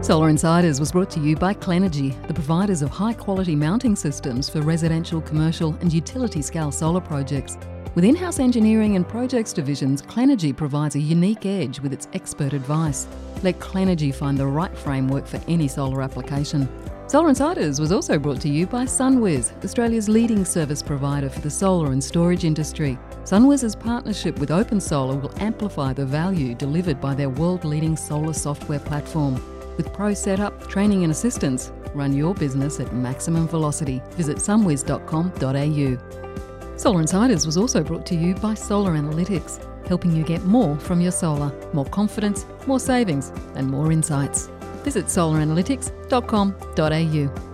Solar 0.10 0.30
Insiders 0.30 0.80
was 0.80 0.91
brought 0.91 1.12
to 1.12 1.20
you 1.20 1.36
by 1.36 1.53
Clenergy, 1.53 2.20
the 2.26 2.34
providers 2.34 2.82
of 2.82 2.89
high 2.89 3.14
quality 3.14 3.55
mounting 3.55 3.95
systems 3.95 4.49
for 4.49 4.64
residential, 4.64 5.22
commercial, 5.22 5.76
and 5.82 5.93
utility 5.93 6.41
scale 6.41 6.72
solar 6.72 6.99
projects. 6.99 7.60
With 7.93 8.03
in 8.03 8.16
house 8.16 8.39
engineering 8.39 8.95
and 8.95 9.07
projects 9.07 9.53
divisions, 9.53 10.01
Clenergy 10.01 10.57
provides 10.57 10.95
a 10.95 10.99
unique 10.99 11.45
edge 11.45 11.80
with 11.80 11.93
its 11.93 12.07
expert 12.14 12.53
advice. 12.53 13.07
Let 13.43 13.60
Clenergy 13.60 14.12
find 14.12 14.36
the 14.36 14.47
right 14.47 14.76
framework 14.76 15.28
for 15.28 15.39
any 15.47 15.68
solar 15.68 16.01
application. 16.01 16.68
Solar 17.05 17.30
Insiders 17.30 17.80
was 17.80 17.91
also 17.91 18.18
brought 18.18 18.41
to 18.41 18.49
you 18.49 18.66
by 18.66 18.86
SunWiz, 18.86 19.64
Australia's 19.64 20.10
leading 20.10 20.43
service 20.43 20.82
provider 20.82 21.30
for 21.30 21.41
the 21.41 21.51
solar 21.51 21.91
and 21.91 22.03
storage 22.03 22.45
industry. 22.45 22.97
SunWiz's 23.26 23.76
partnership 23.76 24.39
with 24.39 24.49
OpenSolar 24.49 25.22
will 25.22 25.39
amplify 25.39 25.93
the 25.93 26.07
value 26.07 26.55
delivered 26.55 26.99
by 26.99 27.14
their 27.14 27.30
world 27.30 27.64
leading 27.64 27.95
solar 27.95 28.34
software 28.34 28.80
platform. 28.80 29.39
With 29.80 29.91
pro 29.93 30.13
setup, 30.13 30.67
training, 30.67 31.03
and 31.03 31.11
assistance, 31.11 31.71
run 31.93 32.11
your 32.11 32.36
business 32.36 32.82
at 32.82 32.91
maximum 32.91 33.47
velocity. 33.47 34.01
Visit 34.17 34.36
sunwiz.com.au. 34.36 36.77
Solar 36.77 36.99
Insiders 36.99 37.45
was 37.45 37.55
also 37.55 37.82
brought 37.82 38.05
to 38.07 38.15
you 38.15 38.36
by 38.36 38.55
Solar 38.55 38.91
Analytics, 38.91 39.65
helping 39.88 40.13
you 40.13 40.25
get 40.25 40.43
more 40.43 40.77
from 40.80 40.99
your 40.99 41.13
solar, 41.13 41.53
more 41.71 41.86
confidence, 41.86 42.45
more 42.67 42.82
savings, 42.82 43.32
and 43.55 43.69
more 43.69 43.93
insights. 43.93 44.49
Visit 44.84 45.05
solaranalytics.com.au. 45.05 47.49